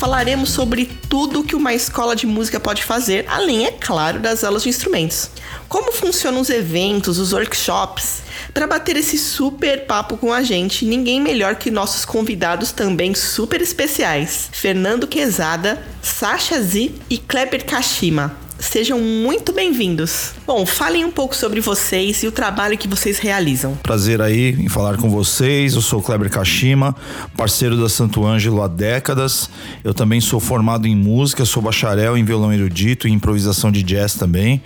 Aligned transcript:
falaremos 0.00 0.48
sobre 0.48 0.86
tudo 1.10 1.44
que 1.44 1.54
uma 1.54 1.74
escola 1.74 2.16
de 2.16 2.26
música 2.26 2.58
pode 2.58 2.82
fazer, 2.82 3.26
além, 3.28 3.66
é 3.66 3.70
claro, 3.70 4.18
das 4.18 4.42
aulas 4.42 4.62
de 4.62 4.70
instrumentos. 4.70 5.30
Como 5.68 5.92
funcionam 5.92 6.40
os 6.40 6.48
eventos, 6.48 7.18
os 7.18 7.34
workshops? 7.34 8.22
Para 8.54 8.66
bater 8.66 8.96
esse 8.96 9.18
super 9.18 9.84
papo 9.84 10.16
com 10.16 10.32
a 10.32 10.42
gente, 10.42 10.86
ninguém 10.86 11.20
melhor 11.20 11.56
que 11.56 11.70
nossos 11.70 12.06
convidados 12.06 12.72
também 12.72 13.14
super 13.14 13.60
especiais: 13.60 14.48
Fernando 14.50 15.06
Quezada, 15.06 15.84
Sasha 16.02 16.62
Z 16.62 16.92
e 17.10 17.18
Kleber 17.18 17.66
Kashima. 17.66 18.34
Sejam 18.60 19.00
muito 19.00 19.54
bem-vindos. 19.54 20.34
Bom, 20.46 20.66
falem 20.66 21.02
um 21.02 21.10
pouco 21.10 21.34
sobre 21.34 21.60
vocês 21.62 22.22
e 22.22 22.26
o 22.26 22.32
trabalho 22.32 22.76
que 22.76 22.86
vocês 22.86 23.18
realizam. 23.18 23.74
Prazer 23.82 24.20
aí 24.20 24.50
em 24.50 24.68
falar 24.68 24.98
com 24.98 25.08
vocês. 25.08 25.74
Eu 25.74 25.80
sou 25.80 26.02
Kleber 26.02 26.30
Kashima, 26.30 26.94
parceiro 27.34 27.74
da 27.74 27.88
Santo 27.88 28.24
Ângelo 28.24 28.62
há 28.62 28.68
décadas. 28.68 29.48
Eu 29.82 29.94
também 29.94 30.20
sou 30.20 30.38
formado 30.38 30.86
em 30.86 30.94
música, 30.94 31.46
sou 31.46 31.62
bacharel 31.62 32.18
em 32.18 32.24
violão 32.24 32.52
erudito 32.52 33.08
e 33.08 33.10
improvisação 33.10 33.72
de 33.72 33.82
jazz 33.82 34.14
também. 34.14 34.62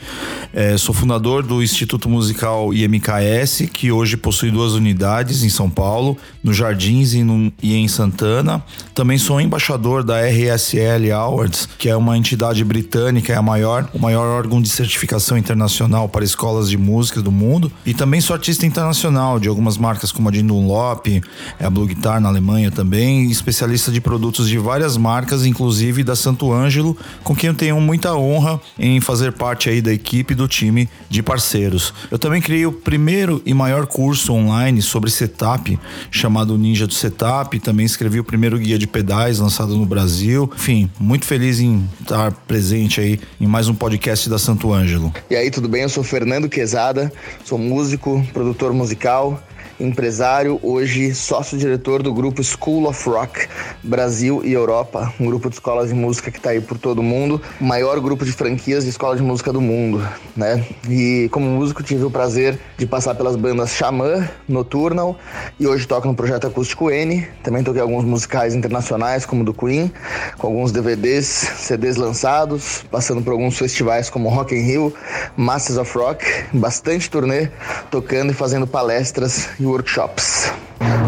É, 0.52 0.76
sou 0.76 0.92
fundador 0.92 1.44
do 1.44 1.62
Instituto 1.62 2.08
Musical 2.08 2.74
IMKS, 2.74 3.68
que 3.72 3.92
hoje 3.92 4.16
possui 4.16 4.50
duas 4.50 4.72
unidades 4.72 5.44
em 5.44 5.48
São 5.48 5.70
Paulo, 5.70 6.18
no 6.42 6.52
Jardins 6.52 7.14
e, 7.14 7.22
no, 7.22 7.52
e 7.62 7.76
em 7.76 7.86
Santana. 7.86 8.62
Também 8.92 9.18
sou 9.18 9.40
embaixador 9.40 10.02
da 10.02 10.20
RSL 10.20 11.12
Awards, 11.12 11.68
que 11.78 11.88
é 11.88 11.96
uma 11.96 12.18
entidade 12.18 12.64
britânica, 12.64 13.32
é 13.32 13.36
a 13.36 13.42
maior 13.42 13.83
o 13.92 13.98
maior 13.98 14.26
órgão 14.26 14.60
de 14.60 14.68
certificação 14.68 15.36
internacional 15.36 16.08
para 16.08 16.24
escolas 16.24 16.68
de 16.68 16.76
música 16.76 17.20
do 17.20 17.30
mundo. 17.30 17.70
E 17.84 17.92
também 17.92 18.20
sou 18.20 18.34
artista 18.34 18.66
internacional 18.66 19.38
de 19.38 19.48
algumas 19.48 19.76
marcas 19.76 20.10
como 20.10 20.28
a 20.28 20.32
de 20.32 20.42
Dunlop, 20.42 21.22
a 21.60 21.70
Blue 21.70 21.86
Guitar 21.86 22.20
na 22.20 22.28
Alemanha 22.28 22.70
também, 22.70 23.30
especialista 23.30 23.90
de 23.90 24.00
produtos 24.00 24.48
de 24.48 24.58
várias 24.58 24.96
marcas, 24.96 25.44
inclusive 25.44 26.04
da 26.04 26.16
Santo 26.16 26.52
Ângelo, 26.52 26.96
com 27.22 27.34
quem 27.34 27.48
eu 27.48 27.54
tenho 27.54 27.80
muita 27.80 28.14
honra 28.14 28.60
em 28.78 29.00
fazer 29.00 29.32
parte 29.32 29.68
aí 29.68 29.80
da 29.80 29.92
equipe 29.92 30.34
do 30.34 30.48
time 30.48 30.88
de 31.08 31.22
parceiros. 31.22 31.92
Eu 32.10 32.18
também 32.18 32.40
criei 32.40 32.66
o 32.66 32.72
primeiro 32.72 33.42
e 33.44 33.52
maior 33.52 33.86
curso 33.86 34.32
online 34.32 34.80
sobre 34.82 35.10
setup, 35.10 35.78
chamado 36.10 36.56
Ninja 36.56 36.86
do 36.86 36.94
Setup, 36.94 37.58
também 37.60 37.86
escrevi 37.86 38.20
o 38.20 38.24
primeiro 38.24 38.58
guia 38.58 38.78
de 38.78 38.86
pedais 38.86 39.38
lançado 39.38 39.76
no 39.76 39.86
Brasil. 39.86 40.50
Enfim, 40.54 40.90
muito 40.98 41.24
feliz 41.24 41.60
em 41.60 41.88
estar 42.00 42.32
presente 42.32 43.00
aí 43.00 43.20
em 43.40 43.46
mais 43.46 43.68
um 43.68 43.73
um 43.74 43.76
podcast 43.76 44.30
da 44.30 44.38
Santo 44.38 44.72
Ângelo. 44.72 45.12
E 45.28 45.34
aí, 45.34 45.50
tudo 45.50 45.68
bem? 45.68 45.82
Eu 45.82 45.88
sou 45.88 46.04
Fernando 46.04 46.48
Quezada, 46.48 47.12
sou 47.44 47.58
músico, 47.58 48.24
produtor 48.32 48.72
musical 48.72 49.42
empresário, 49.78 50.58
hoje 50.62 51.14
sócio-diretor 51.14 52.02
do 52.02 52.12
grupo 52.12 52.42
School 52.42 52.88
of 52.88 53.08
Rock 53.08 53.48
Brasil 53.82 54.42
e 54.44 54.52
Europa, 54.52 55.12
um 55.18 55.26
grupo 55.26 55.48
de 55.48 55.56
escolas 55.56 55.88
de 55.88 55.94
música 55.94 56.30
que 56.30 56.38
está 56.38 56.50
aí 56.50 56.60
por 56.60 56.78
todo 56.78 57.00
o 57.00 57.02
mundo, 57.02 57.40
o 57.60 57.64
maior 57.64 57.98
grupo 58.00 58.24
de 58.24 58.32
franquias 58.32 58.84
de 58.84 58.90
escola 58.90 59.16
de 59.16 59.22
música 59.22 59.52
do 59.52 59.60
mundo, 59.60 60.06
né? 60.36 60.64
E 60.88 61.28
como 61.32 61.46
músico 61.46 61.82
tive 61.82 62.04
o 62.04 62.10
prazer 62.10 62.58
de 62.76 62.86
passar 62.86 63.14
pelas 63.14 63.36
bandas 63.36 63.70
Xamã, 63.70 64.28
Nocturnal 64.48 65.16
e 65.58 65.66
hoje 65.66 65.86
toco 65.86 66.06
no 66.06 66.14
projeto 66.14 66.46
Acústico 66.46 66.90
N. 66.90 67.26
Também 67.42 67.62
toquei 67.62 67.82
alguns 67.82 68.04
musicais 68.04 68.54
internacionais 68.54 69.26
como 69.26 69.44
do 69.44 69.52
Queen, 69.52 69.92
com 70.38 70.46
alguns 70.48 70.72
DVDs, 70.72 71.26
CDs 71.26 71.96
lançados, 71.96 72.84
passando 72.90 73.22
por 73.22 73.32
alguns 73.32 73.58
festivais 73.58 74.08
como 74.08 74.28
Rock 74.28 74.54
in 74.54 74.62
Rio, 74.62 74.94
Masters 75.36 75.78
of 75.78 75.96
Rock, 75.96 76.24
bastante 76.52 77.10
turnê, 77.10 77.48
tocando 77.90 78.30
e 78.30 78.34
fazendo 78.34 78.66
palestras 78.66 79.48
workshops. 79.66 80.48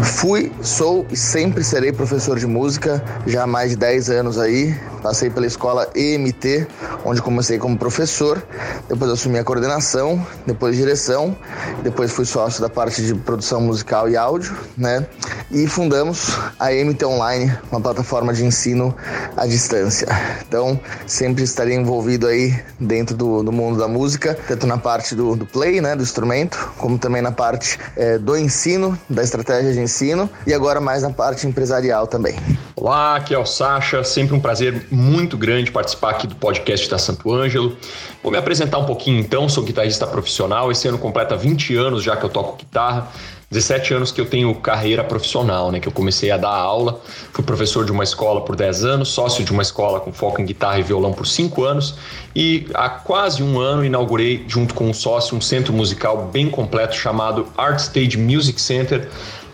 Fui, 0.03 0.51
sou 0.61 1.05
e 1.11 1.15
sempre 1.15 1.63
serei 1.63 1.91
professor 1.91 2.39
de 2.39 2.47
música, 2.47 3.03
já 3.25 3.43
há 3.43 3.47
mais 3.47 3.71
de 3.71 3.75
10 3.75 4.09
anos 4.09 4.37
aí. 4.39 4.75
Passei 5.01 5.29
pela 5.29 5.45
escola 5.45 5.87
EMT, 5.95 6.67
onde 7.05 7.21
comecei 7.21 7.57
como 7.57 7.77
professor, 7.77 8.43
depois 8.89 9.11
assumi 9.11 9.37
a 9.37 9.43
coordenação, 9.43 10.25
depois 10.45 10.75
direção, 10.75 11.37
depois 11.83 12.11
fui 12.11 12.25
sócio 12.25 12.61
da 12.61 12.69
parte 12.69 13.01
de 13.01 13.13
produção 13.13 13.61
musical 13.61 14.09
e 14.09 14.17
áudio, 14.17 14.57
né? 14.75 15.05
E 15.51 15.67
fundamos 15.67 16.37
a 16.59 16.73
EMT 16.73 17.05
Online, 17.05 17.57
uma 17.71 17.79
plataforma 17.79 18.33
de 18.33 18.43
ensino 18.43 18.93
à 19.37 19.45
distância. 19.45 20.07
Então, 20.47 20.79
sempre 21.05 21.43
estarei 21.43 21.75
envolvido 21.75 22.27
aí 22.27 22.57
dentro 22.79 23.15
do, 23.15 23.43
do 23.43 23.51
mundo 23.51 23.77
da 23.77 23.87
música, 23.87 24.37
tanto 24.47 24.65
na 24.65 24.77
parte 24.77 25.15
do, 25.15 25.35
do 25.35 25.45
play, 25.45 25.79
né, 25.79 25.95
do 25.95 26.03
instrumento, 26.03 26.71
como 26.77 26.97
também 26.97 27.21
na 27.21 27.31
parte 27.31 27.79
é, 27.95 28.17
do 28.17 28.35
ensino, 28.35 28.97
da 29.09 29.23
estratégia 29.23 29.66
de 29.73 29.79
ensino 29.79 30.29
e 30.45 30.53
agora 30.53 30.79
mais 30.79 31.03
na 31.03 31.09
parte 31.09 31.47
empresarial 31.47 32.07
também. 32.07 32.35
Olá, 32.75 33.15
aqui 33.15 33.33
é 33.33 33.37
o 33.37 33.45
Sasha, 33.45 34.03
sempre 34.03 34.35
um 34.35 34.39
prazer 34.39 34.87
muito 34.91 35.37
grande 35.37 35.71
participar 35.71 36.11
aqui 36.11 36.27
do 36.27 36.35
podcast 36.35 36.89
da 36.89 36.97
Santo 36.97 37.33
Ângelo. 37.33 37.75
Vou 38.21 38.31
me 38.31 38.37
apresentar 38.37 38.77
um 38.77 38.85
pouquinho 38.85 39.19
então, 39.19 39.49
sou 39.49 39.63
guitarrista 39.63 40.05
profissional, 40.05 40.71
esse 40.71 40.87
ano 40.87 40.97
completa 40.97 41.35
20 41.35 41.75
anos 41.75 42.03
já 42.03 42.15
que 42.15 42.23
eu 42.23 42.29
toco 42.29 42.57
guitarra. 42.57 43.11
17 43.49 43.93
anos 43.93 44.11
que 44.11 44.19
eu 44.19 44.25
tenho 44.25 44.53
carreira 44.55 45.05
profissional, 45.05 45.71
né? 45.71 45.79
Que 45.79 45.87
eu 45.87 45.91
comecei 45.91 46.29
a 46.31 46.35
dar 46.35 46.49
aula, 46.49 46.99
fui 47.31 47.45
professor 47.45 47.85
de 47.85 47.93
uma 47.93 48.03
escola 48.03 48.43
por 48.43 48.57
10 48.57 48.83
anos, 48.83 49.07
sócio 49.07 49.41
de 49.41 49.53
uma 49.53 49.61
escola 49.61 50.01
com 50.01 50.11
foco 50.11 50.41
em 50.41 50.45
guitarra 50.45 50.79
e 50.79 50.83
violão 50.83 51.13
por 51.13 51.25
5 51.25 51.63
anos 51.63 51.95
e 52.35 52.67
há 52.73 52.89
quase 52.89 53.41
um 53.41 53.57
ano 53.57 53.85
inaugurei, 53.85 54.43
junto 54.49 54.73
com 54.73 54.89
um 54.89 54.93
sócio, 54.93 55.35
um 55.35 55.39
centro 55.39 55.71
musical 55.71 56.29
bem 56.31 56.49
completo 56.49 56.95
chamado 56.95 57.47
Art 57.57 57.79
Stage 57.79 58.17
Music 58.17 58.59
Center, 58.59 59.09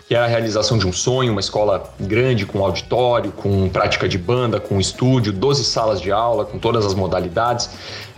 que 0.06 0.14
é 0.14 0.18
a 0.18 0.26
realização 0.26 0.76
de 0.76 0.86
um 0.86 0.92
sonho, 0.92 1.32
uma 1.32 1.40
escola 1.40 1.90
grande 1.98 2.44
com 2.44 2.62
auditório, 2.62 3.32
com 3.32 3.68
prática 3.70 4.08
de 4.08 4.18
banda, 4.18 4.60
com 4.60 4.78
estúdio, 4.78 5.32
12 5.32 5.64
salas 5.64 6.00
de 6.00 6.12
aula, 6.12 6.44
com 6.44 6.58
todas 6.58 6.84
as 6.84 6.94
modalidades 6.94 7.70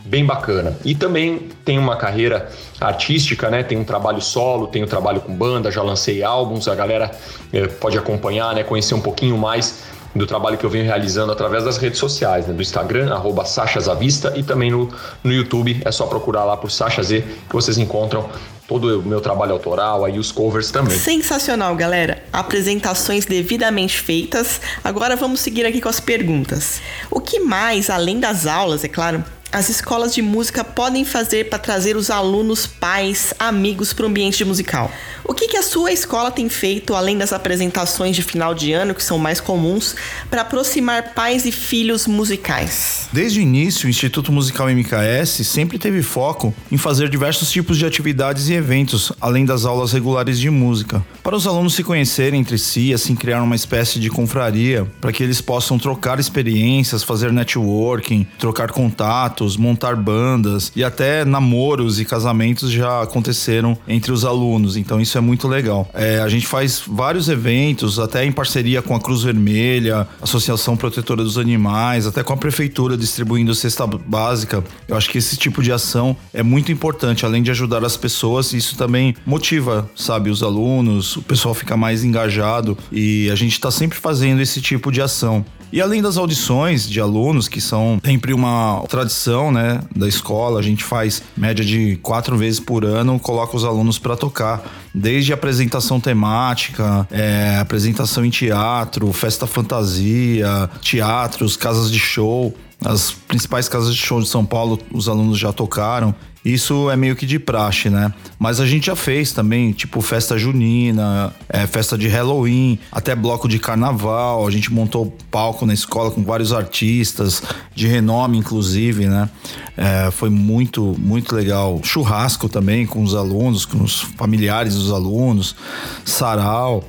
bem 0.04 0.24
bacana. 0.24 0.76
E 0.84 0.94
também 0.94 1.48
tem 1.64 1.78
uma 1.78 1.96
carreira 1.96 2.48
artística, 2.80 3.50
né? 3.50 3.62
Tem 3.62 3.78
um 3.78 3.84
trabalho 3.84 4.20
solo, 4.20 4.66
tem 4.66 4.82
um 4.82 4.86
trabalho 4.86 5.20
com 5.20 5.34
banda, 5.34 5.70
já 5.70 5.82
lancei 5.82 6.22
álbuns, 6.22 6.68
a 6.68 6.74
galera 6.74 7.10
eh, 7.52 7.66
pode 7.66 7.98
acompanhar, 7.98 8.54
né? 8.54 8.62
Conhecer 8.62 8.94
um 8.94 9.00
pouquinho 9.00 9.36
mais 9.36 9.84
do 10.14 10.26
trabalho 10.26 10.56
que 10.56 10.64
eu 10.64 10.70
venho 10.70 10.84
realizando 10.84 11.30
através 11.30 11.64
das 11.64 11.76
redes 11.76 11.98
sociais, 11.98 12.46
né? 12.46 12.54
do 12.54 12.62
Instagram, 12.62 13.12
arroba 13.12 13.44
Sachazavista 13.44 14.32
e 14.34 14.42
também 14.42 14.70
no, 14.70 14.88
no 15.22 15.32
YouTube, 15.32 15.82
é 15.84 15.92
só 15.92 16.06
procurar 16.06 16.44
lá 16.44 16.56
por 16.56 16.70
Sacha 16.70 17.02
Z 17.02 17.22
que 17.48 17.54
vocês 17.54 17.76
encontram 17.76 18.28
todo 18.68 19.00
o 19.00 19.02
meu 19.02 19.20
trabalho 19.20 19.52
autoral, 19.52 20.04
aí 20.04 20.18
os 20.18 20.32
covers 20.32 20.70
também. 20.70 20.98
Sensacional, 20.98 21.74
galera. 21.76 22.22
Apresentações 22.32 23.24
devidamente 23.24 24.00
feitas. 24.00 24.60
Agora 24.82 25.16
vamos 25.16 25.40
seguir 25.40 25.64
aqui 25.64 25.80
com 25.80 25.88
as 25.88 26.00
perguntas. 26.00 26.80
O 27.10 27.20
que 27.20 27.40
mais, 27.40 27.88
além 27.88 28.18
das 28.18 28.46
aulas, 28.46 28.82
é 28.84 28.88
claro, 28.88 29.24
as 29.52 29.68
escolas 29.68 30.14
de 30.14 30.22
música 30.22 30.64
podem 30.64 31.04
fazer 31.04 31.48
para 31.48 31.58
trazer 31.58 31.96
os 31.96 32.10
alunos, 32.10 32.66
pais, 32.66 33.32
amigos 33.38 33.92
para 33.92 34.04
o 34.04 34.08
ambiente 34.08 34.44
musical? 34.44 34.90
O 35.24 35.34
que, 35.34 35.48
que 35.48 35.56
a 35.56 35.62
sua 35.62 35.92
escola 35.92 36.30
tem 36.30 36.48
feito, 36.48 36.94
além 36.94 37.18
das 37.18 37.32
apresentações 37.32 38.14
de 38.14 38.22
final 38.22 38.54
de 38.54 38.72
ano, 38.72 38.94
que 38.94 39.02
são 39.02 39.18
mais 39.18 39.40
comuns, 39.40 39.96
para 40.30 40.42
aproximar 40.42 41.14
pais 41.14 41.44
e 41.44 41.50
filhos 41.50 42.06
musicais? 42.06 43.08
Desde 43.12 43.40
o 43.40 43.42
início, 43.42 43.86
o 43.86 43.90
Instituto 43.90 44.30
Musical 44.30 44.68
MKS 44.68 45.44
sempre 45.46 45.78
teve 45.78 46.02
foco 46.02 46.54
em 46.70 46.76
fazer 46.76 47.08
diversos 47.08 47.50
tipos 47.50 47.76
de 47.76 47.84
atividades 47.84 48.48
e 48.48 48.52
eventos, 48.52 49.10
além 49.20 49.44
das 49.44 49.64
aulas 49.64 49.92
regulares 49.92 50.38
de 50.38 50.48
música, 50.48 51.04
para 51.24 51.34
os 51.34 51.46
alunos 51.46 51.74
se 51.74 51.82
conhecerem 51.82 52.40
entre 52.40 52.56
si, 52.56 52.94
assim 52.94 53.16
criar 53.16 53.42
uma 53.42 53.56
espécie 53.56 53.98
de 53.98 54.08
confraria, 54.08 54.86
para 55.00 55.12
que 55.12 55.24
eles 55.24 55.40
possam 55.40 55.76
trocar 55.76 56.20
experiências, 56.20 57.02
fazer 57.02 57.32
networking, 57.32 58.26
trocar 58.38 58.70
contatos, 58.70 59.35
montar 59.56 59.96
bandas 59.96 60.72
e 60.74 60.82
até 60.82 61.24
namoros 61.24 62.00
e 62.00 62.04
casamentos 62.04 62.70
já 62.70 63.02
aconteceram 63.02 63.76
entre 63.86 64.12
os 64.12 64.24
alunos. 64.24 64.76
Então 64.76 65.00
isso 65.00 65.18
é 65.18 65.20
muito 65.20 65.48
legal. 65.48 65.88
É, 65.92 66.20
a 66.20 66.28
gente 66.28 66.46
faz 66.46 66.82
vários 66.86 67.28
eventos, 67.28 67.98
até 67.98 68.24
em 68.24 68.32
parceria 68.32 68.80
com 68.80 68.94
a 68.94 69.00
Cruz 69.00 69.22
Vermelha, 69.22 70.06
Associação 70.22 70.76
Protetora 70.76 71.22
dos 71.22 71.36
Animais, 71.36 72.06
até 72.06 72.22
com 72.22 72.32
a 72.32 72.36
Prefeitura 72.36 72.96
distribuindo 72.96 73.54
cesta 73.54 73.86
básica. 73.86 74.62
Eu 74.88 74.96
acho 74.96 75.10
que 75.10 75.18
esse 75.18 75.36
tipo 75.36 75.62
de 75.62 75.72
ação 75.72 76.16
é 76.32 76.42
muito 76.42 76.70
importante, 76.72 77.26
além 77.26 77.42
de 77.42 77.50
ajudar 77.50 77.84
as 77.84 77.96
pessoas, 77.96 78.52
isso 78.52 78.76
também 78.76 79.14
motiva, 79.26 79.90
sabe, 79.94 80.30
os 80.30 80.42
alunos, 80.42 81.16
o 81.16 81.22
pessoal 81.22 81.54
fica 81.54 81.76
mais 81.76 82.04
engajado 82.04 82.78
e 82.92 83.28
a 83.30 83.34
gente 83.34 83.52
está 83.52 83.70
sempre 83.70 83.98
fazendo 83.98 84.40
esse 84.40 84.60
tipo 84.60 84.92
de 84.92 85.02
ação. 85.02 85.44
E 85.72 85.80
além 85.80 86.00
das 86.00 86.16
audições 86.16 86.88
de 86.88 87.00
alunos, 87.00 87.48
que 87.48 87.60
são 87.60 88.00
sempre 88.04 88.32
uma 88.32 88.84
tradição 88.88 89.25
né, 89.52 89.80
da 89.94 90.08
escola. 90.08 90.60
A 90.60 90.62
gente 90.62 90.84
faz 90.84 91.22
média 91.36 91.64
de 91.64 91.96
quatro 92.02 92.36
vezes 92.36 92.60
por 92.60 92.84
ano, 92.84 93.18
coloca 93.18 93.56
os 93.56 93.64
alunos 93.64 93.98
para 93.98 94.16
tocar, 94.16 94.62
desde 94.94 95.32
apresentação 95.32 96.00
temática, 96.00 97.06
é, 97.10 97.58
apresentação 97.60 98.24
em 98.24 98.30
teatro, 98.30 99.12
festa 99.12 99.46
fantasia, 99.46 100.70
teatros, 100.80 101.56
casas 101.56 101.90
de 101.90 101.98
show. 101.98 102.54
As 102.84 103.10
principais 103.10 103.68
casas 103.68 103.94
de 103.94 104.00
show 104.00 104.20
de 104.20 104.28
São 104.28 104.44
Paulo, 104.44 104.78
os 104.92 105.08
alunos 105.08 105.38
já 105.38 105.52
tocaram. 105.52 106.14
Isso 106.46 106.88
é 106.88 106.96
meio 106.96 107.16
que 107.16 107.26
de 107.26 107.40
praxe, 107.40 107.90
né? 107.90 108.14
Mas 108.38 108.60
a 108.60 108.66
gente 108.66 108.86
já 108.86 108.94
fez 108.94 109.32
também, 109.32 109.72
tipo 109.72 110.00
festa 110.00 110.38
junina, 110.38 111.34
é, 111.48 111.66
festa 111.66 111.98
de 111.98 112.06
Halloween, 112.06 112.78
até 112.92 113.16
bloco 113.16 113.48
de 113.48 113.58
carnaval. 113.58 114.46
A 114.46 114.50
gente 114.52 114.72
montou 114.72 115.12
palco 115.28 115.66
na 115.66 115.74
escola 115.74 116.08
com 116.08 116.22
vários 116.22 116.52
artistas, 116.52 117.42
de 117.74 117.88
renome, 117.88 118.38
inclusive, 118.38 119.06
né? 119.08 119.28
É, 119.76 120.08
foi 120.12 120.30
muito, 120.30 120.94
muito 120.96 121.34
legal. 121.34 121.80
Churrasco 121.82 122.48
também 122.48 122.86
com 122.86 123.02
os 123.02 123.16
alunos, 123.16 123.64
com 123.64 123.82
os 123.82 124.02
familiares 124.02 124.76
dos 124.76 124.92
alunos, 124.92 125.56
sarau 126.04 126.84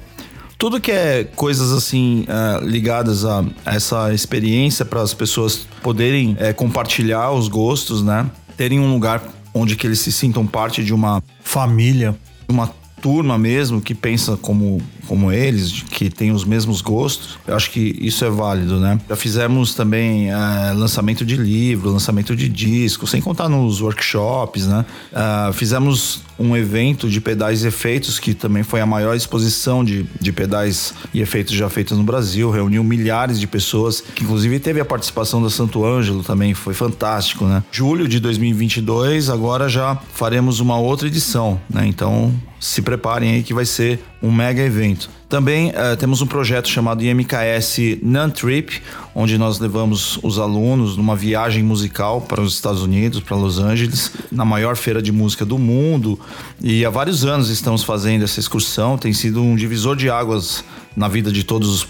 tudo 0.59 0.81
que 0.81 0.91
é 0.91 1.23
coisas 1.23 1.71
assim 1.71 2.25
uh, 2.27 2.65
ligadas 2.65 3.23
a 3.23 3.45
essa 3.63 4.11
experiência 4.11 4.83
para 4.83 5.03
as 5.03 5.13
pessoas 5.13 5.67
poderem 5.83 6.31
uh, 6.31 6.53
compartilhar 6.55 7.31
os 7.31 7.47
gostos, 7.47 8.03
né? 8.03 8.25
Terem 8.55 8.79
um 8.79 8.91
lugar 8.91 9.21
onde 9.57 9.75
que 9.75 9.87
eles 9.87 9.99
se 9.99 10.11
sintam 10.11 10.45
parte 10.45 10.83
de 10.83 10.93
uma 10.93 11.23
família, 11.41 12.15
uma 12.47 12.67
turma 13.01 13.37
mesmo 13.37 13.81
que 13.81 13.93
pensa 13.93 14.37
como, 14.37 14.81
como 15.07 15.31
eles, 15.31 15.83
que 15.83 16.09
tem 16.09 16.31
os 16.31 16.43
mesmos 16.43 16.81
gostos, 16.81 17.39
eu 17.47 17.55
acho 17.55 17.71
que 17.71 17.97
isso 17.99 18.23
é 18.25 18.29
válido, 18.29 18.79
né? 18.79 18.99
Já 19.07 19.15
fizemos 19.15 19.73
também 19.73 20.29
é, 20.29 20.73
lançamento 20.73 21.25
de 21.25 21.35
livro, 21.35 21.89
lançamento 21.89 22.35
de 22.35 22.49
disco, 22.49 23.07
sem 23.07 23.21
contar 23.21 23.49
nos 23.49 23.81
workshops, 23.81 24.67
né? 24.67 24.85
Uh, 25.11 25.53
fizemos 25.53 26.21
um 26.39 26.55
evento 26.55 27.09
de 27.09 27.19
pedais 27.19 27.63
e 27.63 27.67
efeitos, 27.67 28.19
que 28.19 28.33
também 28.33 28.63
foi 28.63 28.79
a 28.79 28.85
maior 28.85 29.15
exposição 29.15 29.83
de, 29.83 30.05
de 30.19 30.31
pedais 30.31 30.93
e 31.13 31.21
efeitos 31.21 31.53
já 31.53 31.69
feitos 31.69 31.97
no 31.97 32.03
Brasil, 32.03 32.51
reuniu 32.51 32.83
milhares 32.83 33.39
de 33.39 33.47
pessoas, 33.47 34.01
que 34.01 34.23
inclusive 34.23 34.59
teve 34.59 34.79
a 34.79 34.85
participação 34.85 35.41
da 35.41 35.49
Santo 35.49 35.85
Ângelo 35.85 36.23
também, 36.23 36.53
foi 36.53 36.73
fantástico, 36.73 37.45
né? 37.45 37.63
Julho 37.71 38.07
de 38.07 38.19
2022, 38.19 39.29
agora 39.29 39.67
já 39.67 39.95
faremos 40.13 40.59
uma 40.59 40.77
outra 40.77 41.07
edição, 41.07 41.59
né? 41.69 41.87
Então 41.87 42.33
se 42.59 42.81
preparem 42.81 43.35
aí 43.35 43.43
que 43.43 43.53
vai 43.53 43.65
ser 43.65 43.99
um 44.21 44.31
mega 44.31 44.61
evento. 44.61 44.96
Também 45.29 45.69
uh, 45.69 45.97
temos 45.97 46.21
um 46.21 46.25
projeto 46.25 46.69
chamado 46.69 47.03
IMKS 47.03 47.99
Nan 48.01 48.29
Trip, 48.29 48.81
onde 49.13 49.37
nós 49.37 49.59
levamos 49.59 50.17
os 50.23 50.39
alunos 50.39 50.95
numa 50.95 51.15
viagem 51.15 51.63
musical 51.63 52.21
para 52.21 52.41
os 52.41 52.53
Estados 52.53 52.81
Unidos, 52.81 53.19
para 53.19 53.35
Los 53.35 53.59
Angeles, 53.59 54.11
na 54.31 54.45
maior 54.45 54.75
feira 54.75 55.01
de 55.01 55.11
música 55.11 55.45
do 55.45 55.57
mundo. 55.57 56.19
E 56.61 56.85
há 56.85 56.89
vários 56.89 57.25
anos 57.25 57.49
estamos 57.49 57.83
fazendo 57.83 58.23
essa 58.23 58.39
excursão, 58.39 58.97
tem 58.97 59.11
sido 59.11 59.43
um 59.43 59.55
divisor 59.55 59.95
de 59.95 60.09
águas 60.09 60.63
na 60.95 61.07
vida 61.07 61.31
de 61.31 61.43
todos 61.43 61.69
os 61.69 61.87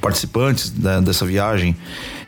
participantes 0.00 0.70
dessa 0.70 1.24
viagem. 1.24 1.76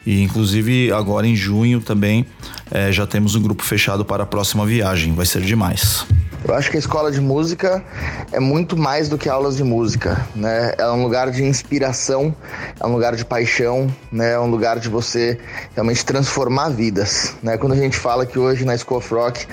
E 0.06 0.22
inclusive 0.22 0.92
agora 0.92 1.26
em 1.26 1.34
junho 1.34 1.80
também 1.80 2.26
é, 2.70 2.92
já 2.92 3.06
temos 3.06 3.34
um 3.34 3.40
grupo 3.40 3.62
fechado 3.62 4.04
para 4.04 4.22
a 4.22 4.26
próxima 4.26 4.66
viagem. 4.66 5.14
Vai 5.14 5.26
ser 5.26 5.42
demais. 5.42 6.06
Eu 6.46 6.54
acho 6.54 6.70
que 6.70 6.76
a 6.76 6.78
escola 6.78 7.10
de 7.10 7.22
música 7.22 7.82
é 8.30 8.38
muito 8.38 8.76
mais 8.76 9.08
do 9.08 9.16
que 9.16 9.30
aulas 9.30 9.56
de 9.56 9.64
música, 9.64 10.20
né? 10.36 10.74
É 10.76 10.86
um 10.90 11.02
lugar 11.02 11.30
de 11.30 11.42
inspiração, 11.42 12.36
é 12.78 12.86
um 12.86 12.92
lugar 12.92 13.16
de 13.16 13.24
paixão, 13.24 13.90
né? 14.12 14.32
É 14.32 14.38
um 14.38 14.50
lugar 14.50 14.78
de 14.78 14.90
você 14.90 15.38
realmente 15.74 16.04
transformar 16.04 16.68
vidas, 16.68 17.32
né? 17.42 17.56
Quando 17.56 17.72
a 17.72 17.76
gente 17.76 17.96
fala 17.96 18.26
que 18.26 18.38
hoje 18.38 18.62
na 18.62 18.76
School 18.76 18.98
of 18.98 19.14
Rock 19.14 19.46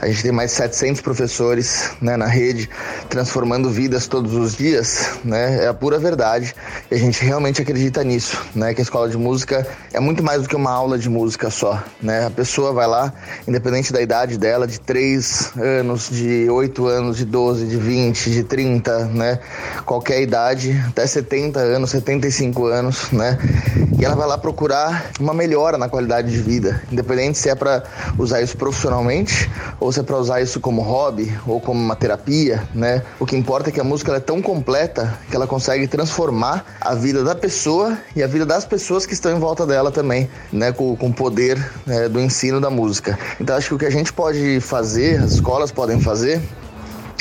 a 0.00 0.06
gente 0.06 0.22
tem 0.22 0.32
mais 0.32 0.50
de 0.52 0.56
700 0.56 1.02
professores, 1.02 1.90
né, 2.00 2.16
na 2.16 2.26
rede, 2.26 2.70
transformando 3.10 3.68
vidas 3.68 4.06
todos 4.06 4.32
os 4.32 4.56
dias, 4.56 5.18
né? 5.22 5.64
É 5.64 5.68
a 5.68 5.74
pura 5.74 5.98
verdade. 5.98 6.54
E 6.90 6.94
a 6.94 6.98
gente 6.98 7.22
realmente 7.22 7.60
acredita 7.60 8.02
nisso, 8.02 8.40
né? 8.54 8.72
Que 8.72 8.80
a 8.80 8.84
escola 8.84 9.10
de 9.10 9.18
música 9.18 9.66
é 9.92 10.00
muito 10.00 10.22
mais 10.22 10.42
do 10.42 10.48
que 10.48 10.56
uma 10.56 10.70
aula 10.70 10.98
de 10.98 11.10
música 11.10 11.50
só, 11.50 11.82
né? 12.00 12.24
A 12.24 12.30
pessoa 12.30 12.72
vai 12.72 12.86
lá, 12.86 13.12
independente 13.46 13.92
da 13.92 14.00
idade 14.00 14.38
dela, 14.38 14.66
de 14.66 14.80
3 14.80 15.52
anos, 15.58 16.08
de 16.08 16.37
8 16.46 16.86
anos, 16.86 17.16
de 17.16 17.24
12, 17.24 17.66
de 17.66 17.76
20, 17.76 18.30
de 18.30 18.44
30, 18.44 19.06
né? 19.06 19.38
Qualquer 19.86 20.20
idade, 20.20 20.78
até 20.86 21.06
70 21.06 21.58
anos, 21.58 21.90
75 21.90 22.66
anos, 22.66 23.10
né? 23.10 23.38
E 23.98 24.04
ela 24.04 24.14
vai 24.14 24.28
lá 24.28 24.36
procurar 24.36 25.10
uma 25.18 25.32
melhora 25.32 25.78
na 25.78 25.88
qualidade 25.88 26.30
de 26.30 26.38
vida, 26.38 26.82
independente 26.92 27.38
se 27.38 27.48
é 27.48 27.54
para 27.54 27.82
usar 28.18 28.42
isso 28.42 28.56
profissionalmente 28.56 29.50
ou 29.80 29.90
se 29.90 30.00
é 30.00 30.02
para 30.02 30.16
usar 30.16 30.42
isso 30.42 30.60
como 30.60 30.82
hobby 30.82 31.32
ou 31.46 31.60
como 31.60 31.80
uma 31.80 31.96
terapia, 31.96 32.62
né? 32.74 33.02
O 33.18 33.26
que 33.26 33.36
importa 33.36 33.70
é 33.70 33.72
que 33.72 33.80
a 33.80 33.84
música 33.84 34.12
é 34.12 34.20
tão 34.20 34.42
completa 34.42 35.18
que 35.30 35.34
ela 35.34 35.46
consegue 35.46 35.86
transformar 35.86 36.64
a 36.80 36.94
vida 36.94 37.24
da 37.24 37.34
pessoa 37.34 37.96
e 38.14 38.22
a 38.22 38.26
vida 38.26 38.44
das 38.44 38.64
pessoas 38.64 39.06
que 39.06 39.14
estão 39.14 39.34
em 39.34 39.40
volta 39.40 39.66
dela 39.66 39.90
também, 39.90 40.28
né? 40.52 40.72
Com, 40.72 40.94
com 40.94 41.08
o 41.08 41.14
poder 41.14 41.58
né, 41.86 42.08
do 42.08 42.20
ensino 42.20 42.60
da 42.60 42.70
música. 42.70 43.18
Então 43.40 43.56
acho 43.56 43.68
que 43.68 43.74
o 43.74 43.78
que 43.78 43.86
a 43.86 43.90
gente 43.90 44.12
pode 44.12 44.60
fazer, 44.60 45.20
as 45.20 45.32
escolas 45.32 45.72
podem 45.72 46.00
fazer 46.00 46.27
fazer 46.28 46.67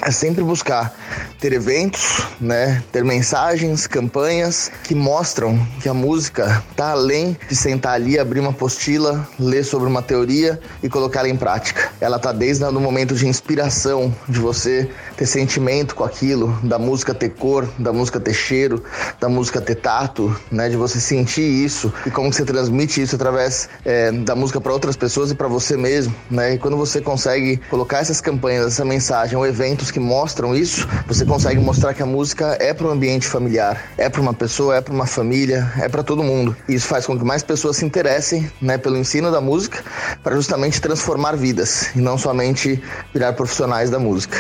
é 0.04 0.12
sempre 0.12 0.44
buscar 0.44 0.94
ter 1.40 1.54
eventos, 1.54 2.24
né, 2.40 2.84
ter 2.92 3.04
mensagens, 3.04 3.86
campanhas 3.88 4.72
que 4.84 4.96
mostram 4.96 5.60
que 5.82 5.90
a 5.90 5.94
música 5.94 6.64
está 6.72 6.92
além 6.92 7.38
de 7.48 7.56
sentar 7.56 7.94
ali, 7.94 8.18
abrir 8.18 8.40
uma 8.40 8.50
apostila, 8.50 9.28
ler 9.40 9.64
sobre 9.64 9.88
uma 9.88 10.02
teoria 10.02 10.60
e 10.82 10.90
colocá-la 10.90 11.30
em 11.30 11.36
prática. 11.36 11.92
Ela 12.02 12.18
está 12.18 12.32
desde 12.32 12.64
o 12.64 12.80
momento 12.80 13.14
de 13.14 13.28
inspiração, 13.28 14.14
de 14.28 14.40
você 14.40 14.90
ter 15.16 15.26
sentimento 15.26 15.96
com 15.96 16.04
aquilo, 16.04 16.58
da 16.64 16.80
música 16.80 17.14
ter 17.14 17.30
cor, 17.30 17.68
da 17.78 17.94
música 17.94 18.20
ter 18.20 18.34
cheiro, 18.34 18.84
da 19.20 19.30
música 19.30 19.62
ter 19.62 19.76
tato, 19.76 20.36
né, 20.52 20.70
de 20.70 20.76
você 20.76 21.00
sentir 21.00 21.42
isso 21.42 21.94
e 22.06 22.12
como 22.12 22.32
você 22.32 22.44
transmite 22.44 23.02
isso 23.02 23.16
através 23.16 23.70
é, 23.86 24.12
da 24.12 24.36
música 24.36 24.60
para 24.60 24.74
outras 24.74 24.96
pessoas 24.96 25.32
e 25.32 25.36
para 25.36 25.48
você 25.48 25.78
mesmo, 25.78 26.14
né? 26.30 26.54
E 26.54 26.58
quando 26.58 26.78
você 26.78 27.02
consegue 27.02 27.58
colocar 27.70 28.00
essas 28.00 28.22
campanhas, 28.22 28.68
essa 28.68 28.86
mensagem 28.86 29.38
ou 29.38 29.46
que 29.92 30.00
mostram 30.00 30.56
isso, 30.56 30.88
você 31.08 31.26
consegue 31.26 31.60
mostrar 31.60 31.94
que 31.94 32.02
a 32.02 32.06
música 32.06 32.58
é 32.60 32.74
para 32.74 32.88
um 32.88 32.92
ambiente 32.92 33.28
familiar, 33.28 33.92
é 33.98 34.10
para 34.10 34.22
uma 34.22 34.34
pessoa, 34.34 34.76
é 34.76 34.82
para 34.82 34.94
uma 34.94 35.06
família, 35.06 35.72
é 35.80 35.90
para 35.90 36.04
todo 36.04 36.24
mundo. 36.24 36.56
E 36.68 36.76
isso 36.76 36.88
faz 36.88 37.06
com 37.06 37.18
que 37.18 37.24
mais 37.24 37.44
pessoas 37.44 37.78
se 37.78 37.86
interessem, 37.86 38.50
né, 38.62 38.78
pelo 38.78 38.98
ensino 38.98 39.32
da 39.32 39.42
música, 39.42 39.84
para 40.24 40.36
justamente 40.36 40.82
transformar 40.82 41.36
vidas 41.36 41.96
e 41.96 42.00
não 42.00 42.18
somente 42.18 42.82
virar 43.14 43.34
profissionais 43.34 43.90
da 43.90 44.00
música. 44.00 44.38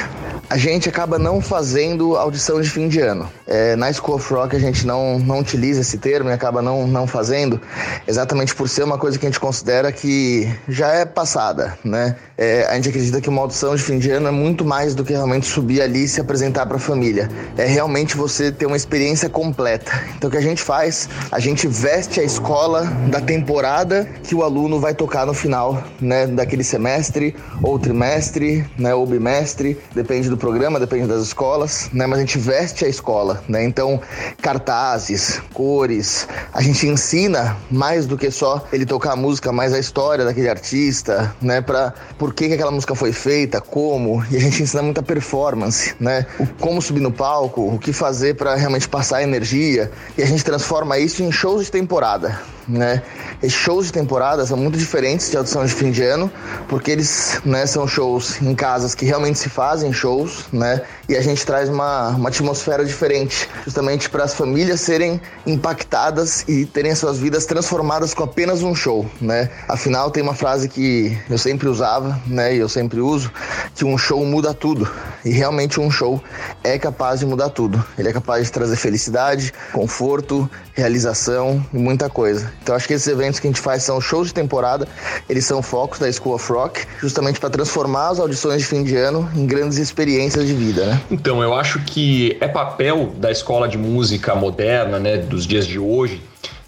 A 0.49 0.57
gente 0.57 0.87
acaba 0.87 1.19
não 1.19 1.41
fazendo 1.41 2.15
audição 2.15 2.61
de 2.61 2.69
fim 2.69 2.87
de 2.87 3.01
ano. 3.01 3.29
É, 3.45 3.75
na 3.75 3.91
School 3.91 4.15
of 4.15 4.33
Rock 4.33 4.55
a 4.55 4.59
gente 4.59 4.87
não, 4.87 5.19
não 5.19 5.39
utiliza 5.39 5.81
esse 5.81 5.97
termo 5.97 6.29
e 6.29 6.33
acaba 6.33 6.61
não, 6.61 6.87
não 6.87 7.05
fazendo, 7.05 7.59
exatamente 8.07 8.55
por 8.55 8.69
ser 8.69 8.83
uma 8.83 8.97
coisa 8.97 9.19
que 9.19 9.25
a 9.25 9.29
gente 9.29 9.39
considera 9.39 9.91
que 9.91 10.49
já 10.67 10.93
é 10.93 11.05
passada, 11.05 11.77
né? 11.83 12.15
É, 12.37 12.65
a 12.65 12.75
gente 12.75 12.89
acredita 12.89 13.19
que 13.19 13.27
uma 13.27 13.41
audição 13.41 13.75
de 13.75 13.81
fim 13.81 13.99
de 13.99 14.09
ano 14.09 14.27
é 14.27 14.31
muito 14.31 14.63
mais 14.63 14.95
do 14.95 15.03
que 15.03 15.11
realmente 15.11 15.36
subir 15.45 15.81
ali 15.81 16.05
e 16.05 16.07
se 16.07 16.19
apresentar 16.19 16.65
para 16.65 16.77
a 16.77 16.79
família. 16.79 17.29
É 17.57 17.65
realmente 17.65 18.17
você 18.17 18.51
ter 18.51 18.65
uma 18.65 18.77
experiência 18.77 19.29
completa. 19.29 19.91
Então 20.15 20.29
o 20.29 20.31
que 20.31 20.37
a 20.37 20.41
gente 20.41 20.61
faz? 20.61 21.09
A 21.31 21.39
gente 21.39 21.67
veste 21.67 22.19
a 22.19 22.23
escola 22.23 22.85
da 23.09 23.21
temporada 23.21 24.07
que 24.23 24.33
o 24.33 24.43
aluno 24.43 24.79
vai 24.79 24.93
tocar 24.93 25.25
no 25.25 25.33
final, 25.33 25.83
né, 26.01 26.25
daquele 26.27 26.63
semestre 26.63 27.35
ou 27.61 27.77
trimestre, 27.77 28.65
né, 28.77 28.93
ou 28.93 29.05
bimestre, 29.05 29.77
depende 29.93 30.29
do 30.29 30.37
programa, 30.37 30.79
depende 30.79 31.07
das 31.07 31.23
escolas, 31.23 31.89
né, 31.93 32.07
mas 32.07 32.19
a 32.19 32.21
gente 32.21 32.37
veste 32.37 32.85
a 32.85 32.87
escola, 32.87 33.43
né? 33.47 33.63
Então, 33.63 33.99
cartazes, 34.41 35.41
cores, 35.53 36.27
a 36.53 36.61
gente 36.61 36.87
ensina 36.87 37.57
mais 37.69 38.05
do 38.05 38.17
que 38.17 38.31
só 38.31 38.65
ele 38.71 38.85
tocar 38.85 39.13
a 39.13 39.15
música, 39.15 39.51
mais 39.51 39.73
a 39.73 39.79
história 39.79 40.25
daquele 40.25 40.49
artista, 40.49 41.35
né, 41.41 41.61
para 41.61 41.93
por 42.17 42.33
que, 42.33 42.47
que 42.47 42.53
aquela 42.53 42.71
música 42.71 42.95
foi 42.95 43.11
feita, 43.11 43.61
como, 43.61 44.23
e 44.31 44.37
a 44.37 44.39
gente 44.39 44.63
ensina 44.63 44.81
muita 44.81 45.03
performance, 45.27 45.93
né? 45.99 46.25
O, 46.39 46.47
como 46.59 46.81
subir 46.81 47.01
no 47.01 47.11
palco, 47.11 47.61
o 47.61 47.77
que 47.77 47.91
fazer 47.91 48.35
para 48.35 48.55
realmente 48.55 48.87
passar 48.87 49.21
energia, 49.21 49.91
e 50.17 50.23
a 50.23 50.25
gente 50.25 50.43
transforma 50.43 50.97
isso 50.97 51.21
em 51.21 51.31
shows 51.31 51.65
de 51.65 51.71
temporada, 51.71 52.39
né? 52.67 53.01
Esses 53.41 53.57
shows 53.57 53.87
de 53.87 53.93
temporada 53.93 54.45
são 54.45 54.57
muito 54.57 54.77
diferentes 54.77 55.29
de 55.29 55.37
audição 55.37 55.65
de 55.65 55.73
fim 55.73 55.91
de 55.91 56.03
ano, 56.03 56.31
porque 56.67 56.91
eles 56.91 57.39
né, 57.45 57.65
são 57.65 57.87
shows 57.87 58.41
em 58.41 58.53
casas 58.53 58.93
que 58.93 59.05
realmente 59.05 59.39
se 59.39 59.49
fazem 59.49 59.93
shows, 59.93 60.45
né? 60.51 60.81
E 61.07 61.15
a 61.15 61.21
gente 61.21 61.45
traz 61.45 61.69
uma, 61.69 62.09
uma 62.09 62.29
atmosfera 62.29 62.83
diferente, 62.83 63.47
justamente 63.63 64.09
para 64.09 64.23
as 64.23 64.33
famílias 64.33 64.81
serem 64.81 65.21
impactadas 65.45 66.43
e 66.47 66.65
terem 66.65 66.93
suas 66.95 67.17
vidas 67.17 67.45
transformadas 67.45 68.13
com 68.13 68.23
apenas 68.23 68.63
um 68.63 68.75
show, 68.75 69.09
né? 69.21 69.49
Afinal, 69.67 70.11
tem 70.11 70.21
uma 70.21 70.35
frase 70.35 70.67
que 70.67 71.17
eu 71.29 71.37
sempre 71.37 71.67
usava, 71.67 72.19
né? 72.27 72.55
E 72.55 72.57
eu 72.57 72.67
sempre 72.67 72.99
uso, 72.99 73.31
que 73.73 73.85
um 73.85 73.97
show 73.97 74.25
muda 74.25 74.53
tudo. 74.53 74.89
E 75.23 75.29
realmente 75.29 75.79
um 75.79 75.89
show 75.89 76.21
é 76.63 76.77
capaz 76.77 77.19
de 77.19 77.25
mudar 77.25 77.49
tudo. 77.49 77.83
Ele 77.97 78.09
é 78.09 78.13
capaz 78.13 78.45
de 78.45 78.51
trazer 78.51 78.75
felicidade, 78.75 79.53
conforto, 79.71 80.49
realização 80.73 81.65
e 81.73 81.77
muita 81.77 82.09
coisa. 82.09 82.51
Então 82.61 82.75
acho 82.75 82.87
que 82.87 82.93
esses 82.93 83.07
eventos 83.07 83.39
que 83.39 83.47
a 83.47 83.49
gente 83.49 83.61
faz 83.61 83.83
são 83.83 84.01
shows 84.01 84.27
de 84.27 84.33
temporada, 84.33 84.87
eles 85.29 85.45
são 85.45 85.61
focos 85.61 85.99
da 85.99 86.11
School 86.11 86.35
of 86.35 86.51
Rock, 86.51 86.85
justamente 86.99 87.39
para 87.39 87.49
transformar 87.49 88.09
as 88.09 88.19
audições 88.19 88.61
de 88.61 88.67
fim 88.67 88.83
de 88.83 88.95
ano 88.95 89.29
em 89.35 89.45
grandes 89.45 89.77
experiências 89.77 90.45
de 90.45 90.53
vida, 90.53 90.85
né? 90.85 91.01
Então, 91.09 91.41
eu 91.41 91.53
acho 91.53 91.79
que 91.79 92.37
é 92.41 92.47
papel 92.47 93.13
da 93.17 93.31
escola 93.31 93.67
de 93.67 93.77
música 93.77 94.35
moderna, 94.35 94.99
né, 94.99 95.17
dos 95.17 95.45
dias 95.45 95.65
de 95.65 95.79
hoje, 95.79 96.21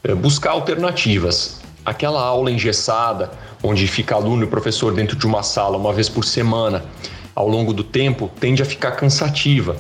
é, 0.03 0.15
buscar 0.15 0.51
alternativas. 0.51 1.60
Aquela 1.86 2.22
aula 2.22 2.51
engessada, 2.51 3.31
onde 3.63 3.88
fica 3.88 4.15
aluno 4.15 4.43
e 4.43 4.48
professor 4.48 4.93
dentro 4.93 5.17
de 5.17 5.25
uma 5.25 5.43
sala 5.43 5.77
uma 5.77 5.91
vez 5.91 6.08
por 6.08 6.24
semana, 6.24 6.84
ao 7.36 7.48
longo 7.48 7.74
do 7.74 7.84
tempo, 7.84 8.29
tende 8.39 8.62
a 8.62 8.65
ficar 8.65 8.91
cansativa. 8.91 9.75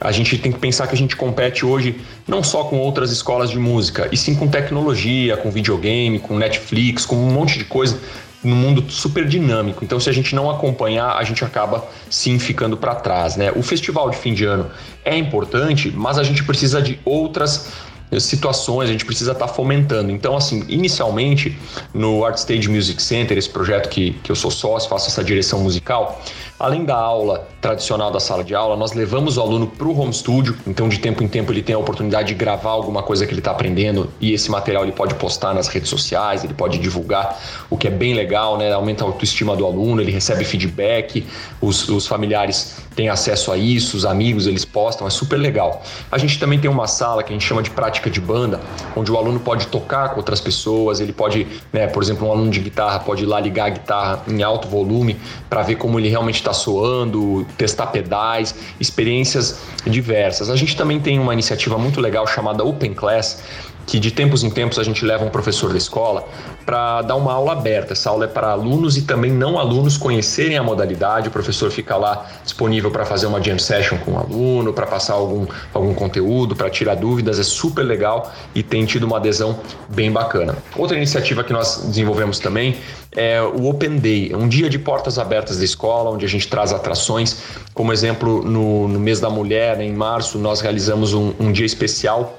A 0.00 0.12
gente 0.12 0.38
tem 0.38 0.52
que 0.52 0.58
pensar 0.58 0.86
que 0.86 0.94
a 0.94 0.98
gente 0.98 1.16
compete 1.16 1.66
hoje 1.66 2.00
não 2.26 2.42
só 2.42 2.64
com 2.64 2.78
outras 2.78 3.10
escolas 3.10 3.50
de 3.50 3.58
música, 3.58 4.08
e 4.12 4.16
sim 4.16 4.34
com 4.34 4.46
tecnologia, 4.46 5.36
com 5.36 5.50
videogame, 5.50 6.18
com 6.18 6.36
Netflix, 6.36 7.04
com 7.04 7.16
um 7.16 7.30
monte 7.30 7.58
de 7.58 7.64
coisa 7.64 7.98
no 8.42 8.54
mundo 8.54 8.84
super 8.88 9.26
dinâmico. 9.26 9.84
Então, 9.84 9.98
se 9.98 10.08
a 10.08 10.12
gente 10.12 10.34
não 10.34 10.48
acompanhar, 10.48 11.16
a 11.16 11.24
gente 11.24 11.44
acaba 11.44 11.84
sim 12.08 12.38
ficando 12.38 12.76
para 12.76 12.94
trás, 12.94 13.36
né? 13.36 13.50
O 13.56 13.62
festival 13.62 14.10
de 14.10 14.16
fim 14.16 14.32
de 14.32 14.44
ano 14.44 14.70
é 15.04 15.16
importante, 15.16 15.90
mas 15.90 16.18
a 16.18 16.22
gente 16.22 16.44
precisa 16.44 16.80
de 16.80 17.00
outras 17.04 17.72
situações, 18.18 18.88
a 18.88 18.92
gente 18.92 19.04
precisa 19.04 19.32
estar 19.32 19.48
tá 19.48 19.52
fomentando. 19.52 20.10
Então, 20.10 20.36
assim, 20.36 20.64
inicialmente 20.68 21.58
no 21.92 22.24
Art 22.24 22.36
Stage 22.36 22.68
Music 22.68 23.02
Center, 23.02 23.36
esse 23.36 23.50
projeto 23.50 23.88
que, 23.88 24.12
que 24.22 24.30
eu 24.30 24.36
sou 24.36 24.50
sócio, 24.50 24.88
faço 24.88 25.08
essa 25.08 25.22
direção 25.22 25.60
musical, 25.60 26.22
além 26.58 26.84
da 26.84 26.96
aula 26.96 27.46
tradicional 27.60 28.10
da 28.10 28.20
sala 28.20 28.42
de 28.42 28.54
aula, 28.54 28.76
nós 28.76 28.92
levamos 28.92 29.36
o 29.36 29.40
aluno 29.40 29.66
para 29.66 29.86
o 29.86 29.98
home 29.98 30.12
studio, 30.12 30.56
então 30.66 30.88
de 30.88 30.98
tempo 30.98 31.22
em 31.22 31.28
tempo 31.28 31.52
ele 31.52 31.62
tem 31.62 31.74
a 31.74 31.78
oportunidade 31.78 32.28
de 32.28 32.34
gravar 32.34 32.70
alguma 32.70 33.02
coisa 33.02 33.26
que 33.26 33.32
ele 33.32 33.40
está 33.40 33.50
aprendendo 33.50 34.10
e 34.20 34.32
esse 34.32 34.50
material 34.50 34.82
ele 34.82 34.92
pode 34.92 35.14
postar 35.14 35.54
nas 35.54 35.68
redes 35.68 35.88
sociais, 35.88 36.44
ele 36.44 36.54
pode 36.54 36.78
divulgar, 36.78 37.38
o 37.70 37.76
que 37.76 37.86
é 37.86 37.90
bem 37.90 38.14
legal, 38.14 38.58
né? 38.58 38.72
Aumenta 38.72 39.04
a 39.04 39.06
autoestima 39.06 39.56
do 39.56 39.64
aluno, 39.64 40.00
ele 40.00 40.10
recebe 40.10 40.44
feedback, 40.44 41.26
os, 41.60 41.88
os 41.88 42.06
familiares 42.06 42.76
têm 42.94 43.08
acesso 43.08 43.52
a 43.52 43.56
isso, 43.56 43.96
os 43.96 44.04
amigos 44.04 44.46
eles 44.46 44.64
postam, 44.64 45.06
é 45.06 45.10
super 45.10 45.36
legal. 45.36 45.82
A 46.10 46.18
gente 46.18 46.38
também 46.38 46.58
tem 46.58 46.70
uma 46.70 46.86
sala 46.86 47.22
que 47.22 47.30
a 47.30 47.32
gente 47.32 47.46
chama 47.46 47.62
de 47.62 47.70
prática 47.70 48.10
de 48.10 48.20
banda, 48.20 48.60
onde 48.96 49.10
o 49.12 49.16
aluno 49.16 49.38
pode 49.38 49.68
tocar 49.68 50.10
com 50.10 50.16
outras 50.16 50.40
pessoas, 50.40 50.98
ele 50.98 51.12
pode, 51.12 51.46
né, 51.72 51.86
por 51.86 52.02
exemplo, 52.02 52.26
um 52.26 52.32
aluno 52.32 52.50
de 52.50 52.60
guitarra 52.60 52.98
pode 52.98 53.22
ir 53.22 53.26
lá 53.26 53.38
ligar 53.38 53.66
a 53.66 53.70
guitarra 53.70 54.22
em 54.26 54.42
alto 54.42 54.66
volume 54.66 55.16
para 55.48 55.62
ver 55.62 55.76
como 55.76 55.98
ele 55.98 56.08
realmente 56.08 56.36
está 56.36 56.47
soando, 56.52 57.46
testar 57.56 57.88
pedais, 57.88 58.54
experiências 58.80 59.58
diversas. 59.86 60.50
A 60.50 60.56
gente 60.56 60.76
também 60.76 61.00
tem 61.00 61.18
uma 61.18 61.32
iniciativa 61.32 61.78
muito 61.78 62.00
legal 62.00 62.26
chamada 62.26 62.64
Open 62.64 62.94
Class, 62.94 63.42
que 63.88 63.98
de 63.98 64.10
tempos 64.10 64.44
em 64.44 64.50
tempos 64.50 64.78
a 64.78 64.84
gente 64.84 65.02
leva 65.02 65.24
um 65.24 65.30
professor 65.30 65.72
da 65.72 65.78
escola 65.78 66.28
para 66.66 67.00
dar 67.00 67.16
uma 67.16 67.32
aula 67.32 67.52
aberta. 67.52 67.94
Essa 67.94 68.10
aula 68.10 68.26
é 68.26 68.28
para 68.28 68.50
alunos 68.50 68.98
e 68.98 69.02
também 69.02 69.32
não 69.32 69.58
alunos 69.58 69.96
conhecerem 69.96 70.58
a 70.58 70.62
modalidade. 70.62 71.28
O 71.28 71.30
professor 71.30 71.70
fica 71.70 71.96
lá 71.96 72.26
disponível 72.44 72.90
para 72.90 73.06
fazer 73.06 73.26
uma 73.26 73.42
jam 73.42 73.58
session 73.58 73.96
com 73.96 74.12
o 74.12 74.18
aluno, 74.18 74.74
para 74.74 74.86
passar 74.86 75.14
algum, 75.14 75.46
algum 75.72 75.94
conteúdo, 75.94 76.54
para 76.54 76.68
tirar 76.68 76.96
dúvidas. 76.96 77.38
É 77.38 77.42
super 77.42 77.82
legal 77.82 78.30
e 78.54 78.62
tem 78.62 78.84
tido 78.84 79.04
uma 79.04 79.16
adesão 79.16 79.58
bem 79.88 80.12
bacana. 80.12 80.54
Outra 80.76 80.94
iniciativa 80.94 81.42
que 81.42 81.54
nós 81.54 81.86
desenvolvemos 81.86 82.38
também 82.38 82.76
é 83.16 83.40
o 83.40 83.70
Open 83.70 83.96
Day, 83.96 84.34
um 84.34 84.46
dia 84.46 84.68
de 84.68 84.78
portas 84.78 85.18
abertas 85.18 85.56
da 85.56 85.64
escola, 85.64 86.10
onde 86.10 86.26
a 86.26 86.28
gente 86.28 86.46
traz 86.46 86.74
atrações. 86.74 87.38
Como 87.72 87.90
exemplo, 87.90 88.44
no, 88.44 88.86
no 88.86 89.00
mês 89.00 89.18
da 89.18 89.30
mulher, 89.30 89.78
né, 89.78 89.86
em 89.86 89.94
março, 89.94 90.38
nós 90.38 90.60
realizamos 90.60 91.14
um, 91.14 91.32
um 91.40 91.50
dia 91.50 91.64
especial 91.64 92.38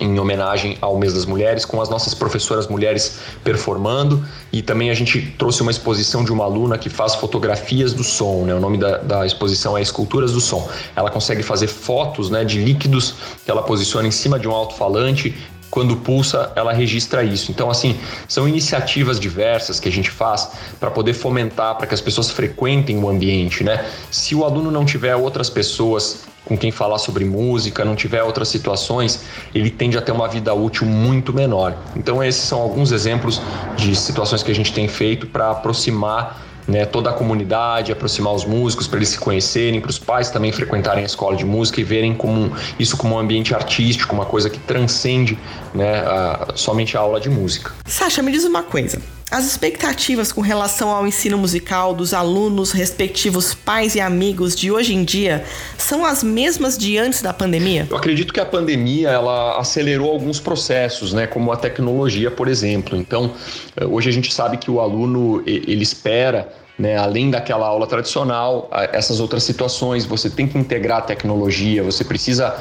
em 0.00 0.18
homenagem 0.18 0.78
ao 0.80 0.98
mês 0.98 1.14
das 1.14 1.26
mulheres, 1.26 1.64
com 1.64 1.80
as 1.80 1.88
nossas 1.88 2.14
professoras 2.14 2.66
mulheres 2.66 3.18
performando 3.44 4.24
e 4.52 4.62
também 4.62 4.90
a 4.90 4.94
gente 4.94 5.20
trouxe 5.38 5.62
uma 5.62 5.70
exposição 5.70 6.24
de 6.24 6.32
uma 6.32 6.44
aluna 6.44 6.78
que 6.78 6.88
faz 6.88 7.14
fotografias 7.14 7.92
do 7.92 8.02
som, 8.02 8.44
né? 8.44 8.54
O 8.54 8.60
nome 8.60 8.78
da, 8.78 8.98
da 8.98 9.26
exposição 9.26 9.76
é 9.76 9.82
Esculturas 9.82 10.32
do 10.32 10.40
Som. 10.40 10.68
Ela 10.96 11.10
consegue 11.10 11.42
fazer 11.42 11.66
fotos, 11.66 12.30
né, 12.30 12.44
de 12.44 12.58
líquidos 12.58 13.14
que 13.44 13.50
ela 13.50 13.62
posiciona 13.62 14.08
em 14.08 14.10
cima 14.10 14.38
de 14.38 14.48
um 14.48 14.52
alto-falante 14.52 15.34
quando 15.70 15.96
pulsa, 15.96 16.52
ela 16.56 16.72
registra 16.72 17.22
isso. 17.22 17.52
Então, 17.52 17.70
assim, 17.70 17.96
são 18.26 18.48
iniciativas 18.48 19.20
diversas 19.20 19.78
que 19.78 19.88
a 19.88 19.92
gente 19.92 20.10
faz 20.10 20.50
para 20.80 20.90
poder 20.90 21.14
fomentar, 21.14 21.76
para 21.76 21.86
que 21.86 21.94
as 21.94 22.00
pessoas 22.00 22.30
frequentem 22.30 22.98
o 22.98 23.08
ambiente, 23.08 23.62
né? 23.62 23.86
Se 24.10 24.34
o 24.34 24.44
aluno 24.44 24.70
não 24.70 24.84
tiver 24.84 25.14
outras 25.14 25.48
pessoas 25.48 26.22
com 26.44 26.56
quem 26.56 26.70
falar 26.70 26.98
sobre 26.98 27.24
música, 27.24 27.84
não 27.84 27.94
tiver 27.94 28.22
outras 28.22 28.48
situações, 28.48 29.24
ele 29.54 29.70
tende 29.70 29.96
a 29.96 30.02
ter 30.02 30.12
uma 30.12 30.28
vida 30.28 30.52
útil 30.54 30.86
muito 30.86 31.32
menor. 31.32 31.76
Então, 31.94 32.22
esses 32.22 32.42
são 32.42 32.60
alguns 32.60 32.92
exemplos 32.92 33.40
de 33.76 33.94
situações 33.94 34.42
que 34.42 34.50
a 34.50 34.54
gente 34.54 34.72
tem 34.72 34.88
feito 34.88 35.26
para 35.26 35.50
aproximar 35.50 36.50
né, 36.66 36.86
toda 36.86 37.10
a 37.10 37.12
comunidade, 37.12 37.92
aproximar 37.92 38.32
os 38.32 38.44
músicos 38.44 38.86
para 38.86 38.98
eles 38.98 39.10
se 39.10 39.18
conhecerem, 39.18 39.80
para 39.80 39.90
os 39.90 39.98
pais 39.98 40.30
também 40.30 40.52
frequentarem 40.52 41.02
a 41.02 41.06
escola 41.06 41.36
de 41.36 41.44
música 41.44 41.80
e 41.80 41.84
verem 41.84 42.14
como 42.14 42.52
isso 42.78 42.96
como 42.96 43.16
um 43.16 43.18
ambiente 43.18 43.54
artístico, 43.54 44.14
uma 44.14 44.26
coisa 44.26 44.48
que 44.48 44.58
transcende 44.58 45.38
né, 45.74 46.00
a, 46.00 46.52
somente 46.54 46.96
a 46.96 47.00
aula 47.00 47.20
de 47.20 47.28
música. 47.28 47.72
Sasha, 47.86 48.22
me 48.22 48.30
diz 48.30 48.44
uma 48.44 48.62
coisa. 48.62 49.00
As 49.30 49.46
expectativas 49.46 50.32
com 50.32 50.40
relação 50.40 50.90
ao 50.90 51.06
ensino 51.06 51.38
musical 51.38 51.94
dos 51.94 52.12
alunos, 52.12 52.72
respectivos 52.72 53.54
pais 53.54 53.94
e 53.94 54.00
amigos 54.00 54.56
de 54.56 54.72
hoje 54.72 54.92
em 54.92 55.04
dia, 55.04 55.44
são 55.78 56.04
as 56.04 56.24
mesmas 56.24 56.76
de 56.76 56.98
antes 56.98 57.22
da 57.22 57.32
pandemia? 57.32 57.86
Eu 57.88 57.96
acredito 57.96 58.34
que 58.34 58.40
a 58.40 58.44
pandemia 58.44 59.08
ela 59.08 59.56
acelerou 59.60 60.10
alguns 60.10 60.40
processos, 60.40 61.12
né, 61.12 61.28
como 61.28 61.52
a 61.52 61.56
tecnologia, 61.56 62.28
por 62.28 62.48
exemplo. 62.48 62.98
Então, 62.98 63.32
eh, 63.76 63.86
hoje 63.86 64.08
a 64.08 64.12
gente 64.12 64.34
sabe 64.34 64.56
que 64.56 64.68
o 64.68 64.80
aluno 64.80 65.44
ele 65.46 65.84
espera 65.84 66.48
né? 66.80 66.96
Além 66.96 67.30
daquela 67.30 67.66
aula 67.66 67.86
tradicional, 67.86 68.70
essas 68.92 69.20
outras 69.20 69.42
situações, 69.42 70.06
você 70.06 70.30
tem 70.30 70.48
que 70.48 70.56
integrar 70.56 70.98
a 70.98 71.02
tecnologia, 71.02 71.82
você 71.82 72.02
precisa 72.02 72.56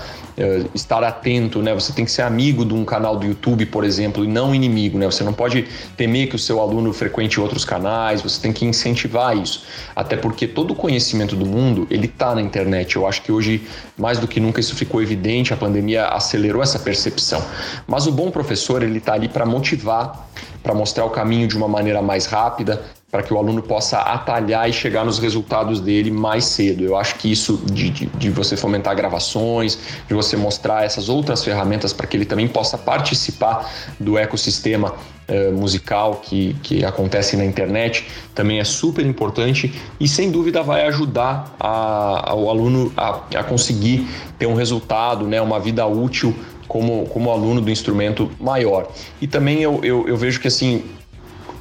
estar 0.73 1.03
atento, 1.03 1.61
né? 1.61 1.73
Você 1.73 1.91
tem 1.91 2.05
que 2.05 2.11
ser 2.11 2.21
amigo 2.21 2.63
de 2.63 2.73
um 2.73 2.85
canal 2.85 3.17
do 3.17 3.25
YouTube, 3.25 3.65
por 3.65 3.83
exemplo, 3.83 4.23
e 4.23 4.27
não 4.27 4.55
inimigo, 4.55 4.97
né? 4.97 5.05
Você 5.05 5.23
não 5.23 5.33
pode 5.33 5.67
temer 5.97 6.29
que 6.29 6.35
o 6.35 6.39
seu 6.39 6.61
aluno 6.61 6.93
frequente 6.93 7.39
outros 7.39 7.65
canais, 7.65 8.21
você 8.21 8.41
tem 8.41 8.53
que 8.53 8.65
incentivar 8.65 9.37
isso. 9.37 9.63
Até 9.95 10.15
porque 10.15 10.47
todo 10.47 10.71
o 10.71 10.75
conhecimento 10.75 11.35
do 11.35 11.45
mundo, 11.45 11.87
ele 11.89 12.05
está 12.05 12.33
na 12.33 12.41
internet. 12.41 12.95
Eu 12.95 13.05
acho 13.05 13.21
que 13.21 13.31
hoje, 13.31 13.67
mais 13.97 14.17
do 14.19 14.27
que 14.27 14.39
nunca, 14.39 14.59
isso 14.59 14.75
ficou 14.75 15.01
evidente, 15.01 15.53
a 15.53 15.57
pandemia 15.57 16.07
acelerou 16.07 16.63
essa 16.63 16.79
percepção. 16.79 17.43
Mas 17.87 18.07
o 18.07 18.11
bom 18.11 18.31
professor, 18.31 18.81
ele 18.81 18.99
está 18.99 19.13
ali 19.13 19.27
para 19.27 19.45
motivar, 19.45 20.29
para 20.63 20.73
mostrar 20.73 21.05
o 21.05 21.09
caminho 21.09 21.47
de 21.47 21.57
uma 21.57 21.67
maneira 21.67 22.01
mais 22.01 22.25
rápida, 22.25 22.81
para 23.11 23.23
que 23.23 23.33
o 23.33 23.37
aluno 23.37 23.61
possa 23.61 23.97
atalhar 23.99 24.69
e 24.69 24.73
chegar 24.73 25.03
nos 25.03 25.17
resultados 25.17 25.81
dele 25.81 26.11
mais 26.11 26.45
cedo. 26.45 26.83
Eu 26.83 26.95
acho 26.95 27.15
que 27.15 27.31
isso 27.31 27.57
de, 27.65 27.89
de, 27.89 28.05
de 28.05 28.29
você 28.29 28.55
fomentar 28.55 28.95
gravações, 28.95 29.79
de 30.07 30.13
você 30.13 30.37
mostrar 30.37 30.85
essas 30.85 31.09
outras 31.09 31.43
ferramentas 31.43 31.91
para 31.91 32.05
que 32.05 32.15
ele 32.15 32.25
também 32.25 32.47
possa 32.47 32.77
participar 32.77 33.71
do 33.99 34.17
ecossistema 34.17 34.93
uh, 35.27 35.51
musical 35.53 36.21
que, 36.23 36.55
que 36.61 36.85
acontece 36.85 37.35
na 37.35 37.45
internet, 37.45 38.07
também 38.35 38.59
é 38.59 38.63
super 38.63 39.03
importante 39.03 39.73
e 39.99 40.07
sem 40.07 40.29
dúvida 40.29 40.61
vai 40.61 40.85
ajudar 40.87 41.55
a, 41.59 42.29
aluno 42.29 42.93
a, 42.95 43.21
a 43.39 43.43
conseguir 43.43 44.07
ter 44.37 44.45
um 44.45 44.53
resultado, 44.53 45.25
né, 45.25 45.41
uma 45.41 45.59
vida 45.59 45.85
útil 45.87 46.35
como, 46.67 47.07
como 47.07 47.31
aluno 47.31 47.59
do 47.59 47.71
instrumento 47.71 48.29
maior. 48.39 48.91
E 49.19 49.25
também 49.25 49.61
eu, 49.61 49.79
eu, 49.83 50.07
eu 50.07 50.15
vejo 50.15 50.39
que 50.39 50.47
assim 50.47 50.83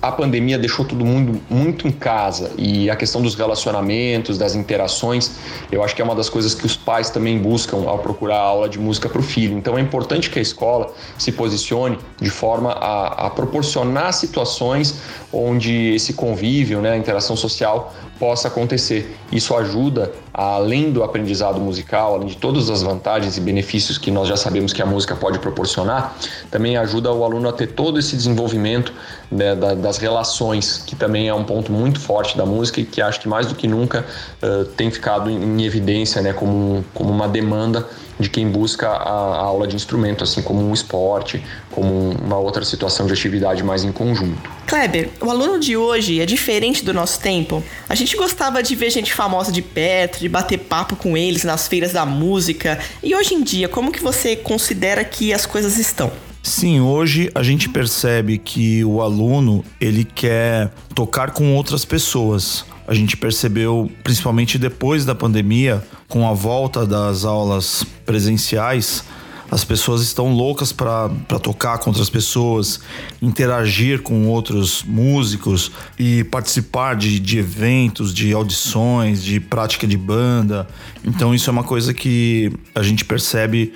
a 0.01 0.13
pandemia 0.13 0.59
deixou 0.59 0.85
todo 0.85 1.05
mundo 1.05 1.41
muito 1.51 1.89
em 1.89 1.91
casa 1.91 2.53
e 2.57 2.89
a 2.89 2.97
questão 2.97 3.21
dos 3.21 3.35
relacionamentos, 3.35 4.39
das 4.39 4.55
interações, 4.55 5.33
eu 5.73 5.83
acho 5.83 5.95
que 5.95 6.01
é 6.01 6.05
uma 6.05 6.15
das 6.15 6.29
coisas 6.29 6.55
que 6.55 6.65
os 6.65 6.77
pais 6.77 7.11
também 7.11 7.39
buscam 7.39 7.89
ao 7.89 7.99
procurar 7.99 8.39
aula 8.39 8.69
de 8.69 8.79
música 8.79 9.09
para 9.09 9.21
o 9.21 9.23
filho. 9.23 9.59
Então 9.59 9.77
é 9.77 9.81
importante 9.81 10.31
que 10.31 10.39
a 10.39 10.43
escola 10.43 10.93
se 11.17 11.33
posicione 11.33 11.99
de 12.21 12.31
forma 12.31 12.73
a, 12.73 13.27
a 13.27 13.31
proporcionar 13.31 14.13
situações 14.13 15.01
onde 15.33 15.95
esse 15.95 16.13
convívio, 16.13 16.81
né, 16.81 16.93
a 16.93 16.97
interação 16.97 17.37
social 17.37 17.93
possa 18.19 18.49
acontecer. 18.49 19.17
Isso 19.31 19.57
ajuda, 19.57 20.13
além 20.33 20.91
do 20.91 21.03
aprendizado 21.03 21.61
musical, 21.61 22.15
além 22.15 22.29
de 22.29 22.37
todas 22.37 22.69
as 22.69 22.83
vantagens 22.83 23.37
e 23.37 23.41
benefícios 23.41 23.97
que 23.97 24.11
nós 24.11 24.29
já 24.29 24.37
sabemos 24.37 24.73
que 24.73 24.83
a 24.83 24.87
música 24.87 25.15
pode 25.15 25.39
proporcionar, 25.39 26.17
também 26.51 26.77
ajuda 26.77 27.13
o 27.13 27.25
aluno 27.25 27.49
a 27.49 27.53
ter 27.53 27.69
todo 27.69 27.99
esse 27.99 28.17
desenvolvimento 28.17 28.93
né, 29.31 29.55
da, 29.55 29.75
das 29.75 29.99
relações, 29.99 30.83
que 30.87 30.97
também 30.97 31.29
é 31.29 31.35
um 31.35 31.45
ponto 31.45 31.71
muito 31.71 32.01
forte 32.01 32.37
da 32.37 32.45
música 32.45 32.81
e 32.81 32.85
que 32.85 33.01
acho 33.01 33.21
que 33.21 33.29
mais 33.29 33.47
do 33.47 33.55
que 33.55 33.69
nunca 33.69 34.05
uh, 34.43 34.65
tem 34.65 34.91
ficado 34.91 35.31
em, 35.31 35.43
em 35.43 35.65
evidência 35.65 36.21
né, 36.21 36.33
como, 36.33 36.85
como 36.95 37.11
uma 37.11 37.29
demanda 37.29 37.87
de 38.19 38.29
quem 38.29 38.49
busca 38.49 38.89
a, 38.89 38.93
a 38.93 39.37
aula 39.39 39.67
de 39.67 39.77
instrumento, 39.77 40.25
assim 40.25 40.43
como 40.43 40.69
um 40.69 40.73
esporte, 40.73 41.43
como 41.71 42.11
uma 42.11 42.39
outra 42.39 42.65
situação 42.65 43.07
de 43.07 43.13
atividade 43.13 43.63
mais 43.63 43.85
em 43.85 43.93
conjunto. 43.93 44.51
Kleber, 44.67 45.11
o 45.21 45.31
aluno 45.31 45.59
de 45.59 45.77
hoje 45.77 46.21
é 46.21 46.27
diferente 46.27 46.85
do 46.85 46.93
nosso 46.93 47.21
tempo. 47.21 47.63
A 47.89 47.95
gente 47.95 48.17
gostava 48.17 48.63
de 48.63 48.75
ver 48.75 48.91
gente 48.91 49.15
famosa 49.15 49.51
de 49.51 49.63
perto, 49.63 50.19
de 50.19 50.29
bater 50.29 50.59
papo 50.59 50.97
com 50.97 51.17
eles 51.17 51.45
nas 51.45 51.69
feiras 51.69 51.93
da 51.93 52.05
música. 52.05 52.79
E 53.03 53.15
hoje 53.15 53.35
em 53.35 53.43
dia, 53.43 53.69
como 53.69 53.93
que 53.93 54.03
você 54.03 54.37
considera 54.37 55.05
que 55.05 55.33
as 55.33 55.47
coisas 55.47 55.79
estão? 55.79 56.11
Sim, 56.43 56.81
hoje 56.81 57.31
a 57.35 57.43
gente 57.43 57.69
percebe 57.69 58.39
que 58.39 58.85
o 58.85 59.03
aluno 59.03 59.65
ele 59.81 60.05
quer 60.05 60.73
tocar 60.95 61.33
com 61.33 61.55
outras 61.55 61.85
pessoas. 61.85 62.65
A 62.87 62.95
gente 62.95 63.17
percebeu, 63.17 63.91
principalmente 64.03 64.59
depois 64.59 65.05
da 65.05 65.15
pandemia, 65.15 65.83
com 66.09 66.27
a 66.27 66.33
volta 66.33 66.87
das 66.87 67.25
aulas 67.25 67.85
presenciais, 68.07 69.05
as 69.51 69.65
pessoas 69.65 70.03
estão 70.03 70.33
loucas 70.33 70.73
para 70.73 71.09
tocar 71.43 71.79
com 71.79 71.89
outras 71.91 72.11
pessoas, 72.11 72.81
interagir 73.21 74.03
com 74.03 74.27
outros 74.27 74.83
músicos 74.83 75.71
e 75.99 76.25
participar 76.25 76.97
de, 76.97 77.19
de 77.19 77.39
eventos, 77.39 78.13
de 78.13 78.33
audições, 78.33 79.23
de 79.23 79.41
prática 79.41 79.87
de 79.87 79.97
banda. 79.97 80.67
Então 81.03 81.35
isso 81.35 81.49
é 81.49 81.53
uma 81.53 81.65
coisa 81.65 81.95
que 81.95 82.53
a 82.75 82.83
gente 82.83 83.05
percebe 83.07 83.73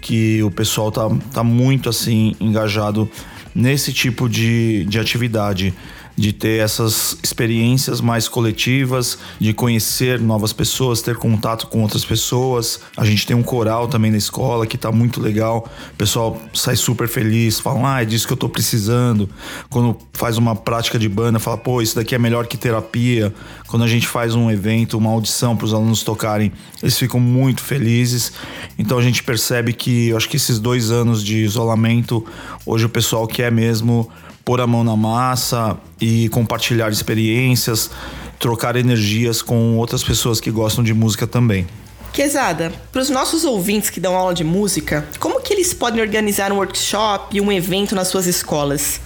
que 0.00 0.42
o 0.42 0.50
pessoal 0.50 0.92
tá, 0.92 1.08
tá 1.32 1.44
muito 1.44 1.88
assim 1.88 2.34
engajado 2.38 3.10
nesse 3.54 3.92
tipo 3.92 4.28
de, 4.28 4.84
de 4.84 4.98
atividade 4.98 5.72
de 6.16 6.32
ter 6.32 6.60
essas 6.60 7.18
experiências 7.22 8.00
mais 8.00 8.28
coletivas, 8.28 9.18
de 9.40 9.52
conhecer 9.52 10.20
novas 10.20 10.52
pessoas, 10.52 11.02
ter 11.02 11.16
contato 11.16 11.66
com 11.66 11.82
outras 11.82 12.04
pessoas. 12.04 12.80
A 12.96 13.04
gente 13.04 13.26
tem 13.26 13.36
um 13.36 13.42
coral 13.42 13.88
também 13.88 14.10
na 14.10 14.16
escola 14.16 14.66
que 14.66 14.78
tá 14.78 14.92
muito 14.92 15.20
legal. 15.20 15.68
O 15.92 15.96
pessoal 15.96 16.40
sai 16.52 16.76
super 16.76 17.08
feliz, 17.08 17.58
fala, 17.58 17.96
ah, 17.96 18.02
é 18.02 18.04
disso 18.04 18.26
que 18.26 18.32
eu 18.32 18.36
tô 18.36 18.48
precisando. 18.48 19.28
Quando 19.68 19.96
faz 20.12 20.38
uma 20.38 20.54
prática 20.54 20.98
de 20.98 21.08
banda, 21.08 21.38
fala, 21.38 21.58
pô, 21.58 21.82
isso 21.82 21.96
daqui 21.96 22.14
é 22.14 22.18
melhor 22.18 22.46
que 22.46 22.56
terapia. 22.56 23.34
Quando 23.66 23.82
a 23.82 23.88
gente 23.88 24.06
faz 24.06 24.34
um 24.34 24.50
evento, 24.50 24.96
uma 24.96 25.10
audição 25.10 25.56
para 25.56 25.64
os 25.64 25.74
alunos 25.74 26.04
tocarem, 26.04 26.52
eles 26.80 26.96
ficam 26.96 27.18
muito 27.18 27.60
felizes. 27.60 28.32
Então 28.78 28.98
a 28.98 29.02
gente 29.02 29.22
percebe 29.22 29.72
que, 29.72 30.08
eu 30.08 30.16
acho 30.16 30.28
que 30.28 30.36
esses 30.36 30.60
dois 30.60 30.92
anos 30.92 31.24
de 31.24 31.38
isolamento, 31.38 32.24
hoje 32.64 32.86
o 32.86 32.88
pessoal 32.88 33.26
quer 33.26 33.50
mesmo 33.50 34.08
pôr 34.44 34.60
a 34.60 34.66
mão 34.66 34.84
na 34.84 34.96
massa 34.96 35.76
e 36.00 36.28
compartilhar 36.28 36.90
experiências, 36.90 37.90
trocar 38.38 38.76
energias 38.76 39.40
com 39.40 39.76
outras 39.78 40.04
pessoas 40.04 40.40
que 40.40 40.50
gostam 40.50 40.84
de 40.84 40.92
música 40.92 41.26
também. 41.26 41.66
Quesada, 42.12 42.72
para 42.92 43.02
os 43.02 43.10
nossos 43.10 43.44
ouvintes 43.44 43.90
que 43.90 43.98
dão 43.98 44.14
aula 44.14 44.32
de 44.32 44.44
música, 44.44 45.04
como 45.18 45.40
que 45.40 45.52
eles 45.52 45.74
podem 45.74 46.00
organizar 46.00 46.52
um 46.52 46.56
workshop 46.56 47.40
um 47.40 47.50
evento 47.50 47.92
nas 47.94 48.06
suas 48.06 48.26
escolas? 48.26 49.00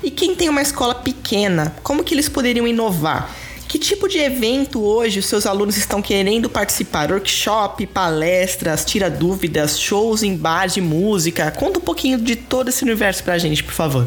E 0.00 0.12
quem 0.12 0.36
tem 0.36 0.48
uma 0.48 0.62
escola 0.62 0.94
pequena, 0.94 1.74
como 1.82 2.04
que 2.04 2.14
eles 2.14 2.28
poderiam 2.28 2.68
inovar? 2.68 3.34
Que 3.66 3.78
tipo 3.78 4.06
de 4.06 4.18
evento 4.18 4.80
hoje 4.80 5.18
os 5.18 5.26
seus 5.26 5.46
alunos 5.46 5.76
estão 5.76 6.02
querendo 6.02 6.48
participar? 6.48 7.10
Workshop, 7.10 7.86
palestras, 7.86 8.84
tira 8.84 9.10
dúvidas, 9.10 9.80
shows 9.80 10.22
em 10.22 10.36
bar 10.36 10.66
de 10.66 10.80
música? 10.80 11.50
Conta 11.50 11.78
um 11.78 11.82
pouquinho 11.82 12.18
de 12.18 12.36
todo 12.36 12.68
esse 12.68 12.84
universo 12.84 13.24
pra 13.24 13.38
gente, 13.38 13.64
por 13.64 13.72
favor. 13.72 14.06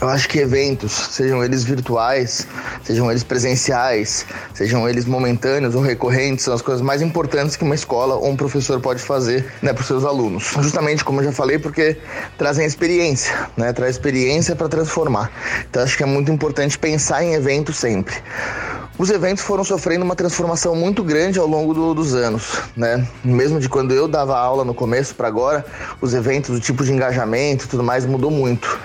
Eu 0.00 0.08
acho 0.08 0.28
que 0.28 0.38
eventos, 0.38 0.92
sejam 0.92 1.44
eles 1.44 1.62
virtuais, 1.62 2.46
sejam 2.82 3.10
eles 3.10 3.22
presenciais, 3.22 4.24
sejam 4.54 4.88
eles 4.88 5.04
momentâneos 5.04 5.74
ou 5.74 5.82
recorrentes, 5.82 6.44
são 6.44 6.54
as 6.54 6.62
coisas 6.62 6.80
mais 6.80 7.02
importantes 7.02 7.54
que 7.54 7.64
uma 7.64 7.74
escola 7.74 8.14
ou 8.14 8.28
um 8.28 8.36
professor 8.36 8.80
pode 8.80 9.02
fazer 9.02 9.52
né, 9.60 9.72
para 9.72 9.82
os 9.82 9.86
seus 9.86 10.04
alunos. 10.04 10.52
Justamente 10.60 11.04
como 11.04 11.20
eu 11.20 11.26
já 11.26 11.32
falei, 11.32 11.58
porque 11.58 11.98
trazem 12.38 12.64
experiência, 12.64 13.50
né, 13.56 13.72
traz 13.72 13.96
experiência 13.96 14.56
para 14.56 14.68
transformar. 14.68 15.30
Então 15.68 15.82
acho 15.82 15.96
que 15.96 16.02
é 16.02 16.06
muito 16.06 16.32
importante 16.32 16.78
pensar 16.78 17.22
em 17.22 17.34
eventos 17.34 17.76
sempre 17.76 18.14
os 19.00 19.08
eventos 19.08 19.42
foram 19.42 19.64
sofrendo 19.64 20.04
uma 20.04 20.14
transformação 20.14 20.76
muito 20.76 21.02
grande 21.02 21.38
ao 21.38 21.46
longo 21.46 21.72
do, 21.72 21.94
dos 21.94 22.14
anos, 22.14 22.60
né? 22.76 23.08
Mesmo 23.24 23.58
de 23.58 23.66
quando 23.66 23.94
eu 23.94 24.06
dava 24.06 24.38
aula 24.38 24.62
no 24.62 24.74
começo 24.74 25.14
para 25.14 25.26
agora, 25.26 25.64
os 26.02 26.12
eventos, 26.12 26.54
o 26.54 26.60
tipo 26.60 26.84
de 26.84 26.92
engajamento 26.92 27.66
tudo 27.66 27.82
mais 27.82 28.04
mudou 28.04 28.30
muito. 28.30 28.78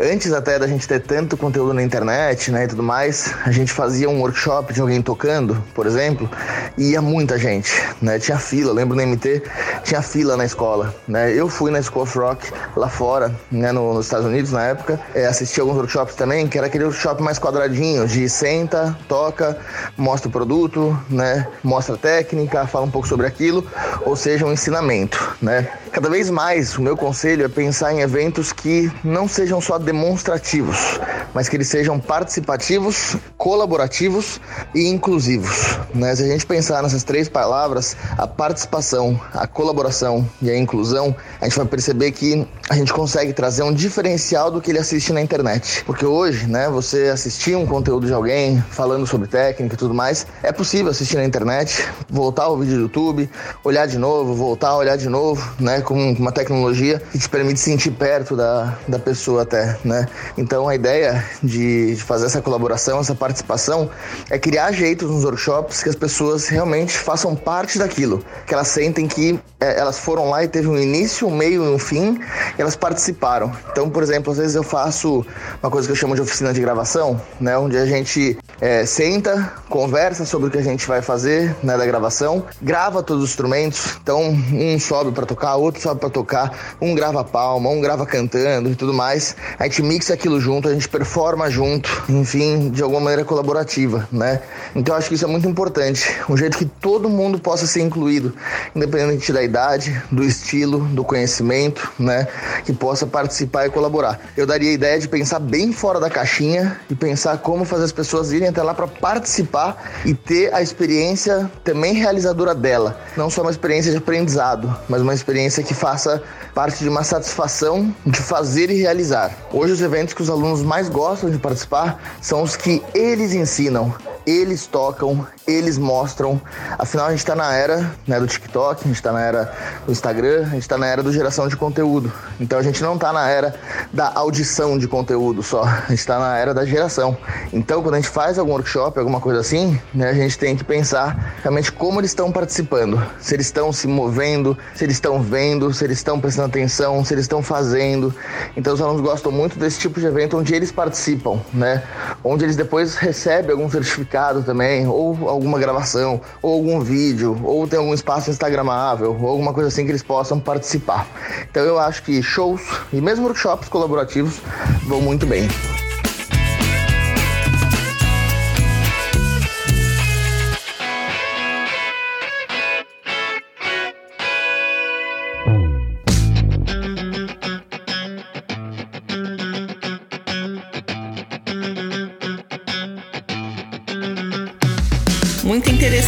Antes 0.00 0.32
até 0.32 0.58
da 0.58 0.66
gente 0.66 0.88
ter 0.88 1.00
tanto 1.00 1.36
conteúdo 1.36 1.72
na 1.72 1.82
internet, 1.82 2.50
né, 2.50 2.64
e 2.64 2.66
tudo 2.66 2.82
mais, 2.82 3.32
a 3.44 3.52
gente 3.52 3.72
fazia 3.72 4.10
um 4.10 4.20
workshop 4.20 4.72
de 4.72 4.80
alguém 4.80 5.00
tocando, 5.00 5.62
por 5.74 5.86
exemplo, 5.86 6.28
e 6.76 6.90
ia 6.90 7.00
muita 7.00 7.38
gente, 7.38 7.70
né? 8.00 8.18
Tinha 8.18 8.38
fila, 8.38 8.72
lembro 8.72 8.96
no 8.96 9.06
MT, 9.06 9.42
tinha 9.84 10.02
fila 10.02 10.36
na 10.36 10.44
escola, 10.44 10.92
né? 11.06 11.32
Eu 11.32 11.48
fui 11.48 11.70
na 11.70 11.80
School 11.80 12.02
of 12.02 12.18
Rock 12.18 12.50
lá 12.74 12.88
fora, 12.88 13.32
né, 13.48 13.70
no, 13.70 13.94
nos 13.94 14.06
Estados 14.06 14.26
Unidos 14.26 14.50
na 14.50 14.64
época, 14.64 14.98
é, 15.14 15.26
assisti 15.26 15.60
alguns 15.60 15.76
workshops 15.76 16.16
também, 16.16 16.48
que 16.48 16.58
era 16.58 16.66
aquele 16.66 16.82
workshop 16.82 17.22
mais 17.22 17.38
quadradinho, 17.38 18.04
de 18.08 18.28
senta, 18.28 18.96
toca, 19.06 19.51
mostra 19.96 20.28
o 20.28 20.32
produto, 20.32 20.98
né? 21.08 21.46
Mostra 21.62 21.94
a 21.94 21.98
técnica, 21.98 22.66
fala 22.66 22.86
um 22.86 22.90
pouco 22.90 23.06
sobre 23.06 23.26
aquilo, 23.26 23.66
ou 24.04 24.16
seja, 24.16 24.46
um 24.46 24.52
ensinamento, 24.52 25.36
né? 25.40 25.68
Cada 25.92 26.08
vez 26.08 26.30
mais, 26.30 26.78
o 26.78 26.82
meu 26.82 26.96
conselho 26.96 27.44
é 27.44 27.48
pensar 27.48 27.92
em 27.92 28.00
eventos 28.00 28.50
que 28.50 28.90
não 29.04 29.28
sejam 29.28 29.60
só 29.60 29.78
demonstrativos, 29.78 30.98
mas 31.34 31.50
que 31.50 31.56
eles 31.56 31.68
sejam 31.68 32.00
participativos, 32.00 33.16
colaborativos 33.36 34.40
e 34.74 34.88
inclusivos. 34.88 35.78
Né? 35.94 36.16
Se 36.16 36.22
a 36.22 36.26
gente 36.26 36.46
pensar 36.46 36.82
nessas 36.82 37.04
três 37.04 37.28
palavras, 37.28 37.94
a 38.16 38.26
participação, 38.26 39.20
a 39.34 39.46
colaboração 39.46 40.26
e 40.40 40.50
a 40.50 40.56
inclusão, 40.56 41.14
a 41.40 41.44
gente 41.44 41.58
vai 41.58 41.66
perceber 41.66 42.10
que 42.12 42.48
a 42.70 42.74
gente 42.74 42.92
consegue 42.92 43.34
trazer 43.34 43.62
um 43.62 43.72
diferencial 43.72 44.50
do 44.50 44.62
que 44.62 44.70
ele 44.70 44.78
assiste 44.78 45.12
na 45.12 45.20
internet. 45.20 45.84
Porque 45.84 46.06
hoje, 46.06 46.46
né, 46.46 46.70
você 46.70 47.10
assistir 47.12 47.54
um 47.54 47.66
conteúdo 47.66 48.06
de 48.06 48.14
alguém 48.14 48.62
falando 48.70 49.06
sobre 49.06 49.28
técnica 49.28 49.41
e 49.50 49.76
tudo 49.76 49.94
mais, 49.94 50.26
é 50.42 50.52
possível 50.52 50.90
assistir 50.90 51.16
na 51.16 51.24
internet, 51.24 51.86
voltar 52.08 52.44
ao 52.44 52.56
vídeo 52.56 52.76
do 52.76 52.82
YouTube, 52.82 53.28
olhar 53.64 53.86
de 53.86 53.98
novo, 53.98 54.34
voltar, 54.34 54.76
olhar 54.76 54.96
de 54.96 55.08
novo, 55.08 55.42
né? 55.58 55.80
com 55.80 56.12
uma 56.12 56.32
tecnologia 56.32 57.02
que 57.10 57.18
te 57.18 57.28
permite 57.28 57.60
sentir 57.60 57.90
perto 57.90 58.36
da, 58.36 58.76
da 58.86 58.98
pessoa 58.98 59.42
até, 59.42 59.76
né? 59.84 60.06
Então 60.36 60.68
a 60.68 60.74
ideia 60.74 61.24
de, 61.42 61.94
de 61.94 62.02
fazer 62.02 62.26
essa 62.26 62.40
colaboração, 62.40 63.00
essa 63.00 63.14
participação, 63.14 63.90
é 64.30 64.38
criar 64.38 64.72
jeitos 64.72 65.10
nos 65.10 65.24
workshops 65.24 65.82
que 65.82 65.88
as 65.88 65.96
pessoas 65.96 66.48
realmente 66.48 66.96
façam 66.96 67.34
parte 67.34 67.78
daquilo, 67.78 68.24
que 68.46 68.54
elas 68.54 68.68
sentem 68.68 69.06
que 69.06 69.38
é, 69.60 69.78
elas 69.78 69.98
foram 69.98 70.28
lá 70.30 70.42
e 70.42 70.48
teve 70.48 70.68
um 70.68 70.78
início, 70.78 71.26
um 71.28 71.36
meio 71.36 71.64
e 71.64 71.74
um 71.74 71.78
fim, 71.78 72.18
e 72.58 72.60
elas 72.60 72.76
participaram. 72.76 73.52
Então, 73.70 73.88
por 73.88 74.02
exemplo, 74.02 74.32
às 74.32 74.38
vezes 74.38 74.56
eu 74.56 74.62
faço 74.62 75.24
uma 75.62 75.70
coisa 75.70 75.86
que 75.86 75.92
eu 75.92 75.96
chamo 75.96 76.14
de 76.14 76.20
oficina 76.20 76.52
de 76.52 76.60
gravação, 76.60 77.20
né? 77.40 77.56
Onde 77.56 77.76
a 77.76 77.86
gente 77.86 78.36
é, 78.60 78.84
senta, 79.22 79.52
conversa 79.68 80.24
sobre 80.24 80.48
o 80.48 80.50
que 80.50 80.58
a 80.58 80.62
gente 80.62 80.86
vai 80.86 81.00
fazer 81.00 81.54
né, 81.62 81.78
da 81.78 81.86
gravação, 81.86 82.44
grava 82.60 83.02
todos 83.02 83.22
os 83.22 83.30
instrumentos, 83.30 83.96
então 84.02 84.30
um 84.30 84.78
sobe 84.78 85.12
para 85.12 85.24
tocar, 85.24 85.54
outro 85.56 85.80
sobe 85.80 86.00
para 86.00 86.10
tocar, 86.10 86.76
um 86.80 86.94
grava 86.94 87.22
palma, 87.22 87.70
um 87.70 87.80
grava 87.80 88.04
cantando 88.04 88.68
e 88.70 88.74
tudo 88.74 88.92
mais. 88.92 89.36
A 89.58 89.64
gente 89.64 89.82
mixa 89.82 90.12
aquilo 90.12 90.40
junto, 90.40 90.68
a 90.68 90.74
gente 90.74 90.88
performa 90.88 91.48
junto, 91.48 91.88
enfim, 92.08 92.70
de 92.70 92.82
alguma 92.82 93.00
maneira 93.00 93.24
colaborativa, 93.24 94.08
né? 94.10 94.40
Então 94.74 94.94
acho 94.96 95.08
que 95.08 95.14
isso 95.14 95.24
é 95.24 95.28
muito 95.28 95.48
importante, 95.48 96.04
um 96.28 96.36
jeito 96.36 96.58
que 96.58 96.64
todo 96.64 97.08
mundo 97.08 97.38
possa 97.38 97.66
ser 97.66 97.82
incluído, 97.82 98.34
independente 98.74 99.32
da 99.32 99.42
idade, 99.42 100.02
do 100.10 100.24
estilo, 100.24 100.80
do 100.80 101.04
conhecimento, 101.04 101.92
né? 101.98 102.26
Que 102.64 102.72
possa 102.72 103.06
participar 103.06 103.66
e 103.66 103.70
colaborar. 103.70 104.20
Eu 104.36 104.46
daria 104.46 104.70
a 104.70 104.72
ideia 104.72 104.98
de 104.98 105.06
pensar 105.06 105.38
bem 105.38 105.72
fora 105.72 106.00
da 106.00 106.10
caixinha 106.10 106.80
e 106.90 106.94
pensar 106.94 107.38
como 107.38 107.64
fazer 107.64 107.84
as 107.84 107.92
pessoas 107.92 108.32
irem 108.32 108.48
até 108.48 108.62
lá 108.62 108.74
para 108.74 108.88
participar 109.12 109.76
e 110.06 110.14
ter 110.14 110.52
a 110.54 110.62
experiência 110.62 111.50
também 111.62 111.92
realizadora 111.92 112.54
dela, 112.54 112.98
não 113.14 113.28
só 113.28 113.42
uma 113.42 113.50
experiência 113.50 113.90
de 113.90 113.98
aprendizado, 113.98 114.74
mas 114.88 115.02
uma 115.02 115.12
experiência 115.12 115.62
que 115.62 115.74
faça 115.74 116.22
parte 116.54 116.78
de 116.78 116.88
uma 116.88 117.04
satisfação 117.04 117.94
de 118.06 118.18
fazer 118.18 118.70
e 118.70 118.80
realizar. 118.80 119.36
Hoje 119.52 119.74
os 119.74 119.82
eventos 119.82 120.14
que 120.14 120.22
os 120.22 120.30
alunos 120.30 120.62
mais 120.62 120.88
gostam 120.88 121.28
de 121.28 121.38
participar 121.38 122.00
são 122.22 122.42
os 122.42 122.56
que 122.56 122.82
eles 122.94 123.34
ensinam, 123.34 123.94
eles 124.26 124.66
tocam, 124.66 125.26
eles 125.46 125.76
mostram. 125.78 126.40
Afinal, 126.78 127.06
a 127.06 127.10
gente 127.10 127.20
está 127.20 127.34
na 127.34 127.52
era 127.54 127.92
né, 128.06 128.20
do 128.20 128.26
TikTok, 128.26 128.82
a 128.82 128.86
gente 128.86 128.96
está 128.96 129.12
na 129.12 129.20
era 129.20 129.52
do 129.84 129.92
Instagram, 129.92 130.42
a 130.42 130.50
gente 130.50 130.60
está 130.60 130.78
na 130.78 130.86
era 130.86 131.02
do 131.02 131.12
geração 131.12 131.48
de 131.48 131.56
conteúdo. 131.56 132.12
Então 132.40 132.58
a 132.58 132.62
gente 132.62 132.82
não 132.82 132.94
está 132.94 133.12
na 133.12 133.28
era 133.28 133.54
da 133.92 134.12
audição 134.14 134.78
de 134.78 134.86
conteúdo 134.86 135.42
só, 135.42 135.64
a 135.64 135.86
gente 135.88 135.98
está 135.98 136.18
na 136.18 136.36
era 136.36 136.54
da 136.54 136.64
geração. 136.64 137.16
Então, 137.52 137.82
quando 137.82 137.94
a 137.94 138.00
gente 138.00 138.10
faz 138.10 138.38
algum 138.38 138.52
workshop, 138.52 138.98
alguma 139.02 139.20
coisa 139.20 139.40
assim, 139.40 139.78
né, 139.92 140.10
a 140.10 140.14
gente 140.14 140.38
tem 140.38 140.56
que 140.56 140.64
pensar 140.64 141.36
realmente 141.42 141.70
como 141.70 142.00
eles 142.00 142.10
estão 142.10 142.32
participando, 142.32 143.02
se 143.20 143.34
eles 143.34 143.46
estão 143.46 143.72
se 143.72 143.86
movendo, 143.86 144.56
se 144.74 144.84
eles 144.84 144.96
estão 144.96 145.20
vendo, 145.20 145.72
se 145.72 145.84
eles 145.84 145.98
estão 145.98 146.18
prestando 146.20 146.48
atenção, 146.48 147.04
se 147.04 147.14
eles 147.14 147.24
estão 147.24 147.42
fazendo. 147.42 148.14
Então, 148.56 148.74
os 148.74 148.80
alunos 148.80 149.02
gostam 149.02 149.30
muito 149.30 149.58
desse 149.58 149.78
tipo 149.78 150.00
de 150.00 150.06
evento 150.06 150.38
onde 150.38 150.54
eles 150.54 150.72
participam, 150.72 151.40
né? 151.52 151.82
Onde 152.24 152.44
eles 152.44 152.56
depois 152.56 152.94
recebem 152.96 153.52
algum 153.52 153.68
certificado 153.70 154.42
também, 154.42 154.86
ou 154.86 155.28
alguma 155.28 155.58
gravação, 155.58 156.20
ou 156.40 156.54
algum 156.54 156.80
vídeo, 156.80 157.38
ou 157.42 157.66
tem 157.66 157.78
algum 157.78 157.94
espaço 157.94 158.30
instagramável, 158.30 159.16
ou 159.20 159.28
alguma 159.28 159.52
coisa 159.52 159.68
assim 159.68 159.84
que 159.84 159.90
eles 159.90 160.02
possam 160.02 160.38
participar. 160.38 161.06
Então 161.50 161.62
eu 161.62 161.78
acho 161.78 162.02
que 162.02 162.22
shows 162.22 162.62
e 162.92 163.00
mesmo 163.00 163.26
workshops 163.26 163.68
colaborativos 163.68 164.40
vão 164.86 165.00
muito 165.00 165.26
bem. 165.26 165.48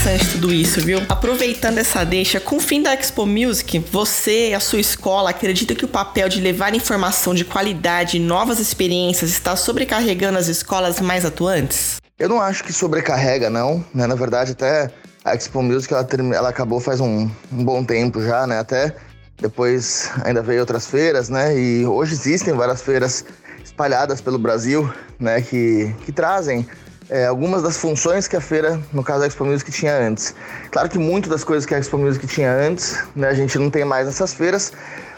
Interessante 0.05 0.33
tudo 0.33 0.53
isso, 0.53 0.83
viu? 0.83 1.01
Aproveitando 1.09 1.79
essa 1.79 2.05
deixa, 2.05 2.39
com 2.39 2.57
o 2.57 2.61
fim 2.61 2.83
da 2.83 2.93
Expo 2.93 3.25
Music, 3.25 3.79
você 3.91 4.51
e 4.51 4.55
a 4.55 4.61
sua 4.61 4.79
escola 4.79 5.31
acreditam 5.31 5.75
que 5.75 5.85
o 5.85 5.89
papel 5.89 6.29
de 6.29 6.43
levar 6.43 6.75
informação 6.75 7.35
de 7.35 7.43
qualidade 7.43 8.19
e 8.19 8.21
novas 8.21 8.61
experiências 8.61 9.31
está 9.31 9.57
sobrecarregando 9.57 10.39
as 10.39 10.47
escolas 10.47 11.01
mais 11.01 11.25
atuantes? 11.25 11.97
Eu 12.19 12.29
não 12.29 12.39
acho 12.39 12.63
que 12.65 12.73
sobrecarrega, 12.73 13.49
não. 13.49 13.83
Né? 13.95 14.07
Na 14.07 14.15
verdade, 14.15 14.53
até 14.53 14.91
a 15.25 15.35
Expo 15.35 15.63
Music 15.63 15.93
ela, 15.95 16.07
ela 16.35 16.49
acabou 16.51 16.81
faz 16.81 17.01
um, 17.01 17.31
um 17.51 17.65
bom 17.65 17.83
tempo 17.83 18.23
já, 18.23 18.47
né? 18.47 18.59
Até 18.59 18.95
depois 19.41 20.11
ainda 20.23 20.43
veio 20.43 20.61
outras 20.61 20.87
feiras, 20.87 21.31
né? 21.31 21.59
E 21.59 21.87
hoje 21.87 22.13
existem 22.13 22.53
várias 22.53 22.83
feiras 22.83 23.25
espalhadas 23.65 24.21
pelo 24.21 24.39
Brasil, 24.39 24.93
né? 25.19 25.41
Que, 25.41 25.95
que 26.05 26.13
trazem 26.13 26.67
é, 27.11 27.27
algumas 27.27 27.63
das 27.63 27.77
funções 27.77 28.27
que 28.27 28.37
a 28.37 28.41
feira, 28.41 28.81
no 28.93 29.03
caso 29.03 29.21
da 29.21 29.27
Expo 29.27 29.45
Music, 29.45 29.71
tinha 29.71 29.97
antes. 29.97 30.35
Claro 30.71 30.89
que 30.89 30.99
muitas 30.99 31.31
das 31.31 31.45
coisas 31.45 31.67
que 31.67 31.75
a 31.75 31.79
Expo 31.79 31.99
Music 31.99 32.27
tinha 32.27 32.53
antes, 32.53 32.99
né? 33.15 33.29
A 33.29 33.35
gente 33.35 33.59
não 33.59 33.71
tem 33.71 33.85
mais 33.85 34.07
nessas 34.07 34.33
feiras, 34.33 34.73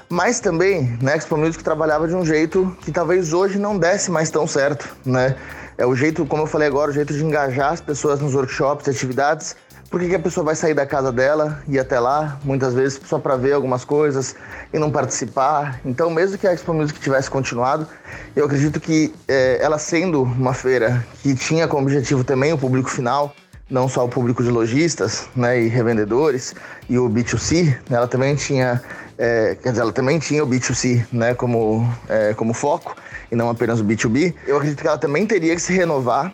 mas 0.08 0.40
também, 0.40 0.96
né? 1.00 1.12
A 1.12 1.16
Expo 1.16 1.36
Music 1.36 1.62
trabalhava 1.62 2.08
de 2.08 2.14
um 2.14 2.24
jeito 2.24 2.76
que 2.82 2.90
talvez 2.90 3.32
hoje 3.32 3.58
não 3.58 3.78
desse 3.78 4.10
mais 4.10 4.30
tão 4.30 4.46
certo, 4.46 4.88
né? 5.04 5.36
É 5.78 5.84
o 5.84 5.94
jeito, 5.94 6.24
como 6.24 6.42
eu 6.42 6.46
falei 6.46 6.68
agora, 6.68 6.90
o 6.90 6.94
jeito 6.94 7.12
de 7.12 7.22
engajar 7.22 7.72
as 7.72 7.80
pessoas 7.80 8.20
nos 8.20 8.34
workshops, 8.34 8.88
atividades, 8.88 9.54
por 9.90 10.00
que, 10.00 10.08
que 10.08 10.14
a 10.14 10.20
pessoa 10.20 10.44
vai 10.44 10.54
sair 10.54 10.74
da 10.74 10.84
casa 10.84 11.12
dela 11.12 11.62
e 11.68 11.78
até 11.78 11.98
lá, 11.98 12.38
muitas 12.44 12.74
vezes 12.74 13.00
só 13.04 13.18
para 13.18 13.36
ver 13.36 13.52
algumas 13.52 13.84
coisas 13.84 14.34
e 14.72 14.78
não 14.78 14.90
participar? 14.90 15.80
Então, 15.84 16.10
mesmo 16.10 16.36
que 16.36 16.46
a 16.46 16.52
Expo 16.52 16.74
Music 16.74 16.98
tivesse 17.00 17.30
continuado, 17.30 17.86
eu 18.34 18.44
acredito 18.44 18.80
que 18.80 19.14
é, 19.28 19.58
ela 19.62 19.78
sendo 19.78 20.22
uma 20.22 20.52
feira 20.52 21.04
que 21.22 21.34
tinha 21.34 21.68
como 21.68 21.82
objetivo 21.82 22.24
também 22.24 22.52
o 22.52 22.58
público 22.58 22.90
final, 22.90 23.34
não 23.70 23.88
só 23.88 24.04
o 24.04 24.08
público 24.08 24.42
de 24.42 24.50
lojistas 24.50 25.28
né, 25.34 25.60
e 25.60 25.68
revendedores 25.68 26.54
e 26.88 26.98
o 26.98 27.08
B2C, 27.08 27.76
né, 27.88 27.96
ela 27.96 28.06
também 28.06 28.34
tinha, 28.36 28.82
é, 29.18 29.56
quer 29.60 29.70
dizer, 29.70 29.82
ela 29.82 29.92
também 29.92 30.18
tinha 30.18 30.44
o 30.44 30.46
B2C 30.46 31.04
né, 31.12 31.34
como, 31.34 31.88
é, 32.08 32.34
como 32.34 32.52
foco 32.52 32.96
e 33.30 33.34
não 33.34 33.50
apenas 33.50 33.80
o 33.80 33.84
B2B. 33.84 34.34
Eu 34.46 34.56
acredito 34.56 34.80
que 34.80 34.86
ela 34.86 34.98
também 34.98 35.26
teria 35.26 35.54
que 35.54 35.60
se 35.60 35.72
renovar 35.72 36.32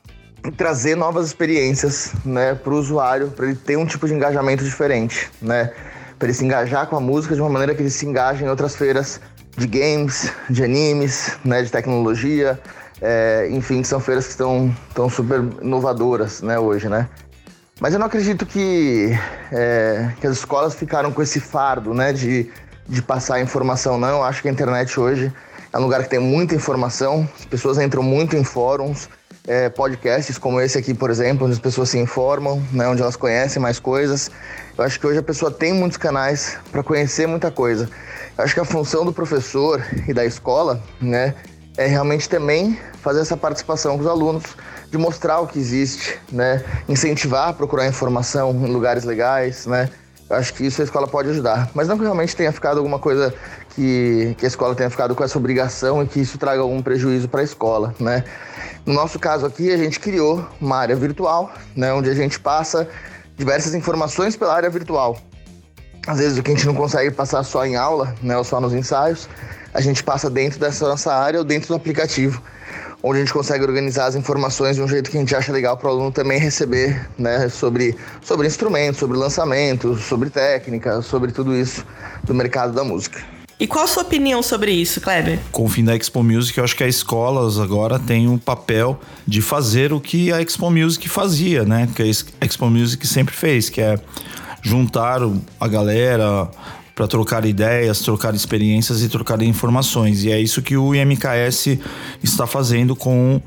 trazer 0.51 0.97
novas 0.97 1.27
experiências, 1.27 2.13
né, 2.25 2.55
para 2.55 2.73
o 2.73 2.77
usuário, 2.77 3.29
para 3.29 3.47
ele 3.47 3.55
ter 3.55 3.77
um 3.77 3.87
tipo 3.87 4.07
de 4.07 4.15
engajamento 4.15 4.65
diferente, 4.65 5.31
né, 5.41 5.73
para 6.19 6.29
ele 6.29 6.35
se 6.35 6.45
engajar 6.45 6.87
com 6.87 6.97
a 6.97 7.01
música 7.01 7.35
de 7.35 7.41
uma 7.41 7.51
maneira 7.51 7.75
que 7.75 7.83
ele 7.83 7.91
se 7.91 8.05
engaje 8.07 8.45
em 8.45 8.49
outras 8.49 8.75
feiras 8.75 9.21
de 9.57 9.67
games, 9.67 10.33
de 10.51 10.65
animes, 10.65 11.37
né, 11.45 11.63
de 11.63 11.71
tecnologia, 11.71 12.59
é, 13.01 13.49
enfim, 13.51 13.85
são 13.85 14.01
feiras 14.01 14.25
que 14.25 14.31
estão 14.31 14.75
tão 14.95 15.09
super 15.09 15.41
inovadoras, 15.61 16.43
né, 16.43 16.59
hoje, 16.59 16.89
né. 16.89 17.09
Mas 17.81 17.93
eu 17.93 17.99
não 17.99 18.07
acredito 18.07 18.47
que, 18.47 19.11
é, 19.51 20.13
que 20.21 20.27
as 20.27 20.39
escolas 20.39 20.75
ficaram 20.75 21.11
com 21.11 21.21
esse 21.21 21.41
fardo, 21.41 21.93
né, 21.93 22.13
de, 22.13 22.49
de 22.89 23.03
passar 23.03 23.41
informação, 23.41 23.99
não. 23.99 24.19
Eu 24.19 24.23
acho 24.23 24.41
que 24.41 24.49
a 24.49 24.53
internet 24.53 25.01
hoje 25.01 25.33
é 25.73 25.79
um 25.79 25.83
lugar 25.83 26.03
que 26.05 26.11
tem 26.11 26.21
muita 26.21 26.55
informação, 26.55 27.29
as 27.37 27.45
pessoas 27.45 27.79
entram 27.79 28.03
muito 28.03 28.37
em 28.37 28.45
fóruns, 28.45 29.09
é, 29.47 29.69
podcasts 29.69 30.39
como 30.39 30.61
esse 30.61 30.79
aqui, 30.79 30.95
por 30.95 31.11
exemplo, 31.11 31.47
onde 31.47 31.55
as 31.55 31.61
pessoas 31.61 31.91
se 31.91 31.99
informam, 31.99 32.63
né, 32.73 32.87
onde 32.89 33.03
elas 33.03 33.17
conhecem 33.17 33.61
mais 33.61 33.79
coisas. 33.79 34.31
Eu 34.77 34.85
acho 34.85 34.99
que 34.99 35.07
hoje 35.07 35.19
a 35.19 35.23
pessoa 35.23 35.51
tem 35.51 35.73
muitos 35.73 35.99
canais 35.99 36.59
para 36.71 36.83
conhecer 36.83 37.27
muita 37.27 37.51
coisa. 37.51 37.89
Eu 38.37 38.45
acho 38.45 38.55
que 38.55 38.61
a 38.61 38.65
função 38.65 39.05
do 39.05 39.13
professor 39.13 39.85
e 40.07 40.15
da 40.15 40.25
escola, 40.25 40.83
né, 41.01 41.35
é 41.77 41.87
realmente 41.87 42.29
também 42.29 42.79
fazer 43.01 43.21
essa 43.21 43.37
participação 43.37 43.97
com 43.97 44.03
os 44.03 44.09
alunos, 44.09 44.45
de 44.91 44.99
mostrar 44.99 45.41
o 45.41 45.47
que 45.47 45.59
existe, 45.59 46.21
né, 46.31 46.63
incentivar 46.89 47.49
a 47.49 47.53
procurar 47.53 47.87
informação 47.87 48.51
em 48.51 48.67
lugares 48.67 49.05
legais, 49.05 49.67
né. 49.67 49.89
Eu 50.31 50.37
acho 50.37 50.55
que 50.55 50.65
isso 50.65 50.81
a 50.81 50.85
escola 50.85 51.07
pode 51.07 51.29
ajudar. 51.29 51.71
Mas 51.75 51.89
não 51.89 51.99
que 51.99 52.05
realmente 52.05 52.35
tenha 52.35 52.51
ficado 52.51 52.79
alguma 52.79 52.99
coisa 52.99 53.35
que, 53.75 54.35
que 54.39 54.45
a 54.45 54.49
escola 54.49 54.75
tenha 54.75 54.91
ficado 54.91 55.15
com 55.15 55.25
essa 55.25 55.39
obrigação 55.39 56.03
e 56.03 56.07
que 56.07 56.21
isso 56.21 56.39
traga 56.39 56.61
algum 56.61 56.83
prejuízo 56.83 57.29
para 57.29 57.41
a 57.41 57.45
escola, 57.45 57.95
né? 57.99 58.25
No 58.85 58.95
nosso 58.95 59.19
caso 59.19 59.47
aqui, 59.47 59.71
a 59.71 59.77
gente 59.77 60.01
criou 60.01 60.47
uma 60.61 60.77
área 60.77 60.97
virtual, 60.97 61.53
né, 61.77 61.93
onde 61.93 62.11
a 62.11 62.15
gente 62.15 62.41
passa 62.41 62.89
diversas 63.37 63.75
informações 63.75 64.37
pela 64.37 64.55
área 64.55 64.69
virtual. 64.69 65.19
Às 66.07 66.19
vezes 66.19 66.39
o 66.39 66.43
que 66.43 66.51
a 66.51 66.55
gente 66.55 66.67
não 66.67 66.75
consegue 66.75 67.11
passar 67.13 67.45
só 67.45 67.65
em 67.65 67.77
aula, 67.77 68.15
né, 68.21 68.37
ou 68.37 68.43
só 68.43 68.61
nos 68.61 68.75
ensaios, 68.75 69.29
a 69.73 69.81
gente 69.81 70.03
passa 70.03 70.29
dentro 70.29 70.59
dessa 70.59 70.87
nossa 70.87 71.15
área 71.15 71.39
ou 71.39 71.45
dentro 71.45 71.69
do 71.69 71.75
aplicativo, 71.75 72.43
onde 73.03 73.19
a 73.19 73.21
gente 73.21 73.33
consegue 73.33 73.65
organizar 73.65 74.07
as 74.07 74.17
informações 74.17 74.77
de 74.77 74.83
um 74.83 74.89
jeito 74.89 75.11
que 75.11 75.17
a 75.17 75.21
gente 75.21 75.35
acha 75.35 75.53
legal 75.53 75.77
para 75.77 75.89
o 75.89 75.91
aluno 75.93 76.11
também 76.11 76.41
receber, 76.41 77.09
né, 77.17 77.49
sobre, 77.49 77.97
sobre 78.21 78.49
instrumentos, 78.49 78.99
sobre 78.99 79.17
lançamentos, 79.17 80.03
sobre 80.03 80.29
técnica, 80.29 81.01
sobre 81.03 81.31
tudo 81.31 81.57
isso 81.57 81.87
do 82.25 82.35
mercado 82.35 82.73
da 82.73 82.83
música. 82.83 83.42
E 83.59 83.67
qual 83.67 83.85
a 83.85 83.87
sua 83.87 84.03
opinião 84.03 84.43
sobre 84.43 84.73
isso, 84.73 85.01
Kleber? 85.01 85.39
Com 85.53 85.65
o 85.65 85.69
fim 85.69 85.85
da 85.85 85.95
Expo 85.95 86.23
Music, 86.23 86.59
eu 86.59 86.65
acho 86.65 86.77
que 86.77 86.83
as 86.83 86.97
escolas 86.97 87.59
agora 87.59 87.99
têm 87.99 88.29
um 88.29 88.37
papel 88.37 89.01
de 89.27 89.41
fazer 89.41 89.93
o 89.93 90.01
que 90.01 90.33
a 90.33 90.43
Expo 90.43 90.71
Music 90.71 91.09
fazia, 91.09 91.65
né? 91.65 91.89
Que 91.95 92.03
a 92.03 92.45
Expo 92.45 92.69
Music 92.69 93.07
sempre 93.07 93.35
fez, 93.35 93.69
que 93.69 93.81
é 93.81 93.99
juntar 94.63 95.21
a 95.61 95.69
galera 95.69 96.51
para 96.95 97.07
trocar 97.07 97.45
ideias, 97.45 98.01
trocar 98.01 98.35
experiências 98.35 99.03
e 99.03 99.09
trocar 99.09 99.41
informações. 99.43 100.25
E 100.25 100.31
é 100.31 100.41
isso 100.41 100.63
que 100.63 100.77
o 100.77 100.95
IMKS 100.95 101.79
está 102.23 102.47
fazendo 102.47 102.95
com, 102.95 103.41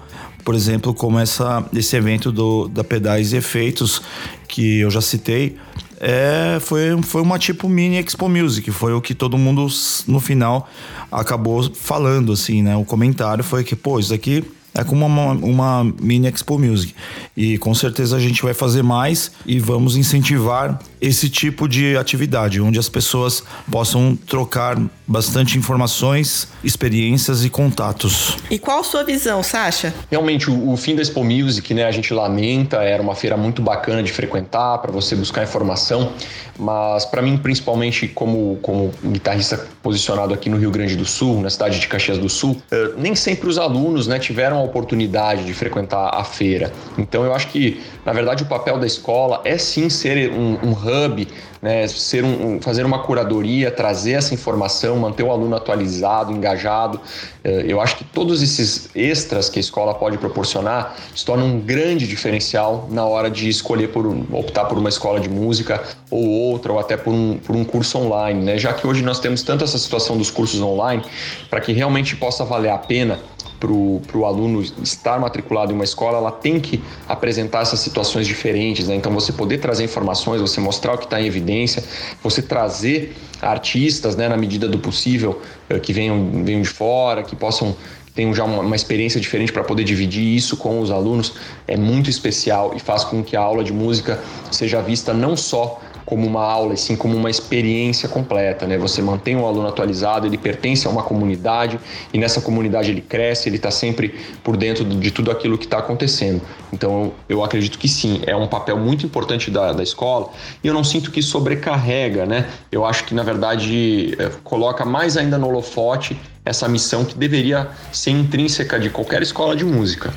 por 0.44 0.56
exemplo, 0.56 0.94
como 0.94 1.20
essa, 1.20 1.64
esse 1.74 1.96
evento 1.96 2.32
do, 2.32 2.68
da 2.68 2.84
Pedais 2.84 3.34
e 3.34 3.38
Efeitos, 3.38 4.02
que 4.48 4.80
eu 4.80 4.90
já 4.90 5.02
citei, 5.02 5.58
é, 6.00 6.58
foi, 6.60 7.02
foi 7.02 7.22
uma 7.22 7.40
tipo 7.40 7.70
mini 7.70 7.98
Expo 7.98 8.28
Music. 8.30 8.70
Foi 8.72 8.94
o 8.94 9.02
que 9.02 9.14
todo 9.14 9.38
mundo 9.38 9.68
no 10.08 10.20
final 10.20 10.70
acabou 11.12 11.70
falando, 11.74 12.32
assim, 12.32 12.62
né? 12.62 12.76
O 12.76 12.86
comentário 12.86 13.44
foi 13.44 13.64
que, 13.64 13.76
pô, 13.76 14.00
isso 14.00 14.14
aqui 14.14 14.44
é 14.74 14.84
como 14.84 15.06
uma, 15.06 15.32
uma 15.32 15.84
mini 16.02 16.28
Expo 16.28 16.60
Music. 16.60 16.94
E 17.36 17.58
com 17.58 17.74
certeza 17.74 18.18
a 18.18 18.20
gente 18.20 18.44
vai 18.44 18.54
fazer 18.54 18.84
mais 18.84 19.32
e 19.46 19.60
vamos 19.60 19.96
incentivar 19.96 20.80
esse 21.02 21.30
tipo 21.30 21.68
de 21.68 21.98
atividade, 21.98 22.62
onde 22.62 22.80
as 22.80 22.90
pessoas 22.90 23.44
possam 23.72 24.16
trocar 24.16 24.78
bastante 25.08 25.58
informações, 25.58 26.48
experiências 26.64 27.46
e 27.46 27.50
contatos. 27.50 28.38
E 28.50 28.58
qual 28.58 28.80
a 28.80 28.84
sua 28.84 29.04
visão, 29.04 29.44
Sasha? 29.44 29.94
Realmente, 30.10 30.50
o, 30.50 30.72
o 30.72 30.78
fim 30.78 30.96
da 30.96 31.02
Expo 31.02 31.24
Music, 31.24 31.74
né, 31.74 31.86
a 31.86 31.92
gente 31.92 32.14
lamenta, 32.14 32.78
era 32.78 33.02
uma 33.02 33.16
feira 33.16 33.38
muito 33.38 33.62
bacana 33.62 34.02
de 34.02 34.12
frequentar, 34.12 34.80
para 34.80 34.92
você 34.92 35.16
buscar 35.16 35.44
informação, 35.44 36.14
mas 36.58 37.06
para 37.06 37.22
mim, 37.22 37.38
principalmente 37.38 38.08
como, 38.08 38.58
como 38.62 38.92
guitarrista 39.04 39.68
posicionado 39.84 40.34
aqui 40.34 40.50
no 40.50 40.58
Rio 40.58 40.72
Grande 40.72 40.96
do 40.96 41.06
Sul, 41.06 41.42
na 41.42 41.50
cidade 41.50 41.80
de 41.80 41.88
Caxias 41.88 42.18
do 42.18 42.30
Sul, 42.30 42.62
eh, 42.72 42.92
nem 42.98 43.16
sempre 43.16 43.50
os 43.50 43.58
alunos 43.58 44.08
né, 44.08 44.18
tiveram 44.18 44.58
a 44.58 44.64
oportunidade 44.64 45.44
de 45.44 45.54
frequentar 45.54 46.10
a 46.14 46.24
feira. 46.24 46.72
Então, 46.98 47.24
eu 47.26 47.34
acho 47.34 47.48
que, 47.48 47.82
na 48.06 48.14
verdade, 48.14 48.44
o 48.44 48.46
papel 48.46 48.80
da 48.80 48.88
escola 48.88 49.42
é 49.44 49.58
sim 49.58 49.90
ser 49.90 50.32
um, 50.32 50.58
um 50.64 50.74
hub, 50.88 51.28
né, 51.62 51.88
ser 51.88 52.24
um, 52.24 52.62
fazer 52.62 52.86
uma 52.86 53.00
curadoria, 53.00 53.72
trazer 53.72 54.14
essa 54.14 54.34
informação, 54.34 54.98
manter 54.98 55.24
o 55.24 55.32
aluno 55.32 55.56
atualizado, 55.56 56.32
engajado. 56.32 57.00
Eh, 57.44 57.66
eu 57.68 57.82
acho 57.82 57.98
que 57.98 58.04
todos 58.04 58.42
esses 58.42 58.90
extras 58.96 59.50
que 59.50 59.58
a 59.58 59.62
escola 59.62 59.94
pode 59.96 60.18
proporcionar 60.18 60.96
se 61.16 61.26
tornam 61.26 61.48
um 61.48 61.60
grande 61.60 62.08
diferencial 62.08 62.88
na 62.92 63.06
hora 63.06 63.30
de 63.30 63.50
escolher 63.50 63.88
por 63.88 64.06
optar 64.32 64.66
por 64.66 64.78
uma 64.78 64.90
escola 64.90 65.20
de 65.20 65.30
música 65.30 65.84
ou 66.12 66.28
outra, 66.28 66.72
ou 66.72 66.80
até 66.80 66.96
por 66.96 67.14
um, 67.14 67.38
por 67.38 67.56
um 67.56 67.64
curso 67.64 67.98
online, 67.98 68.44
né? 68.44 68.58
Já 68.58 68.74
que 68.74 68.86
hoje 68.86 69.02
nós 69.02 69.20
temos 69.20 69.42
tanto 69.42 69.64
essa 69.64 69.78
situação 69.78 70.18
dos 70.18 70.30
cursos 70.30 70.62
online, 70.62 71.04
para 71.50 71.60
que 71.60 71.74
realmente 71.74 72.16
possa 72.16 72.46
valer 72.46 72.70
a 72.70 72.78
pena 72.78 73.20
para 73.68 74.18
o 74.18 74.26
aluno 74.26 74.62
estar 74.62 75.20
matriculado 75.20 75.72
em 75.72 75.76
uma 75.76 75.84
escola, 75.84 76.18
ela 76.18 76.32
tem 76.32 76.60
que 76.60 76.84
apresentar 77.08 77.62
essas 77.62 77.80
situações 77.80 78.28
diferentes. 78.28 78.88
Né? 78.88 78.96
Então, 78.96 79.12
você 79.14 79.32
poder 79.32 79.60
trazer 79.60 79.84
informações, 79.84 80.42
você 80.42 80.60
mostrar 80.60 80.94
o 80.94 80.98
que 80.98 81.06
está 81.06 81.22
em 81.22 81.26
evidência, 81.26 81.84
você 82.22 82.42
trazer 82.42 83.16
artistas, 83.42 84.16
né, 84.16 84.28
na 84.28 84.38
medida 84.38 84.68
do 84.68 84.80
possível, 84.80 85.42
eh, 85.70 85.80
que 85.80 85.94
venham, 85.94 86.44
venham 86.44 86.62
de 86.62 86.70
fora, 86.70 87.24
que 87.24 87.36
possam 87.36 87.76
tenham 88.16 88.34
já 88.34 88.46
uma, 88.46 88.62
uma 88.62 88.76
experiência 88.76 89.20
diferente 89.20 89.52
para 89.52 89.64
poder 89.64 89.84
dividir 89.84 90.24
isso 90.24 90.56
com 90.56 90.80
os 90.80 90.90
alunos, 90.90 91.34
é 91.68 91.76
muito 91.76 92.10
especial 92.10 92.74
e 92.74 92.80
faz 92.80 93.04
com 93.04 93.22
que 93.22 93.36
a 93.36 93.42
aula 93.42 93.62
de 93.64 93.74
música 93.74 94.24
seja 94.50 94.82
vista 94.82 95.14
não 95.14 95.36
só 95.36 95.82
como 96.06 96.28
uma 96.28 96.44
aula, 96.44 96.74
e 96.74 96.78
sim 96.78 96.96
como 96.96 97.16
uma 97.16 97.30
experiência 97.30 98.08
completa, 98.08 98.68
né? 98.68 98.78
Você 98.78 99.02
mantém 99.02 99.36
o 99.36 99.46
aluno 99.46 99.68
atualizado, 99.68 100.28
ele 100.28 100.38
pertence 100.38 100.86
a 100.88 100.90
uma 100.90 101.02
comunidade 101.02 101.80
e 102.14 102.18
nessa 102.18 102.40
comunidade 102.42 102.92
ele 102.92 103.02
cresce, 103.02 103.50
ele 103.50 103.56
está 103.56 103.72
sempre 103.72 104.14
por 104.44 104.56
dentro 104.56 104.86
de 104.86 105.12
tudo 105.12 105.32
aquilo 105.32 105.58
que 105.58 105.66
está 105.66 105.80
acontecendo. 105.80 106.42
Então 106.72 107.12
eu 107.28 107.44
acredito 107.44 107.80
que 107.80 107.88
sim, 107.88 108.22
é 108.26 108.36
um 108.36 108.48
papel 108.48 108.78
muito 108.78 109.06
importante 109.06 109.50
da, 109.50 109.74
da 109.74 109.82
escola 109.82 110.30
e 110.64 110.68
eu 110.68 110.74
não 110.74 110.84
sinto 110.84 111.10
que 111.10 111.22
sobrecarrega, 111.22 112.26
né? 112.26 112.48
Eu 112.72 112.86
acho 112.86 113.04
que 113.06 113.16
na 113.16 113.24
verdade 113.24 114.16
é, 114.20 114.30
coloca 114.44 114.86
mais 114.86 115.18
ainda 115.18 115.38
no 115.38 115.48
holofote 115.48 116.20
essa 116.46 116.68
missão 116.68 117.04
que 117.04 117.18
deveria 117.18 117.68
ser 117.92 118.12
intrínseca 118.12 118.80
de 118.80 118.90
qualquer 118.92 119.24
escola 119.24 119.56
de 119.56 119.66
música. 119.66 120.14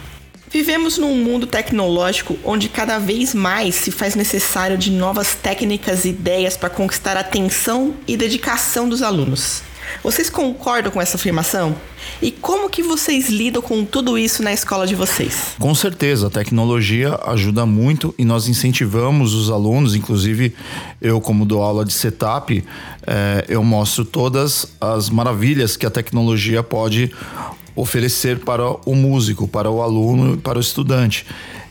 Vivemos 0.51 0.97
num 0.97 1.15
mundo 1.15 1.47
tecnológico 1.47 2.39
onde 2.43 2.69
cada 2.69 2.99
vez 2.99 3.35
mais 3.35 3.75
se 3.75 3.91
faz 3.91 4.15
necessário 4.15 4.79
de 4.79 4.91
novas 4.91 5.35
técnicas 5.35 6.05
e 6.05 6.09
ideias 6.09 6.57
para 6.57 6.71
conquistar 6.71 7.17
a 7.17 7.21
atenção 7.21 7.95
e 8.07 8.17
dedicação 8.17 8.89
dos 8.89 9.03
alunos. 9.03 9.63
Vocês 10.03 10.29
concordam 10.31 10.93
com 10.93 11.01
essa 11.01 11.17
afirmação? 11.17 11.75
E 12.21 12.31
como 12.31 12.69
que 12.69 12.83
vocês 12.83 13.29
lidam 13.29 13.61
com 13.61 13.85
tudo 13.85 14.19
isso 14.19 14.43
na 14.43 14.53
escola 14.53 14.87
de 14.87 14.95
vocês? 14.95 15.55
Com 15.59 15.75
certeza, 15.75 16.29
a 16.29 16.31
tecnologia 16.31 17.19
ajuda 17.27 17.67
muito 17.67 18.15
e 18.19 18.25
nós 18.25 18.49
incentivamos 18.49 19.35
os 19.35 19.51
alunos, 19.51 19.95
inclusive 19.95 20.55
eu 21.01 21.21
como 21.21 21.45
dou 21.45 21.63
aula 21.63 21.85
de 21.85 21.93
setup, 21.93 22.65
é, 23.07 23.45
eu 23.49 23.63
mostro 23.63 24.05
todas 24.05 24.67
as 24.81 25.11
maravilhas 25.11 25.77
que 25.77 25.87
a 25.87 25.91
tecnologia 25.91 26.63
pode 26.63 27.13
oferecer 27.81 28.41
para 28.41 28.69
o 28.89 28.95
músico, 28.95 29.47
para 29.47 29.71
o 29.71 29.81
aluno, 29.81 30.37
para 30.37 30.59
o 30.59 30.61
estudante. 30.61 31.25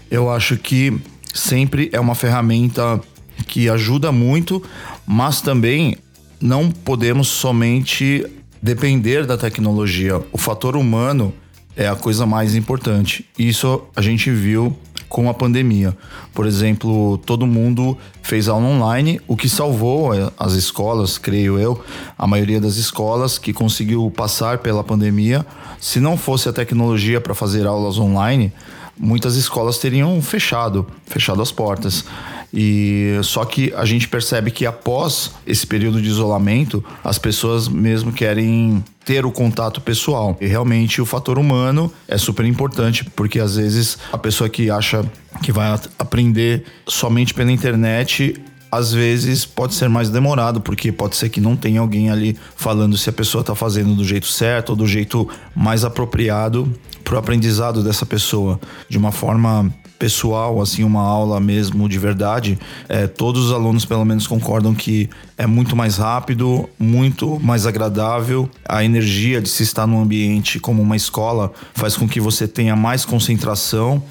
Eu 0.10 0.30
acho 0.30 0.56
que 0.58 0.98
sempre 1.34 1.90
é 1.92 2.00
uma 2.00 2.16
ferramenta 2.16 3.00
que 3.46 3.70
ajuda 3.70 4.12
muito, 4.12 4.64
mas 5.06 5.42
também 5.42 5.98
não 6.40 6.72
podemos 6.72 7.28
somente 7.28 8.26
depender 8.62 9.26
da 9.26 9.38
tecnologia. 9.38 10.22
O 10.32 10.38
fator 10.38 10.78
humano 10.78 11.34
é 11.76 11.88
a 11.88 11.96
coisa 11.96 12.26
mais 12.26 12.56
importante. 12.56 13.26
Isso 13.38 13.82
a 13.96 14.02
gente 14.02 14.32
viu 14.32 14.76
com 15.10 15.30
a 15.30 15.34
pandemia. 15.34 15.96
Por 16.34 16.46
exemplo, 16.46 17.18
todo 17.20 17.48
mundo 17.48 17.98
fez 18.22 18.48
aula 18.48 18.68
online, 18.68 19.22
o 19.28 19.36
que 19.36 19.48
salvou 19.48 20.14
é, 20.14 20.32
as 20.38 20.54
escolas, 20.54 21.18
creio 21.18 21.58
eu, 21.60 21.84
a 22.18 22.28
maioria 22.28 22.60
das 22.60 22.76
escolas 22.76 23.38
que 23.38 23.54
conseguiu 23.54 24.12
passar 24.16 24.60
pela 24.60 24.84
pandemia. 24.84 25.46
Se 25.80 26.00
não 26.00 26.18
fosse 26.18 26.50
a 26.50 26.54
tecnologia 26.54 27.22
para 27.22 27.34
fazer 27.34 27.66
aulas 27.66 27.98
online, 27.98 28.52
muitas 28.98 29.36
escolas 29.36 29.78
teriam 29.78 30.22
fechado, 30.22 30.86
fechado 31.06 31.42
as 31.42 31.52
portas. 31.52 32.06
E 32.54 33.20
só 33.24 33.44
que 33.46 33.74
a 33.76 33.86
gente 33.86 34.08
percebe 34.08 34.52
que 34.52 34.66
após 34.66 35.32
esse 35.46 35.66
período 35.66 36.02
de 36.02 36.08
isolamento, 36.08 36.84
as 37.04 37.18
pessoas 37.18 37.68
mesmo 37.68 38.12
querem 38.12 38.84
ter 39.06 39.26
o 39.26 39.32
contato 39.32 39.82
pessoal. 39.82 40.38
E 40.40 40.48
realmente 40.48 41.02
o 41.02 41.06
fator 41.06 41.38
humano 41.38 41.92
é 42.08 42.18
super 42.18 42.46
importante, 42.46 43.06
porque 43.16 43.40
às 43.40 43.56
vezes 43.56 43.98
a 44.12 44.18
pessoa 44.18 44.50
que 44.50 44.70
acha 44.70 45.06
que 45.42 45.52
vai 45.52 45.80
aprender 46.00 46.66
somente 46.88 47.34
pela 47.34 47.52
internet 47.52 48.36
às 48.72 48.92
vezes 48.92 49.46
pode 49.46 49.74
ser 49.74 49.88
mais 49.88 50.10
demorado, 50.10 50.60
porque 50.60 50.92
pode 50.92 51.16
ser 51.16 51.30
que 51.30 51.40
não 51.40 51.56
tenha 51.56 51.80
alguém 51.80 52.10
ali 52.10 52.38
falando 52.56 52.98
se 52.98 53.10
a 53.10 53.14
pessoa 53.14 53.42
está 53.42 53.56
fazendo 53.56 53.96
do 53.96 54.04
jeito 54.04 54.28
certo 54.28 54.72
ou 54.72 54.76
do 54.76 54.86
jeito 54.86 55.28
mais 55.56 55.86
apropriado 55.86 56.72
para 57.04 57.16
o 57.16 57.18
aprendizado 57.18 57.82
dessa 57.82 58.06
pessoa. 58.06 58.60
De 58.90 58.98
uma 58.98 59.12
forma 59.12 59.74
pessoal, 59.98 60.62
assim, 60.62 60.84
uma 60.84 61.02
aula 61.02 61.40
mesmo 61.40 61.88
de 61.90 61.98
verdade, 61.98 62.58
é, 62.88 63.08
todos 63.08 63.46
os 63.46 63.52
alunos 63.52 63.86
pelo 63.86 64.06
menos 64.06 64.28
concordam 64.28 64.74
que 64.74 65.10
é 65.38 65.46
muito 65.46 65.76
mais 65.76 65.98
rápido, 65.98 66.70
muito 66.80 67.40
mais 67.40 67.66
agradável. 67.66 68.50
A 68.68 68.84
energia 68.84 69.42
de 69.42 69.50
se 69.50 69.64
estar 69.64 69.88
num 69.88 70.02
ambiente 70.02 70.60
como 70.60 70.82
uma 70.82 70.96
escola 70.96 71.52
faz 71.74 71.96
com 71.96 72.08
que 72.08 72.20
você 72.20 72.48
tenha 72.48 72.76
mais 72.76 73.06
concentração 73.06 74.02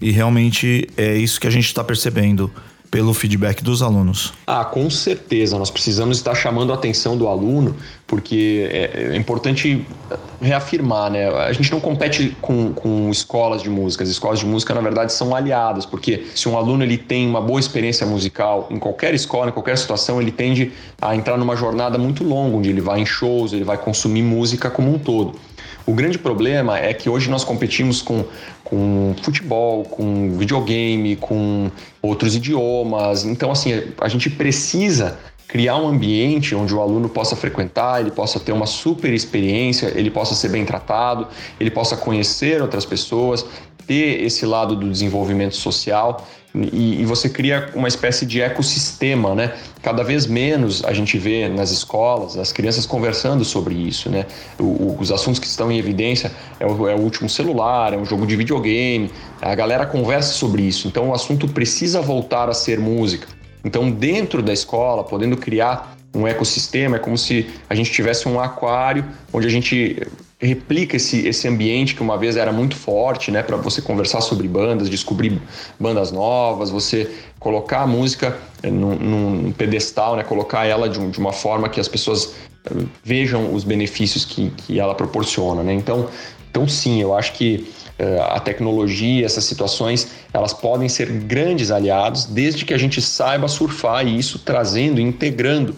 e 0.00 0.10
realmente 0.10 0.88
é 0.96 1.16
isso 1.16 1.40
que 1.40 1.46
a 1.46 1.50
gente 1.50 1.66
está 1.66 1.84
percebendo 1.84 2.50
pelo 2.92 3.14
feedback 3.14 3.64
dos 3.64 3.80
alunos? 3.80 4.34
Ah, 4.46 4.66
com 4.66 4.90
certeza. 4.90 5.58
Nós 5.58 5.70
precisamos 5.70 6.18
estar 6.18 6.34
chamando 6.34 6.72
a 6.72 6.74
atenção 6.74 7.16
do 7.16 7.26
aluno, 7.26 7.74
porque 8.06 8.68
é, 8.70 9.14
é 9.14 9.16
importante 9.16 9.86
reafirmar, 10.42 11.10
né? 11.10 11.26
A 11.30 11.52
gente 11.54 11.72
não 11.72 11.80
compete 11.80 12.36
com, 12.42 12.70
com 12.74 13.08
escolas 13.10 13.62
de 13.62 13.70
música. 13.70 14.04
As 14.04 14.10
escolas 14.10 14.40
de 14.40 14.44
música, 14.44 14.74
na 14.74 14.82
verdade, 14.82 15.10
são 15.10 15.34
aliadas, 15.34 15.86
porque 15.86 16.26
se 16.34 16.46
um 16.50 16.56
aluno 16.56 16.84
ele 16.84 16.98
tem 16.98 17.26
uma 17.26 17.40
boa 17.40 17.58
experiência 17.58 18.06
musical 18.06 18.68
em 18.70 18.78
qualquer 18.78 19.14
escola, 19.14 19.48
em 19.48 19.52
qualquer 19.52 19.78
situação, 19.78 20.20
ele 20.20 20.30
tende 20.30 20.70
a 21.00 21.16
entrar 21.16 21.38
numa 21.38 21.56
jornada 21.56 21.96
muito 21.96 22.22
longa, 22.22 22.58
onde 22.58 22.68
ele 22.68 22.82
vai 22.82 23.00
em 23.00 23.06
shows, 23.06 23.54
ele 23.54 23.64
vai 23.64 23.78
consumir 23.78 24.22
música 24.22 24.68
como 24.68 24.94
um 24.94 24.98
todo. 24.98 25.34
O 25.86 25.92
grande 25.92 26.18
problema 26.18 26.78
é 26.78 26.94
que 26.94 27.08
hoje 27.08 27.28
nós 27.28 27.44
competimos 27.44 28.00
com, 28.00 28.24
com 28.64 29.14
futebol, 29.22 29.84
com 29.84 30.36
videogame, 30.36 31.16
com 31.16 31.70
outros 32.00 32.36
idiomas. 32.36 33.24
Então, 33.24 33.50
assim, 33.50 33.82
a 34.00 34.08
gente 34.08 34.30
precisa 34.30 35.18
criar 35.52 35.76
um 35.76 35.86
ambiente 35.86 36.54
onde 36.54 36.74
o 36.74 36.80
aluno 36.80 37.10
possa 37.10 37.36
frequentar, 37.36 38.00
ele 38.00 38.10
possa 38.10 38.40
ter 38.40 38.52
uma 38.52 38.64
super 38.64 39.12
experiência, 39.12 39.92
ele 39.94 40.10
possa 40.10 40.34
ser 40.34 40.48
bem 40.48 40.64
tratado, 40.64 41.28
ele 41.60 41.70
possa 41.70 41.94
conhecer 41.94 42.62
outras 42.62 42.86
pessoas, 42.86 43.44
ter 43.92 44.24
esse 44.24 44.46
lado 44.46 44.74
do 44.74 44.88
desenvolvimento 44.88 45.54
social 45.54 46.26
e, 46.54 47.02
e, 47.02 47.04
você 47.04 47.28
cria 47.28 47.70
uma 47.74 47.88
espécie 47.88 48.24
de 48.26 48.40
ecossistema, 48.40 49.34
né? 49.34 49.54
Cada 49.82 50.02
vez 50.02 50.26
menos 50.26 50.84
a 50.84 50.92
gente 50.92 51.18
vê 51.18 51.48
nas 51.48 51.70
escolas 51.70 52.36
as 52.36 52.52
crianças 52.52 52.84
conversando 52.86 53.42
sobre 53.42 53.74
isso, 53.74 54.10
né? 54.10 54.26
O, 54.58 54.96
os 54.98 55.10
assuntos 55.10 55.38
que 55.38 55.46
estão 55.46 55.70
em 55.70 55.78
evidência 55.78 56.30
é 56.60 56.66
o, 56.66 56.88
é 56.88 56.94
o, 56.94 57.00
último 57.00 57.28
celular, 57.28 57.92
é 57.92 57.96
um 57.98 58.04
jogo 58.04 58.26
de 58.26 58.36
videogame, 58.36 59.10
a 59.42 59.54
galera 59.54 59.84
conversa 59.84 60.32
sobre 60.32 60.62
isso. 60.62 60.88
Então 60.88 61.10
o 61.10 61.14
assunto 61.14 61.48
precisa 61.48 62.00
voltar 62.00 62.48
a 62.48 62.54
ser 62.54 62.78
música. 62.78 63.28
Então 63.64 63.90
dentro 63.90 64.42
da 64.42 64.52
escola, 64.52 65.04
podendo 65.04 65.36
criar 65.36 65.96
um 66.14 66.26
ecossistema, 66.26 66.96
é 66.96 66.98
como 66.98 67.16
se 67.16 67.46
a 67.68 67.74
gente 67.74 67.90
tivesse 67.90 68.28
um 68.28 68.38
aquário 68.38 69.04
onde 69.32 69.46
a 69.46 69.50
gente 69.50 70.02
replica 70.46 70.96
esse, 70.96 71.26
esse 71.26 71.46
ambiente 71.46 71.94
que 71.94 72.02
uma 72.02 72.18
vez 72.18 72.36
era 72.36 72.52
muito 72.52 72.74
forte, 72.74 73.30
né, 73.30 73.42
para 73.42 73.56
você 73.56 73.80
conversar 73.80 74.20
sobre 74.20 74.48
bandas, 74.48 74.90
descobrir 74.90 75.40
bandas 75.78 76.10
novas, 76.10 76.68
você 76.68 77.10
colocar 77.38 77.82
a 77.82 77.86
música 77.86 78.36
eh, 78.62 78.70
num, 78.70 78.96
num 78.96 79.52
pedestal, 79.52 80.16
né, 80.16 80.24
colocar 80.24 80.66
ela 80.66 80.88
de, 80.88 80.98
um, 80.98 81.10
de, 81.10 81.18
uma 81.18 81.32
forma 81.32 81.68
que 81.68 81.78
as 81.78 81.86
pessoas 81.86 82.34
eh, 82.66 82.84
vejam 83.04 83.54
os 83.54 83.62
benefícios 83.62 84.24
que, 84.24 84.50
que 84.50 84.80
ela 84.80 84.94
proporciona, 84.94 85.62
né? 85.62 85.72
Então, 85.72 86.08
então 86.50 86.68
sim, 86.68 87.00
eu 87.00 87.14
acho 87.14 87.32
que 87.32 87.68
uh, 87.98 88.22
a 88.34 88.40
tecnologia, 88.40 89.24
essas 89.24 89.44
situações, 89.44 90.08
elas 90.34 90.52
podem 90.52 90.86
ser 90.86 91.06
grandes 91.06 91.70
aliados, 91.70 92.26
desde 92.26 92.66
que 92.66 92.74
a 92.74 92.78
gente 92.78 93.00
saiba 93.00 93.48
surfar 93.48 94.06
isso, 94.06 94.38
trazendo, 94.38 95.00
integrando 95.00 95.74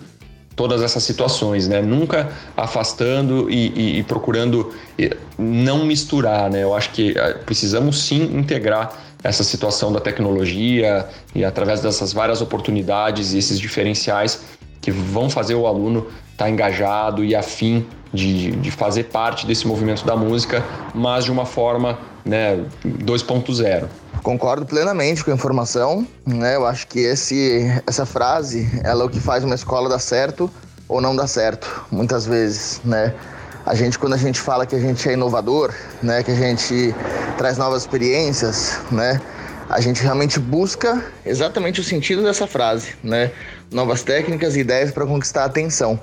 todas 0.56 0.82
essas 0.82 1.02
situações, 1.02 1.68
né? 1.68 1.80
Nunca 1.80 2.30
afastando 2.56 3.50
e, 3.50 3.68
e, 3.68 3.98
e, 3.98 4.02
procurando 4.02 4.72
não 5.38 5.84
misturar, 5.84 6.50
né? 6.50 6.62
Eu 6.62 6.74
acho 6.74 6.90
que 6.90 7.16
eh, 7.16 7.34
precisamos 7.44 8.04
sim 8.04 8.22
integrar 8.36 8.92
essa 9.22 9.42
situação 9.42 9.92
da 9.92 10.00
tecnologia 10.00 11.08
e 11.34 11.44
através 11.44 11.80
dessas 11.80 12.12
várias 12.12 12.40
oportunidades 12.40 13.32
e 13.32 13.38
esses 13.38 13.58
diferenciais 13.58 14.42
que 14.80 14.90
vão 14.90 15.30
fazer 15.30 15.54
o 15.54 15.66
aluno 15.66 16.06
estar 16.32 16.44
tá 16.44 16.50
engajado 16.50 17.24
e 17.24 17.34
afim 17.34 17.86
de, 18.12 18.52
de 18.52 18.70
fazer 18.70 19.04
parte 19.04 19.46
desse 19.46 19.66
movimento 19.66 20.04
da 20.04 20.14
música, 20.14 20.62
mas 20.94 21.24
de 21.24 21.32
uma 21.32 21.46
forma 21.46 21.98
né, 22.24 22.64
2.0. 22.84 23.88
Concordo 24.24 24.64
plenamente 24.64 25.22
com 25.22 25.30
a 25.30 25.34
informação, 25.34 26.08
né? 26.24 26.56
Eu 26.56 26.66
acho 26.66 26.86
que 26.86 26.98
esse, 26.98 27.60
essa 27.86 28.06
frase, 28.06 28.66
ela 28.82 29.02
é 29.02 29.06
o 29.06 29.10
que 29.10 29.20
faz 29.20 29.44
uma 29.44 29.54
escola 29.54 29.86
dar 29.86 29.98
certo 29.98 30.50
ou 30.88 30.98
não 30.98 31.14
dar 31.14 31.26
certo, 31.26 31.84
muitas 31.90 32.24
vezes, 32.24 32.80
né? 32.82 33.12
A 33.66 33.74
gente, 33.74 33.98
quando 33.98 34.14
a 34.14 34.16
gente 34.16 34.40
fala 34.40 34.64
que 34.64 34.74
a 34.74 34.78
gente 34.78 35.06
é 35.06 35.12
inovador, 35.12 35.74
né? 36.02 36.22
Que 36.22 36.30
a 36.30 36.34
gente 36.34 36.94
traz 37.36 37.58
novas 37.58 37.82
experiências, 37.82 38.80
né? 38.90 39.20
A 39.68 39.78
gente 39.82 40.02
realmente 40.02 40.40
busca 40.40 41.04
exatamente 41.26 41.82
o 41.82 41.84
sentido 41.84 42.22
dessa 42.22 42.46
frase, 42.46 42.94
né? 43.04 43.30
Novas 43.70 44.02
técnicas 44.02 44.56
e 44.56 44.60
ideias 44.60 44.90
para 44.90 45.04
conquistar 45.04 45.42
a 45.42 45.46
atenção. 45.46 46.00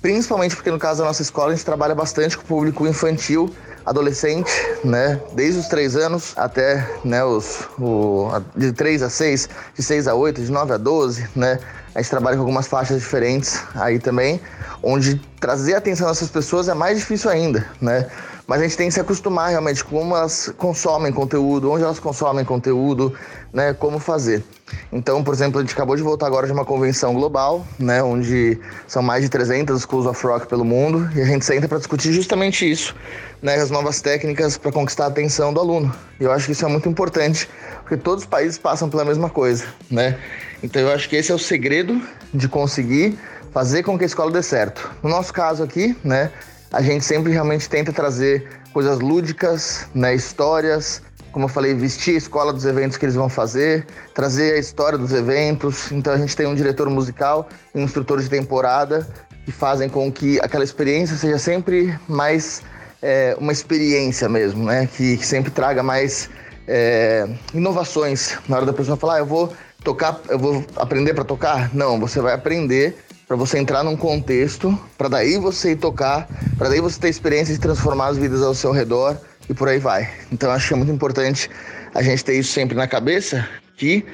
Principalmente 0.00 0.54
porque 0.54 0.70
no 0.70 0.78
caso 0.78 1.00
da 1.00 1.06
nossa 1.08 1.22
escola 1.22 1.50
a 1.50 1.56
gente 1.56 1.64
trabalha 1.64 1.94
bastante 1.94 2.36
com 2.36 2.44
o 2.44 2.46
público 2.46 2.86
infantil 2.86 3.52
adolescente, 3.84 4.50
né? 4.84 5.20
Desde 5.32 5.60
os 5.60 5.68
3 5.68 5.96
anos 5.96 6.32
até 6.36 6.88
né, 7.04 7.24
os, 7.24 7.68
o, 7.78 8.30
de 8.56 8.72
3 8.72 9.02
a 9.02 9.10
6, 9.10 9.48
de 9.74 9.82
6 9.82 10.08
a 10.08 10.14
8, 10.14 10.42
de 10.42 10.50
9 10.50 10.72
a 10.72 10.76
12, 10.76 11.28
né? 11.36 11.58
A 11.94 12.00
gente 12.00 12.10
trabalha 12.10 12.36
com 12.36 12.42
algumas 12.42 12.66
faixas 12.66 13.00
diferentes 13.00 13.62
aí 13.74 13.98
também, 13.98 14.40
onde 14.82 15.20
trazer 15.38 15.74
a 15.74 15.78
atenção 15.78 16.08
dessas 16.08 16.28
pessoas 16.28 16.68
é 16.68 16.74
mais 16.74 16.98
difícil 16.98 17.30
ainda, 17.30 17.64
né? 17.80 18.08
Mas 18.46 18.60
a 18.60 18.64
gente 18.64 18.76
tem 18.76 18.88
que 18.88 18.94
se 18.94 19.00
acostumar 19.00 19.50
realmente 19.50 19.82
com 19.82 19.98
como 20.04 20.16
elas 20.16 20.52
consomem 20.58 21.12
conteúdo, 21.12 21.70
onde 21.70 21.82
elas 21.82 21.98
consomem 21.98 22.44
conteúdo, 22.44 23.14
né? 23.52 23.72
Como 23.72 23.98
fazer. 23.98 24.44
Então, 24.92 25.22
por 25.24 25.32
exemplo, 25.32 25.58
a 25.58 25.62
gente 25.62 25.72
acabou 25.72 25.96
de 25.96 26.02
voltar 26.02 26.26
agora 26.26 26.46
de 26.46 26.52
uma 26.52 26.64
convenção 26.64 27.14
global, 27.14 27.66
né, 27.78 28.02
onde 28.02 28.58
são 28.86 29.02
mais 29.02 29.22
de 29.22 29.28
300 29.28 29.82
schools 29.82 30.06
of 30.06 30.26
rock 30.26 30.46
pelo 30.46 30.64
mundo, 30.64 31.08
e 31.14 31.22
a 31.22 31.24
gente 31.24 31.44
senta 31.44 31.68
para 31.68 31.78
discutir 31.78 32.12
justamente 32.12 32.70
isso, 32.70 32.94
né, 33.42 33.56
as 33.56 33.70
novas 33.70 34.00
técnicas 34.00 34.56
para 34.56 34.72
conquistar 34.72 35.04
a 35.04 35.08
atenção 35.08 35.52
do 35.52 35.60
aluno. 35.60 35.94
E 36.18 36.24
eu 36.24 36.32
acho 36.32 36.46
que 36.46 36.52
isso 36.52 36.64
é 36.64 36.68
muito 36.68 36.88
importante, 36.88 37.48
porque 37.82 37.96
todos 37.96 38.24
os 38.24 38.28
países 38.28 38.58
passam 38.58 38.88
pela 38.88 39.04
mesma 39.04 39.28
coisa, 39.28 39.64
né? 39.90 40.18
Então, 40.62 40.80
eu 40.82 40.90
acho 40.90 41.08
que 41.08 41.16
esse 41.16 41.30
é 41.30 41.34
o 41.34 41.38
segredo 41.38 42.00
de 42.32 42.48
conseguir 42.48 43.18
fazer 43.52 43.82
com 43.82 43.96
que 43.96 44.04
a 44.04 44.06
escola 44.06 44.30
dê 44.30 44.42
certo. 44.42 44.90
No 45.02 45.10
nosso 45.10 45.32
caso 45.32 45.62
aqui, 45.62 45.96
né, 46.02 46.30
a 46.74 46.82
gente 46.82 47.04
sempre 47.04 47.32
realmente 47.32 47.68
tenta 47.68 47.92
trazer 47.92 48.48
coisas 48.72 48.98
lúdicas, 48.98 49.86
né, 49.94 50.14
histórias, 50.14 51.00
como 51.30 51.44
eu 51.44 51.48
falei, 51.48 51.74
vestir 51.74 52.14
a 52.14 52.18
escola 52.18 52.52
dos 52.52 52.64
eventos 52.64 52.96
que 52.96 53.04
eles 53.04 53.14
vão 53.14 53.28
fazer, 53.28 53.86
trazer 54.12 54.54
a 54.54 54.58
história 54.58 54.98
dos 54.98 55.12
eventos. 55.12 55.90
Então 55.90 56.12
a 56.12 56.16
gente 56.16 56.36
tem 56.36 56.46
um 56.46 56.54
diretor 56.54 56.88
musical 56.90 57.48
e 57.74 57.78
um 57.78 57.82
instrutor 57.82 58.20
de 58.20 58.28
temporada 58.28 59.06
que 59.44 59.52
fazem 59.52 59.88
com 59.88 60.10
que 60.10 60.40
aquela 60.40 60.64
experiência 60.64 61.16
seja 61.16 61.38
sempre 61.38 61.96
mais 62.08 62.62
é, 63.02 63.36
uma 63.38 63.52
experiência 63.52 64.28
mesmo, 64.28 64.64
né? 64.64 64.88
Que, 64.96 65.16
que 65.16 65.26
sempre 65.26 65.50
traga 65.50 65.82
mais 65.82 66.30
é, 66.66 67.28
inovações 67.52 68.38
na 68.48 68.56
hora 68.56 68.66
da 68.66 68.72
pessoa 68.72 68.96
falar, 68.96 69.16
ah, 69.16 69.18
eu 69.18 69.26
vou 69.26 69.52
tocar, 69.82 70.20
eu 70.28 70.38
vou 70.38 70.64
aprender 70.76 71.14
para 71.14 71.24
tocar. 71.24 71.74
Não, 71.74 72.00
você 72.00 72.20
vai 72.20 72.32
aprender 72.32 72.96
para 73.26 73.36
você 73.36 73.58
entrar 73.58 73.82
num 73.82 73.96
contexto, 73.96 74.78
para 74.98 75.08
daí 75.08 75.38
você 75.38 75.74
tocar, 75.74 76.28
para 76.58 76.68
daí 76.68 76.80
você 76.80 77.00
ter 77.00 77.08
experiência 77.08 77.54
de 77.54 77.60
transformar 77.60 78.08
as 78.08 78.16
vidas 78.16 78.42
ao 78.42 78.54
seu 78.54 78.72
redor 78.72 79.16
e 79.48 79.54
por 79.54 79.68
aí 79.68 79.78
vai. 79.78 80.10
Então 80.30 80.50
acho 80.50 80.68
que 80.68 80.74
é 80.74 80.76
muito 80.76 80.92
importante 80.92 81.50
a 81.94 82.02
gente 82.02 82.24
ter 82.24 82.34
isso 82.34 82.52
sempre 82.52 82.76
na 82.76 82.86
cabeça, 82.86 83.48
que 83.76 84.04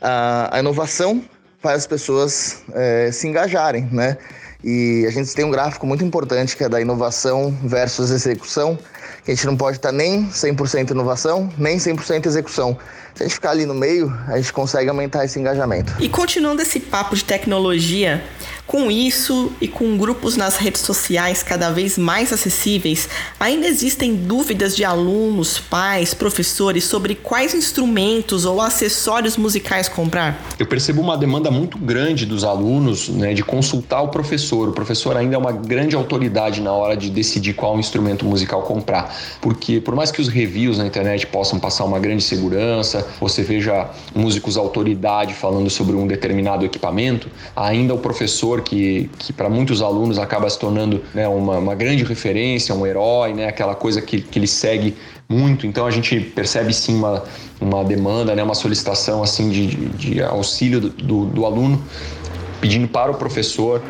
a, 0.00 0.56
a 0.56 0.60
inovação 0.60 1.22
faz 1.60 1.78
as 1.78 1.86
pessoas 1.86 2.62
é, 2.74 3.10
se 3.12 3.26
engajarem, 3.26 3.88
né? 3.90 4.16
E 4.62 5.04
a 5.06 5.10
gente 5.10 5.32
tem 5.34 5.44
um 5.44 5.50
gráfico 5.50 5.86
muito 5.86 6.04
importante 6.04 6.56
que 6.56 6.64
é 6.64 6.68
da 6.68 6.80
inovação 6.80 7.56
versus 7.62 8.10
execução, 8.10 8.76
que 9.24 9.30
a 9.30 9.34
gente 9.34 9.46
não 9.46 9.56
pode 9.56 9.76
estar 9.76 9.92
nem 9.92 10.28
100% 10.28 10.90
inovação, 10.90 11.52
nem 11.56 11.78
100% 11.78 12.26
execução. 12.26 12.76
Se 13.18 13.24
a 13.24 13.26
gente 13.26 13.34
ficar 13.34 13.50
ali 13.50 13.66
no 13.66 13.74
meio, 13.74 14.16
a 14.28 14.36
gente 14.36 14.52
consegue 14.52 14.88
aumentar 14.88 15.24
esse 15.24 15.40
engajamento. 15.40 15.92
E 15.98 16.08
continuando 16.08 16.62
esse 16.62 16.78
papo 16.78 17.16
de 17.16 17.24
tecnologia, 17.24 18.22
com 18.64 18.90
isso 18.90 19.50
e 19.62 19.66
com 19.66 19.96
grupos 19.96 20.36
nas 20.36 20.58
redes 20.58 20.82
sociais 20.82 21.42
cada 21.42 21.70
vez 21.70 21.96
mais 21.96 22.34
acessíveis, 22.34 23.08
ainda 23.40 23.66
existem 23.66 24.14
dúvidas 24.14 24.76
de 24.76 24.84
alunos, 24.84 25.58
pais, 25.58 26.12
professores 26.12 26.84
sobre 26.84 27.14
quais 27.14 27.54
instrumentos 27.54 28.44
ou 28.44 28.60
acessórios 28.60 29.38
musicais 29.38 29.88
comprar? 29.88 30.38
Eu 30.58 30.66
percebo 30.66 31.00
uma 31.00 31.16
demanda 31.16 31.50
muito 31.50 31.78
grande 31.78 32.26
dos 32.26 32.44
alunos 32.44 33.08
né, 33.08 33.32
de 33.32 33.42
consultar 33.42 34.02
o 34.02 34.08
professor. 34.08 34.68
O 34.68 34.72
professor 34.72 35.16
ainda 35.16 35.34
é 35.34 35.38
uma 35.38 35.52
grande 35.52 35.96
autoridade 35.96 36.60
na 36.60 36.72
hora 36.72 36.94
de 36.94 37.08
decidir 37.08 37.54
qual 37.54 37.80
instrumento 37.80 38.26
musical 38.26 38.62
comprar, 38.62 39.12
porque 39.40 39.80
por 39.80 39.96
mais 39.96 40.12
que 40.12 40.20
os 40.20 40.28
reviews 40.28 40.76
na 40.76 40.86
internet 40.86 41.26
possam 41.26 41.58
passar 41.58 41.84
uma 41.84 41.98
grande 41.98 42.22
segurança, 42.22 43.07
você 43.20 43.42
veja 43.42 43.90
músicos 44.14 44.56
autoridade 44.56 45.34
falando 45.34 45.68
sobre 45.70 45.96
um 45.96 46.06
determinado 46.06 46.64
equipamento, 46.64 47.28
ainda 47.54 47.94
o 47.94 47.98
professor 47.98 48.62
que, 48.62 49.10
que 49.18 49.32
para 49.32 49.48
muitos 49.48 49.82
alunos 49.82 50.18
acaba 50.18 50.48
se 50.48 50.58
tornando 50.58 51.02
né, 51.14 51.26
uma, 51.28 51.58
uma, 51.58 51.74
grande 51.74 52.04
referência, 52.04 52.74
um 52.74 52.86
herói, 52.86 53.34
né, 53.34 53.48
aquela 53.48 53.74
coisa 53.74 54.00
que, 54.00 54.20
que 54.20 54.38
ele 54.38 54.46
segue 54.46 54.96
muito. 55.28 55.66
Então 55.66 55.86
a 55.86 55.90
gente 55.90 56.20
percebe 56.20 56.72
sim 56.72 56.96
uma, 56.96 57.24
uma 57.60 57.84
demanda, 57.84 58.34
né, 58.34 58.42
uma 58.42 58.54
solicitação 58.54 59.22
assim 59.22 59.50
de, 59.50 59.66
de, 59.66 59.88
de 59.88 60.22
auxílio 60.22 60.80
do, 60.80 60.90
do, 60.90 61.24
do 61.26 61.46
aluno 61.46 61.82
pedindo 62.60 62.88
para 62.88 63.10
o 63.10 63.14
professor 63.14 63.82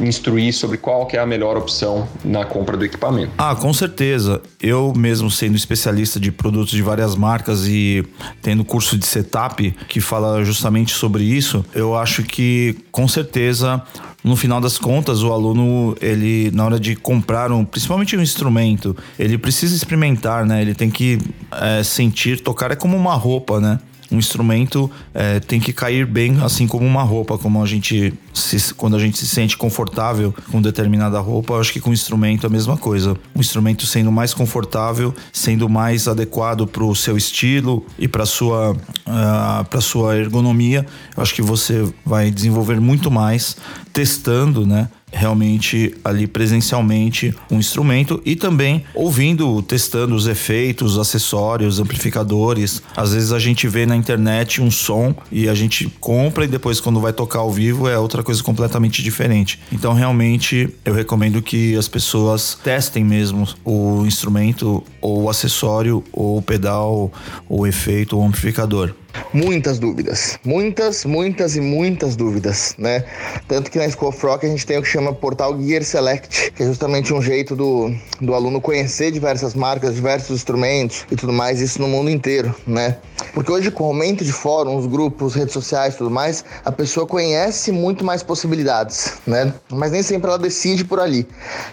instruir 0.00 0.52
sobre 0.52 0.76
qual 0.76 1.06
que 1.06 1.16
é 1.16 1.20
a 1.20 1.26
melhor 1.26 1.56
opção 1.56 2.08
na 2.24 2.44
compra 2.44 2.76
do 2.76 2.84
equipamento. 2.84 3.32
Ah, 3.38 3.54
com 3.54 3.72
certeza. 3.72 4.40
Eu 4.60 4.92
mesmo 4.96 5.30
sendo 5.30 5.56
especialista 5.56 6.20
de 6.20 6.30
produtos 6.30 6.72
de 6.72 6.82
várias 6.82 7.16
marcas 7.16 7.66
e 7.66 8.04
tendo 8.40 8.64
curso 8.64 8.96
de 8.96 9.06
setup 9.06 9.70
que 9.88 10.00
fala 10.00 10.44
justamente 10.44 10.92
sobre 10.92 11.24
isso, 11.24 11.64
eu 11.74 11.96
acho 11.96 12.22
que 12.22 12.76
com 12.90 13.08
certeza 13.08 13.82
no 14.22 14.36
final 14.36 14.60
das 14.60 14.78
contas, 14.78 15.22
o 15.22 15.32
aluno, 15.32 15.96
ele, 16.00 16.50
na 16.52 16.64
hora 16.64 16.78
de 16.78 16.94
comprar 16.94 17.50
um, 17.50 17.64
principalmente 17.64 18.16
um 18.16 18.22
instrumento, 18.22 18.96
ele 19.18 19.36
precisa 19.36 19.74
experimentar, 19.74 20.46
né? 20.46 20.62
Ele 20.62 20.74
tem 20.74 20.88
que 20.88 21.18
é, 21.50 21.82
sentir, 21.82 22.40
tocar 22.40 22.70
é 22.70 22.76
como 22.76 22.96
uma 22.96 23.14
roupa, 23.14 23.58
né? 23.58 23.80
Um 24.12 24.18
instrumento 24.18 24.90
é, 25.14 25.40
tem 25.40 25.58
que 25.58 25.72
cair 25.72 26.06
bem, 26.06 26.38
assim 26.42 26.66
como 26.66 26.86
uma 26.86 27.02
roupa, 27.02 27.38
como 27.38 27.62
a 27.62 27.66
gente 27.66 28.12
se, 28.34 28.74
quando 28.74 28.94
a 28.96 28.98
gente 28.98 29.18
se 29.18 29.26
sente 29.26 29.56
confortável 29.56 30.34
com 30.50 30.60
determinada 30.60 31.18
roupa, 31.20 31.54
eu 31.54 31.60
acho 31.60 31.72
que 31.72 31.80
com 31.80 31.90
o 31.90 31.92
instrumento 31.92 32.44
é 32.44 32.46
a 32.46 32.50
mesma 32.50 32.76
coisa. 32.76 33.16
Um 33.34 33.40
instrumento 33.40 33.86
sendo 33.86 34.12
mais 34.12 34.34
confortável, 34.34 35.14
sendo 35.32 35.68
mais 35.68 36.06
adequado 36.06 36.66
para 36.66 36.84
o 36.84 36.94
seu 36.94 37.16
estilo 37.16 37.86
e 37.98 38.06
para 38.06 38.26
sua 38.26 38.72
uh, 38.72 39.64
para 39.68 39.80
sua 39.80 40.16
ergonomia, 40.16 40.86
eu 41.16 41.22
acho 41.22 41.34
que 41.34 41.42
você 41.42 41.88
vai 42.04 42.30
desenvolver 42.30 42.80
muito 42.80 43.10
mais 43.10 43.56
testando, 43.92 44.66
né? 44.66 44.88
Realmente 45.12 45.94
ali 46.04 46.26
presencialmente 46.26 47.34
um 47.50 47.58
instrumento 47.58 48.20
e 48.24 48.34
também 48.34 48.84
ouvindo, 48.94 49.60
testando 49.62 50.14
os 50.14 50.26
efeitos, 50.26 50.98
acessórios, 50.98 51.78
amplificadores. 51.78 52.82
Às 52.96 53.12
vezes 53.12 53.32
a 53.32 53.38
gente 53.38 53.68
vê 53.68 53.84
na 53.84 53.94
internet 53.94 54.60
um 54.60 54.70
som 54.70 55.14
e 55.30 55.48
a 55.48 55.54
gente 55.54 55.92
compra 56.00 56.44
e 56.44 56.48
depois 56.48 56.80
quando 56.80 57.00
vai 57.00 57.12
tocar 57.12 57.40
ao 57.40 57.50
vivo 57.50 57.88
é 57.88 57.98
outra 57.98 58.22
coisa 58.22 58.42
completamente 58.42 59.02
diferente. 59.02 59.60
Então 59.70 59.92
realmente 59.92 60.68
eu 60.84 60.94
recomendo 60.94 61.42
que 61.42 61.76
as 61.76 61.88
pessoas 61.88 62.58
testem 62.62 63.04
mesmo 63.04 63.46
o 63.64 64.04
instrumento 64.06 64.82
ou 65.00 65.24
o 65.24 65.30
acessório 65.30 66.02
ou 66.12 66.38
o 66.38 66.42
pedal 66.42 67.12
ou 67.48 67.60
o 67.60 67.66
efeito 67.66 68.16
ou 68.16 68.22
o 68.22 68.26
amplificador 68.26 68.94
muitas 69.32 69.78
dúvidas, 69.78 70.38
muitas, 70.44 71.04
muitas 71.04 71.56
e 71.56 71.60
muitas 71.60 72.16
dúvidas, 72.16 72.74
né? 72.78 73.04
Tanto 73.48 73.70
que 73.70 73.78
na 73.78 73.88
School 73.88 74.10
Rock 74.10 74.46
a 74.46 74.48
gente 74.48 74.66
tem 74.66 74.78
o 74.78 74.82
que 74.82 74.88
chama 74.88 75.12
Portal 75.12 75.60
Gear 75.60 75.82
Select, 75.82 76.52
que 76.52 76.62
é 76.62 76.66
justamente 76.66 77.12
um 77.12 77.22
jeito 77.22 77.56
do, 77.56 77.94
do 78.20 78.34
aluno 78.34 78.60
conhecer 78.60 79.10
diversas 79.10 79.54
marcas, 79.54 79.94
diversos 79.94 80.36
instrumentos 80.36 81.06
e 81.10 81.16
tudo 81.16 81.32
mais, 81.32 81.60
isso 81.60 81.80
no 81.80 81.88
mundo 81.88 82.10
inteiro, 82.10 82.54
né? 82.66 82.96
Porque 83.34 83.50
hoje 83.50 83.70
com 83.70 83.84
o 83.84 83.86
aumento 83.88 84.24
de 84.24 84.32
fóruns, 84.32 84.86
grupos, 84.86 85.34
redes 85.34 85.52
sociais 85.52 85.96
tudo 85.96 86.10
mais, 86.10 86.44
a 86.64 86.72
pessoa 86.72 87.06
conhece 87.06 87.72
muito 87.72 88.04
mais 88.04 88.22
possibilidades, 88.22 89.14
né? 89.26 89.52
Mas 89.70 89.90
nem 89.90 90.02
sempre 90.02 90.28
ela 90.28 90.38
decide 90.38 90.84
por 90.84 91.00
ali. 91.00 91.26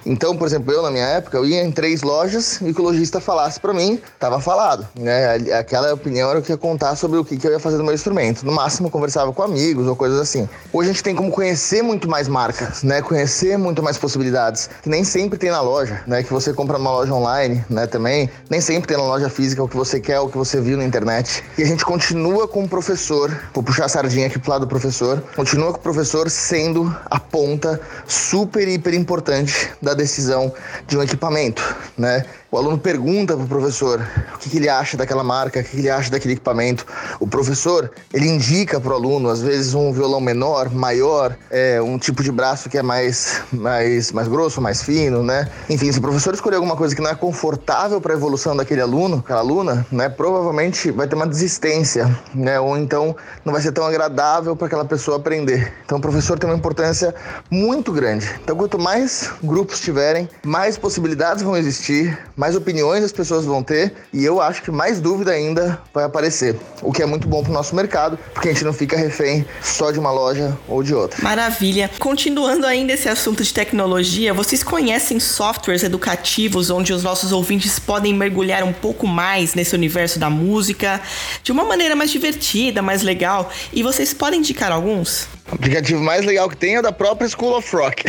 Então, 0.06 0.36
por 0.36 0.48
exemplo, 0.48 0.72
eu 0.72 0.82
na 0.82 0.92
minha 0.92 1.06
época, 1.06 1.38
eu 1.38 1.46
ia 1.46 1.64
em 1.64 1.72
três 1.72 2.02
lojas 2.02 2.62
e 2.62 2.74
que 2.74 2.82
o 2.82 2.84
lojista 2.84 3.20
falasse 3.20 3.60
para 3.60 3.74
mim, 3.74 4.00
tava 4.20 4.40
falado, 4.40 4.88
né? 4.96 5.36
Aquela 5.58 5.94
opinião 5.94 6.30
era 6.30 6.40
o 6.40 6.42
que 6.42 6.52
ia 6.52 6.58
contar 6.58 6.96
sobre 6.96 7.18
o 7.18 7.26
que, 7.30 7.38
que 7.38 7.48
eu 7.48 7.52
ia 7.52 7.60
fazer 7.60 7.78
no 7.78 7.84
meu 7.84 7.94
instrumento. 7.94 8.44
No 8.44 8.52
máximo, 8.52 8.90
conversava 8.90 9.32
com 9.32 9.44
amigos 9.44 9.88
ou 9.88 9.96
coisas 9.96 10.20
assim. 10.20 10.50
Hoje 10.74 10.90
a 10.90 10.94
gente 10.94 11.04
tem 11.04 11.16
como 11.16 11.32
conhecer 11.32 11.84
muito 11.84 12.10
mais 12.10 12.28
marcas, 12.28 12.82
né? 12.82 13.02
Conhecer 13.02 13.58
muito 13.58 13.84
mais 13.84 13.98
possibilidades, 13.98 14.70
que 14.82 14.90
nem 14.90 15.04
sempre 15.04 15.38
tem 15.38 15.52
na 15.52 15.62
loja, 15.62 16.04
né? 16.08 16.24
Que 16.24 16.34
você 16.34 16.52
compra 16.52 16.78
numa 16.78 16.92
loja 16.92 17.14
online, 17.14 17.64
né? 17.70 17.86
Também. 17.86 18.30
Nem 18.50 18.60
sempre 18.60 18.88
tem 18.88 18.98
na 18.98 19.04
loja 19.04 19.30
física 19.30 19.64
o 19.64 19.68
que 19.68 19.78
você 19.78 20.00
quer, 20.00 20.20
o 20.20 20.28
que 20.28 20.38
você 20.38 20.60
viu 20.60 20.76
na 20.78 20.84
internet. 20.84 21.44
E 21.58 21.62
a 21.62 21.66
gente 21.66 21.86
continua 21.86 22.48
com 22.48 22.64
o 22.64 22.68
professor, 22.68 23.30
vou 23.54 23.64
puxar 23.64 23.86
a 23.86 23.90
sardinha 23.90 24.26
aqui 24.26 24.40
pro 24.40 24.50
lado 24.50 24.62
do 24.62 24.68
professor, 24.68 25.22
continua 25.36 25.72
com 25.72 25.78
o 25.78 25.82
professor 25.82 26.30
sendo 26.30 26.96
a 27.06 27.20
ponta 27.20 27.80
super, 28.08 28.68
hiper 28.68 28.96
importante 28.96 29.72
da 29.82 29.94
decisão 29.94 30.52
de 30.88 30.98
um 30.98 31.04
equipamento, 31.04 31.76
né? 31.98 32.26
O 32.52 32.58
aluno 32.58 32.80
pergunta 32.80 33.36
para 33.36 33.46
o 33.46 33.48
professor 33.48 34.02
o 34.34 34.40
que, 34.40 34.50
que, 34.50 34.58
ele 34.58 34.68
acha 34.68 34.98
daquela 34.98 35.24
marca, 35.24 35.60
o 35.60 35.64
que, 35.64 35.70
que, 35.70 35.78
ele 35.78 35.90
acha 35.90 36.10
daquele 36.10 36.34
equipamento. 36.34 36.84
O 37.20 37.28
professor 37.28 37.92
ele 38.12 38.28
indica 38.28 38.80
para 38.80 38.92
o 38.92 38.96
aluno, 38.96 39.30
às 39.30 39.40
vezes 39.40 39.76
um 39.76 39.94
violão 39.94 40.20
menor, 40.20 40.68
maior, 40.72 41.38
é, 41.52 41.80
um 41.80 42.00
tipo 42.00 42.24
de 42.24 42.32
braço 42.32 42.68
que 42.68 42.76
é 42.76 42.82
mais, 42.82 43.44
mais, 43.52 44.12
mais 44.12 44.28
grosso, 44.28 44.60
mais 44.60 44.82
fino, 44.82 45.22
né? 45.22 45.48
Enfim, 45.70 45.92
se 45.92 46.00
o 46.00 46.02
professor 46.02 46.34
escolher 46.34 46.56
alguma 46.56 46.76
coisa 46.76 46.96
que 46.96 47.02
não 47.04 47.12
é 47.12 47.14
confortável 47.14 48.02
para 48.02 48.14
a 48.14 48.18
evolução 48.18 48.56
daquele 48.56 48.82
aluno, 48.82 49.18
aquela 49.18 49.42
aluna, 49.42 49.86
né? 49.92 50.10
Provavelmente 50.10 50.90
vai 50.90 51.08
ter 51.08 51.16
uma 51.16 51.28
desistência, 51.28 52.10
né? 52.34 52.60
Ou 52.60 52.76
então 52.76 53.16
não 53.46 53.54
vai 53.54 53.62
ser 53.62 53.74
tão 53.74 53.86
agradável 53.86 54.56
para 54.56 54.66
aquela 54.66 54.86
pessoa 54.86 55.18
aprender. 55.18 55.72
Então 55.86 56.00
o 56.00 56.02
professor 56.02 56.40
tem 56.40 56.50
uma 56.50 56.58
importância 56.58 57.14
muito 57.52 57.92
grande. 57.92 58.28
Então 58.44 58.56
quanto 58.56 58.80
mais 58.80 59.30
grupos 59.44 59.80
tiverem, 59.80 60.28
mais 60.44 60.80
possibilidades 60.80 61.44
vão 61.44 61.56
existir 61.56 62.18
mais 62.40 62.56
opiniões 62.56 63.04
as 63.04 63.12
pessoas 63.12 63.44
vão 63.44 63.62
ter 63.62 63.94
e 64.14 64.24
eu 64.24 64.40
acho 64.40 64.64
que 64.64 64.72
mais 64.72 65.02
dúvida 65.02 65.32
ainda 65.32 65.78
vai 65.94 66.06
aparecer, 66.06 66.56
o 66.82 66.90
que 66.90 67.04
é 67.04 67.06
muito 67.06 67.28
bom 67.28 67.44
para 67.44 67.52
o 67.52 67.54
nosso 67.54 67.76
mercado, 67.76 68.18
porque 68.34 68.48
a 68.48 68.54
gente 68.54 68.64
não 68.64 68.72
fica 68.72 68.96
refém 68.96 69.46
só 69.62 69.92
de 69.92 70.00
uma 70.00 70.10
loja 70.10 70.58
ou 70.66 70.82
de 70.82 70.96
outra. 70.96 71.22
Maravilha. 71.22 71.92
Continuando 72.00 72.66
ainda 72.66 72.94
esse 72.94 73.10
assunto 73.10 73.44
de 73.44 73.54
tecnologia, 73.54 74.34
vocês 74.34 74.64
conhecem 74.64 75.20
softwares 75.20 75.84
educativos 75.84 76.70
onde 76.70 76.94
os 76.94 77.04
nossos 77.04 77.34
ouvintes 77.34 77.78
podem 77.78 78.14
mergulhar 78.14 78.64
um 78.64 78.72
pouco 78.72 79.06
mais 79.06 79.54
nesse 79.54 79.76
universo 79.76 80.18
da 80.18 80.30
música 80.30 81.02
de 81.44 81.52
uma 81.52 81.66
maneira 81.66 81.94
mais 81.94 82.10
divertida, 82.10 82.82
mais 82.82 83.02
legal? 83.02 83.52
E 83.74 83.84
vocês 83.84 84.14
podem 84.14 84.40
indicar 84.40 84.72
alguns? 84.72 85.28
O 85.52 85.56
aplicativo 85.56 86.02
mais 86.02 86.24
legal 86.26 86.48
que 86.48 86.56
tem 86.56 86.76
é 86.76 86.80
o 86.80 86.82
da 86.84 86.92
própria 86.92 87.28
School 87.28 87.58
of 87.58 87.76
Rock. 87.76 88.04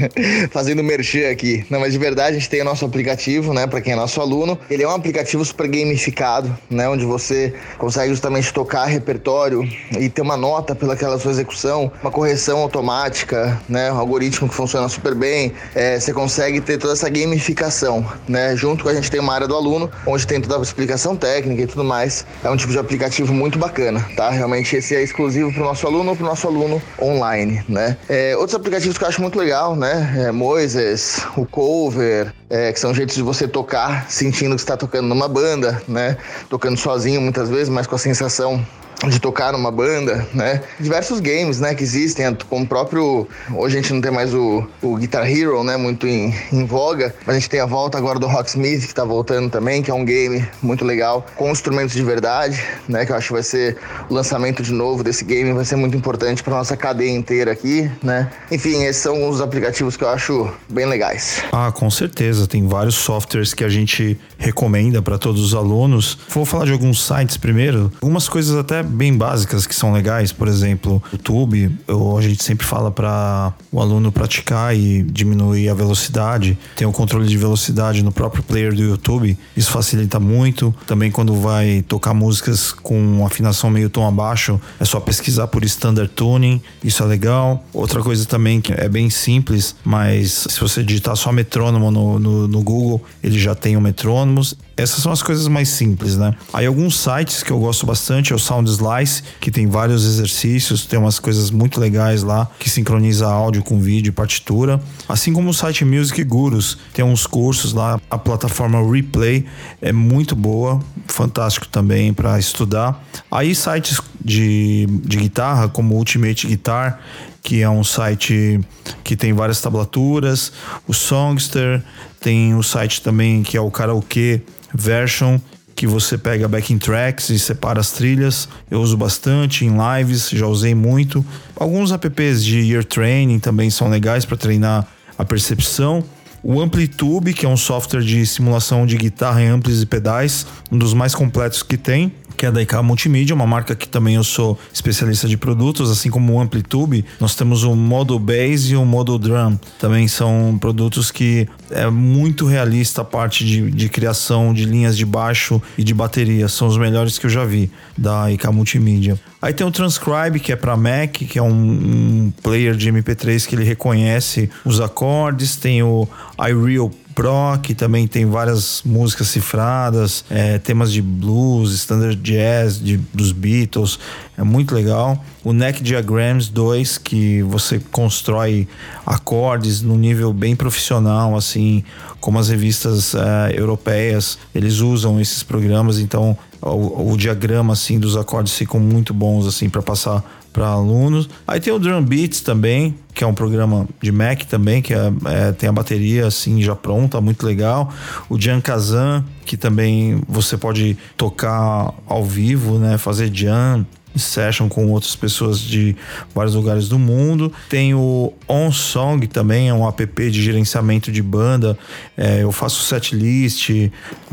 Fazendo 0.50 0.82
merchan 0.82 1.30
aqui. 1.30 1.64
Não, 1.68 1.78
mas 1.78 1.92
de 1.92 1.98
verdade 1.98 2.30
a 2.30 2.38
gente 2.38 2.48
tem 2.48 2.62
o 2.62 2.64
nosso 2.64 2.86
aplicativo, 2.86 3.52
né, 3.52 3.66
para 3.66 3.82
quem 3.82 3.92
é 3.92 3.96
nosso 3.96 4.18
aluno. 4.18 4.58
Ele 4.70 4.82
é 4.82 4.88
um 4.88 4.92
aplicativo 4.92 5.44
super 5.44 5.68
gamificado, 5.68 6.56
né, 6.70 6.88
onde 6.88 7.04
você 7.04 7.52
consegue 7.76 8.10
justamente 8.10 8.50
tocar 8.50 8.86
repertório 8.86 9.62
e 9.98 10.08
ter 10.08 10.22
uma 10.22 10.38
nota 10.38 10.74
pelaquela 10.74 11.18
sua 11.18 11.32
execução, 11.32 11.92
uma 12.02 12.10
correção 12.10 12.60
automática, 12.60 13.60
né, 13.68 13.92
um 13.92 13.98
algoritmo 13.98 14.48
que 14.48 14.54
funciona 14.54 14.88
super 14.88 15.14
bem. 15.14 15.52
É, 15.74 16.00
você 16.00 16.14
consegue 16.14 16.62
ter 16.62 16.78
toda 16.78 16.94
essa 16.94 17.10
gamificação, 17.10 18.06
né, 18.26 18.56
junto 18.56 18.84
com 18.84 18.88
a 18.88 18.94
gente 18.94 19.10
tem 19.10 19.20
uma 19.20 19.34
área 19.34 19.46
do 19.46 19.54
aluno, 19.54 19.90
onde 20.06 20.26
tem 20.26 20.40
toda 20.40 20.56
a 20.56 20.62
explicação 20.62 21.14
técnica 21.14 21.60
e 21.62 21.66
tudo 21.66 21.84
mais. 21.84 22.24
É 22.42 22.48
um 22.48 22.56
tipo 22.56 22.72
de 22.72 22.78
aplicativo 22.78 23.34
muito 23.34 23.58
bacana, 23.58 24.02
tá? 24.16 24.30
Realmente 24.30 24.76
esse 24.76 24.94
é 24.94 25.02
exclusivo 25.02 25.52
para 25.52 25.62
o 25.62 25.66
nosso 25.66 25.86
aluno 25.86 26.10
ou 26.10 26.16
para 26.16 26.24
o 26.24 26.28
nosso 26.28 26.46
aluno 26.46 26.80
online, 27.00 27.64
né? 27.68 27.96
É, 28.08 28.36
outros 28.36 28.54
aplicativos 28.54 28.96
que 28.96 29.04
eu 29.04 29.08
acho 29.08 29.20
muito 29.20 29.38
legal, 29.38 29.76
né? 29.76 30.26
É 30.26 30.32
Moises, 30.32 31.20
o 31.36 31.44
Cover, 31.46 32.32
é, 32.48 32.72
que 32.72 32.80
são 32.80 32.94
jeitos 32.94 33.16
de 33.16 33.22
você 33.22 33.46
tocar 33.46 34.10
sentindo 34.10 34.54
que 34.54 34.60
está 34.60 34.76
tocando 34.76 35.06
numa 35.06 35.28
banda, 35.28 35.82
né? 35.86 36.16
Tocando 36.48 36.76
sozinho 36.78 37.20
muitas 37.20 37.48
vezes, 37.48 37.68
mas 37.68 37.86
com 37.86 37.94
a 37.94 37.98
sensação 37.98 38.64
de 39.08 39.20
tocar 39.20 39.52
numa 39.52 39.70
banda, 39.70 40.26
né? 40.32 40.62
Diversos 40.80 41.20
games, 41.20 41.60
né, 41.60 41.74
que 41.74 41.82
existem, 41.82 42.34
como 42.48 42.64
o 42.64 42.66
próprio... 42.66 43.28
Hoje 43.54 43.78
a 43.78 43.80
gente 43.82 43.92
não 43.92 44.00
tem 44.00 44.10
mais 44.10 44.32
o, 44.32 44.66
o 44.82 44.96
Guitar 44.96 45.30
Hero, 45.30 45.62
né, 45.62 45.76
muito 45.76 46.06
em, 46.06 46.34
em 46.52 46.64
voga, 46.64 47.14
a 47.26 47.32
gente 47.34 47.48
tem 47.48 47.60
a 47.60 47.66
volta 47.66 47.98
agora 47.98 48.18
do 48.18 48.26
Rocksmith, 48.26 48.86
que 48.86 48.94
tá 48.94 49.04
voltando 49.04 49.50
também, 49.50 49.82
que 49.82 49.90
é 49.90 49.94
um 49.94 50.04
game 50.04 50.46
muito 50.62 50.84
legal, 50.84 51.26
com 51.36 51.50
instrumentos 51.50 51.94
de 51.94 52.02
verdade, 52.02 52.62
né, 52.88 53.04
que 53.04 53.12
eu 53.12 53.16
acho 53.16 53.28
que 53.28 53.32
vai 53.34 53.42
ser 53.42 53.76
o 54.08 54.14
lançamento 54.14 54.62
de 54.62 54.72
novo 54.72 55.02
desse 55.04 55.24
game, 55.24 55.52
vai 55.52 55.64
ser 55.64 55.76
muito 55.76 55.96
importante 55.96 56.42
para 56.42 56.54
nossa 56.54 56.76
cadeia 56.76 57.10
inteira 57.10 57.52
aqui, 57.52 57.90
né? 58.02 58.30
Enfim, 58.50 58.84
esses 58.84 59.02
são 59.02 59.28
os 59.28 59.40
aplicativos 59.40 59.96
que 59.96 60.04
eu 60.04 60.08
acho 60.08 60.50
bem 60.68 60.86
legais. 60.86 61.42
Ah, 61.52 61.72
com 61.72 61.90
certeza, 61.90 62.46
tem 62.46 62.66
vários 62.66 62.94
softwares 62.94 63.52
que 63.54 63.64
a 63.64 63.68
gente 63.68 64.18
recomenda 64.38 65.02
para 65.02 65.18
todos 65.18 65.42
os 65.42 65.54
alunos. 65.54 66.18
Vou 66.28 66.44
falar 66.44 66.64
de 66.64 66.72
alguns 66.72 67.04
sites 67.04 67.36
primeiro, 67.36 67.92
algumas 68.00 68.28
coisas 68.28 68.56
até 68.56 68.82
bem 68.86 69.16
básicas 69.16 69.66
que 69.66 69.74
são 69.74 69.92
legais, 69.92 70.32
por 70.32 70.48
exemplo, 70.48 71.02
YouTube, 71.12 71.76
eu, 71.86 72.16
a 72.16 72.22
gente 72.22 72.42
sempre 72.42 72.66
fala 72.66 72.90
para 72.90 73.52
o 73.70 73.80
aluno 73.80 74.10
praticar 74.10 74.76
e 74.76 75.02
diminuir 75.02 75.68
a 75.68 75.74
velocidade. 75.74 76.58
Tem 76.74 76.86
o 76.86 76.92
controle 76.92 77.26
de 77.26 77.36
velocidade 77.36 78.02
no 78.02 78.12
próprio 78.12 78.42
player 78.42 78.74
do 78.74 78.82
YouTube, 78.82 79.36
isso 79.56 79.70
facilita 79.70 80.18
muito. 80.18 80.74
Também 80.86 81.10
quando 81.10 81.34
vai 81.34 81.84
tocar 81.86 82.14
músicas 82.14 82.72
com 82.72 83.24
afinação 83.26 83.70
meio 83.70 83.90
tom 83.90 84.06
abaixo, 84.06 84.60
é 84.80 84.84
só 84.84 85.00
pesquisar 85.00 85.48
por 85.48 85.64
standard 85.64 86.10
tuning, 86.14 86.60
isso 86.82 87.02
é 87.02 87.06
legal. 87.06 87.64
Outra 87.72 88.02
coisa 88.02 88.24
também 88.26 88.60
que 88.60 88.72
é 88.72 88.88
bem 88.88 89.10
simples, 89.10 89.74
mas 89.84 90.46
se 90.48 90.60
você 90.60 90.82
digitar 90.82 91.16
só 91.16 91.32
metrônomo 91.32 91.90
no, 91.90 92.18
no, 92.18 92.48
no 92.48 92.62
Google, 92.62 93.02
ele 93.22 93.38
já 93.38 93.54
tem 93.54 93.76
o 93.76 93.80
metrônomo. 93.80 94.42
Essas 94.76 95.02
são 95.02 95.10
as 95.10 95.22
coisas 95.22 95.48
mais 95.48 95.70
simples, 95.70 96.18
né? 96.18 96.34
Aí 96.52 96.66
alguns 96.66 96.98
sites 97.00 97.42
que 97.42 97.50
eu 97.50 97.58
gosto 97.58 97.86
bastante 97.86 98.34
é 98.34 98.36
o 98.36 98.38
Sound 98.38 98.68
Slice, 98.68 99.22
que 99.40 99.50
tem 99.50 99.66
vários 99.66 100.04
exercícios, 100.04 100.84
tem 100.84 100.98
umas 100.98 101.18
coisas 101.18 101.50
muito 101.50 101.80
legais 101.80 102.22
lá, 102.22 102.46
que 102.58 102.68
sincroniza 102.68 103.26
áudio 103.26 103.64
com 103.64 103.80
vídeo 103.80 104.10
e 104.10 104.12
partitura. 104.12 104.78
Assim 105.08 105.32
como 105.32 105.48
o 105.48 105.54
site 105.54 105.82
Music 105.82 106.22
Gurus, 106.24 106.76
tem 106.92 107.02
uns 107.02 107.26
cursos 107.26 107.72
lá, 107.72 107.98
a 108.10 108.18
plataforma 108.18 108.78
Replay 108.92 109.46
é 109.80 109.92
muito 109.92 110.36
boa, 110.36 110.78
fantástico 111.06 111.66
também 111.68 112.12
para 112.12 112.38
estudar. 112.38 113.02
Aí 113.30 113.54
sites 113.54 113.98
de, 114.22 114.86
de 115.04 115.16
guitarra, 115.16 115.68
como 115.68 115.94
Ultimate 115.94 116.46
Guitar, 116.46 117.00
que 117.42 117.62
é 117.62 117.70
um 117.70 117.84
site 117.84 118.60
que 119.02 119.16
tem 119.16 119.32
várias 119.32 119.60
tablaturas, 119.60 120.52
o 120.86 120.92
Songster, 120.92 121.82
tem 122.20 122.54
o 122.54 122.62
site 122.62 123.00
também 123.00 123.42
que 123.42 123.56
é 123.56 123.60
o 123.60 123.70
Karaoke 123.70 124.42
Version, 124.74 125.38
que 125.74 125.86
você 125.86 126.16
pega 126.16 126.48
backing 126.48 126.78
tracks 126.78 127.28
e 127.28 127.38
separa 127.38 127.80
as 127.80 127.92
trilhas. 127.92 128.48
Eu 128.70 128.80
uso 128.80 128.96
bastante 128.96 129.64
em 129.64 129.76
lives, 129.76 130.30
já 130.30 130.46
usei 130.46 130.74
muito. 130.74 131.24
Alguns 131.54 131.92
apps 131.92 132.42
de 132.42 132.72
ear 132.72 132.84
training 132.84 133.38
também 133.38 133.70
são 133.70 133.88
legais 133.88 134.24
para 134.24 134.36
treinar 134.36 134.86
a 135.18 135.24
percepção. 135.24 136.02
O 136.42 136.60
Amplitube, 136.60 137.34
que 137.34 137.44
é 137.44 137.48
um 137.48 137.56
software 137.56 138.02
de 138.02 138.24
simulação 138.24 138.86
de 138.86 138.96
guitarra 138.96 139.42
em 139.42 139.48
amplis 139.48 139.82
e 139.82 139.86
pedais, 139.86 140.46
um 140.70 140.78
dos 140.78 140.94
mais 140.94 141.14
completos 141.14 141.62
que 141.62 141.76
tem 141.76 142.12
que 142.36 142.46
é 142.46 142.50
da 142.52 142.62
IK 142.62 142.76
Multimídia, 142.82 143.34
uma 143.34 143.46
marca 143.46 143.74
que 143.74 143.88
também 143.88 144.16
eu 144.16 144.24
sou 144.24 144.58
especialista 144.72 145.26
de 145.26 145.36
produtos, 145.36 145.90
assim 145.90 146.10
como 146.10 146.34
o 146.34 146.40
Amplitude. 146.40 147.04
Nós 147.18 147.34
temos 147.34 147.64
o 147.64 147.74
Modo 147.74 148.18
Bass 148.18 148.68
e 148.68 148.76
o 148.76 148.84
Modo 148.84 149.18
Drum. 149.18 149.58
Também 149.78 150.06
são 150.06 150.56
produtos 150.60 151.10
que 151.10 151.48
é 151.70 151.88
muito 151.88 152.46
realista 152.46 153.02
a 153.02 153.04
parte 153.04 153.44
de, 153.44 153.70
de 153.70 153.88
criação 153.88 154.52
de 154.52 154.64
linhas 154.64 154.96
de 154.96 155.04
baixo 155.04 155.60
e 155.76 155.82
de 155.82 155.94
bateria. 155.94 156.48
São 156.48 156.68
os 156.68 156.76
melhores 156.76 157.18
que 157.18 157.26
eu 157.26 157.30
já 157.30 157.44
vi 157.44 157.70
da 157.96 158.30
IK 158.30 158.46
Multimídia. 158.48 159.18
Aí 159.46 159.54
tem 159.54 159.64
o 159.64 159.70
Transcribe, 159.70 160.40
que 160.40 160.50
é 160.50 160.56
para 160.56 160.76
Mac, 160.76 161.18
que 161.18 161.38
é 161.38 161.42
um, 161.42 161.52
um, 161.52 162.32
player 162.42 162.74
de 162.74 162.90
MP3 162.90 163.46
que 163.46 163.54
ele 163.54 163.62
reconhece 163.62 164.50
os 164.64 164.80
acordes. 164.80 165.54
Tem 165.54 165.84
o 165.84 166.08
iReal 166.36 166.90
Pro, 167.14 167.56
que 167.62 167.72
também 167.72 168.08
tem 168.08 168.26
várias 168.26 168.82
músicas 168.84 169.28
cifradas, 169.28 170.24
é, 170.28 170.58
temas 170.58 170.90
de 170.92 171.00
blues, 171.00 171.72
standard 171.74 172.16
jazz 172.16 172.78
de, 172.82 172.96
dos 173.14 173.30
Beatles, 173.30 174.00
é 174.36 174.42
muito 174.42 174.74
legal. 174.74 175.22
O 175.42 175.52
Neck 175.52 175.82
Diagrams 175.82 176.48
2, 176.48 176.98
que 176.98 177.42
você 177.42 177.80
constrói 177.90 178.68
acordes 179.04 179.80
num 179.80 179.96
nível 179.96 180.32
bem 180.32 180.54
profissional, 180.54 181.36
assim, 181.36 181.82
como 182.20 182.38
as 182.38 182.48
revistas 182.48 183.14
é, 183.14 183.58
europeias, 183.58 184.38
eles 184.54 184.80
usam 184.80 185.20
esses 185.20 185.42
programas, 185.42 185.98
então 185.98 186.36
o, 186.60 187.12
o 187.12 187.16
diagrama 187.16 187.72
assim 187.72 187.98
dos 187.98 188.16
acordes 188.16 188.54
ficam 188.54 188.80
muito 188.80 189.14
bons 189.14 189.46
assim 189.46 189.68
para 189.68 189.82
passar 189.82 190.24
para 190.52 190.68
alunos. 190.68 191.28
Aí 191.46 191.60
tem 191.60 191.70
o 191.70 191.78
Drum 191.78 192.02
Beats 192.02 192.40
também, 192.40 192.94
que 193.12 193.22
é 193.22 193.26
um 193.26 193.34
programa 193.34 193.86
de 194.00 194.10
Mac 194.10 194.42
também, 194.44 194.80
que 194.80 194.94
é, 194.94 195.12
é, 195.26 195.52
tem 195.52 195.68
a 195.68 195.72
bateria 195.72 196.26
assim 196.26 196.62
já 196.62 196.74
pronta, 196.74 197.20
muito 197.20 197.44
legal. 197.44 197.92
O 198.26 198.40
Jan 198.40 198.62
Kazan, 198.62 199.22
que 199.44 199.54
também 199.54 200.22
você 200.26 200.56
pode 200.56 200.96
tocar 201.14 201.92
ao 202.06 202.24
vivo, 202.24 202.78
né, 202.78 202.96
fazer 202.96 203.30
jam 203.32 203.86
session 204.18 204.68
com 204.68 204.90
outras 204.90 205.14
pessoas 205.14 205.60
de 205.60 205.96
vários 206.34 206.54
lugares 206.54 206.88
do 206.88 206.98
mundo. 206.98 207.52
Tem 207.68 207.94
o 207.94 208.32
On 208.48 208.70
Song 208.70 209.26
também, 209.26 209.68
é 209.68 209.74
um 209.74 209.86
app 209.86 210.30
de 210.30 210.42
gerenciamento 210.42 211.10
de 211.10 211.22
banda. 211.22 211.78
É, 212.16 212.42
eu 212.42 212.52
faço 212.52 212.82
setlist. 212.82 213.70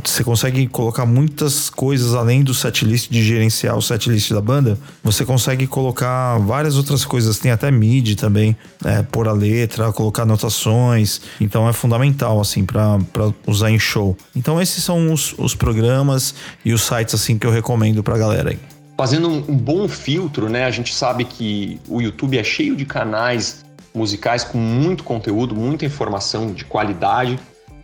Você 0.04 0.24
consegue 0.24 0.68
colocar 0.68 1.06
muitas 1.06 1.70
coisas 1.70 2.14
além 2.14 2.44
do 2.44 2.54
setlist 2.54 3.10
de 3.10 3.24
gerenciar 3.24 3.78
o 3.78 3.82
setlist 3.82 4.32
da 4.32 4.42
banda. 4.42 4.78
Você 5.04 5.26
consegue 5.26 5.68
colocar 5.68 6.38
várias 6.40 6.78
outras 6.78 7.06
coisas. 7.06 7.40
Tem 7.40 7.52
até 7.52 7.72
MIDI 7.72 8.16
também, 8.16 8.56
é, 8.84 9.02
pôr 9.04 9.28
a 9.28 9.34
letra, 9.34 9.92
colocar 9.92 10.24
anotações. 10.24 11.22
Então 11.40 11.68
é 11.68 11.74
fundamental 11.74 12.40
assim 12.40 12.66
para 12.66 13.00
usar 13.48 13.72
em 13.72 13.80
show. 13.80 14.18
Então 14.36 14.62
esses 14.62 14.84
são 14.84 15.12
os, 15.12 15.34
os 15.38 15.56
programas 15.56 16.36
e 16.64 16.74
os 16.74 16.82
sites 16.82 17.14
assim 17.16 17.38
que 17.38 17.46
eu 17.46 17.52
recomendo 17.52 18.04
para 18.04 18.18
galera 18.18 18.50
aí 18.52 18.73
fazendo 19.04 19.28
um, 19.28 19.40
um 19.50 19.58
bom 19.58 19.86
filtro, 19.86 20.48
né? 20.48 20.64
A 20.64 20.72
gente 20.72 20.96
sabe 20.96 21.26
que 21.26 21.78
o 21.90 22.02
YouTube 22.02 22.38
é 22.38 22.44
cheio 22.44 22.74
de 22.74 22.86
canais 22.86 23.66
musicais 23.94 24.46
com 24.46 24.58
muito 24.58 25.04
conteúdo, 25.04 25.54
muita 25.54 25.86
informação 25.86 26.54
de 26.54 26.64
qualidade. 26.64 27.38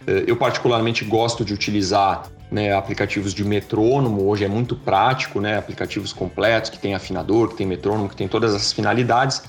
Eh, 0.07 0.23
eu 0.27 0.37
particularmente 0.37 1.03
gosto 1.03 1.43
de 1.43 1.53
utilizar 1.53 2.23
né, 2.49 2.73
aplicativos 2.73 3.33
de 3.33 3.43
metrônomo, 3.43 4.29
hoje 4.29 4.45
é 4.45 4.47
muito 4.47 4.77
prático, 4.77 5.41
né, 5.41 5.57
aplicativos 5.57 6.13
completos 6.13 6.69
que 6.69 6.79
tem 6.79 6.95
afinador, 6.95 7.49
que 7.49 7.55
tem 7.55 7.67
metrônomo, 7.67 8.07
que 8.07 8.15
tem 8.15 8.29
todas 8.29 8.55
as 8.55 8.71
finalidades. 8.71 9.41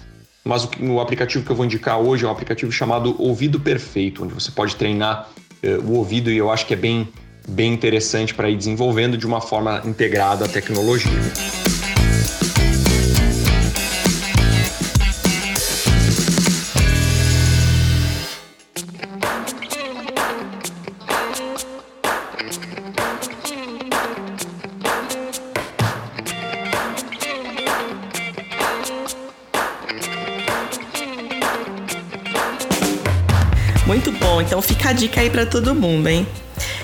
Mas 0.44 0.64
o, 0.64 0.70
o 0.94 1.00
aplicativo 1.00 1.44
que 1.44 1.52
eu 1.52 1.56
vou 1.56 1.64
indicar 1.64 2.00
hoje 2.00 2.24
é 2.24 2.28
um 2.28 2.32
aplicativo 2.32 2.72
chamado 2.72 3.14
Ouvido 3.16 3.60
Perfeito, 3.60 4.24
onde 4.24 4.34
você 4.34 4.50
pode 4.50 4.74
treinar 4.74 5.28
eh, 5.62 5.78
o 5.78 5.92
ouvido 5.92 6.32
e 6.32 6.36
eu 6.36 6.50
acho 6.50 6.66
que 6.66 6.74
é 6.74 6.76
bem 6.76 7.08
bem 7.48 7.72
interessante 7.72 8.34
para 8.34 8.48
ir 8.48 8.56
desenvolvendo 8.56 9.16
de 9.16 9.26
uma 9.26 9.40
forma 9.40 9.82
integrada 9.84 10.44
a 10.44 10.48
tecnologia. 10.48 11.10
Muito 33.86 34.12
bom, 34.12 34.40
então 34.40 34.62
fica 34.62 34.90
a 34.90 34.92
dica 34.92 35.20
aí 35.20 35.28
para 35.28 35.44
todo 35.44 35.74
mundo, 35.74 36.08
hein? 36.08 36.26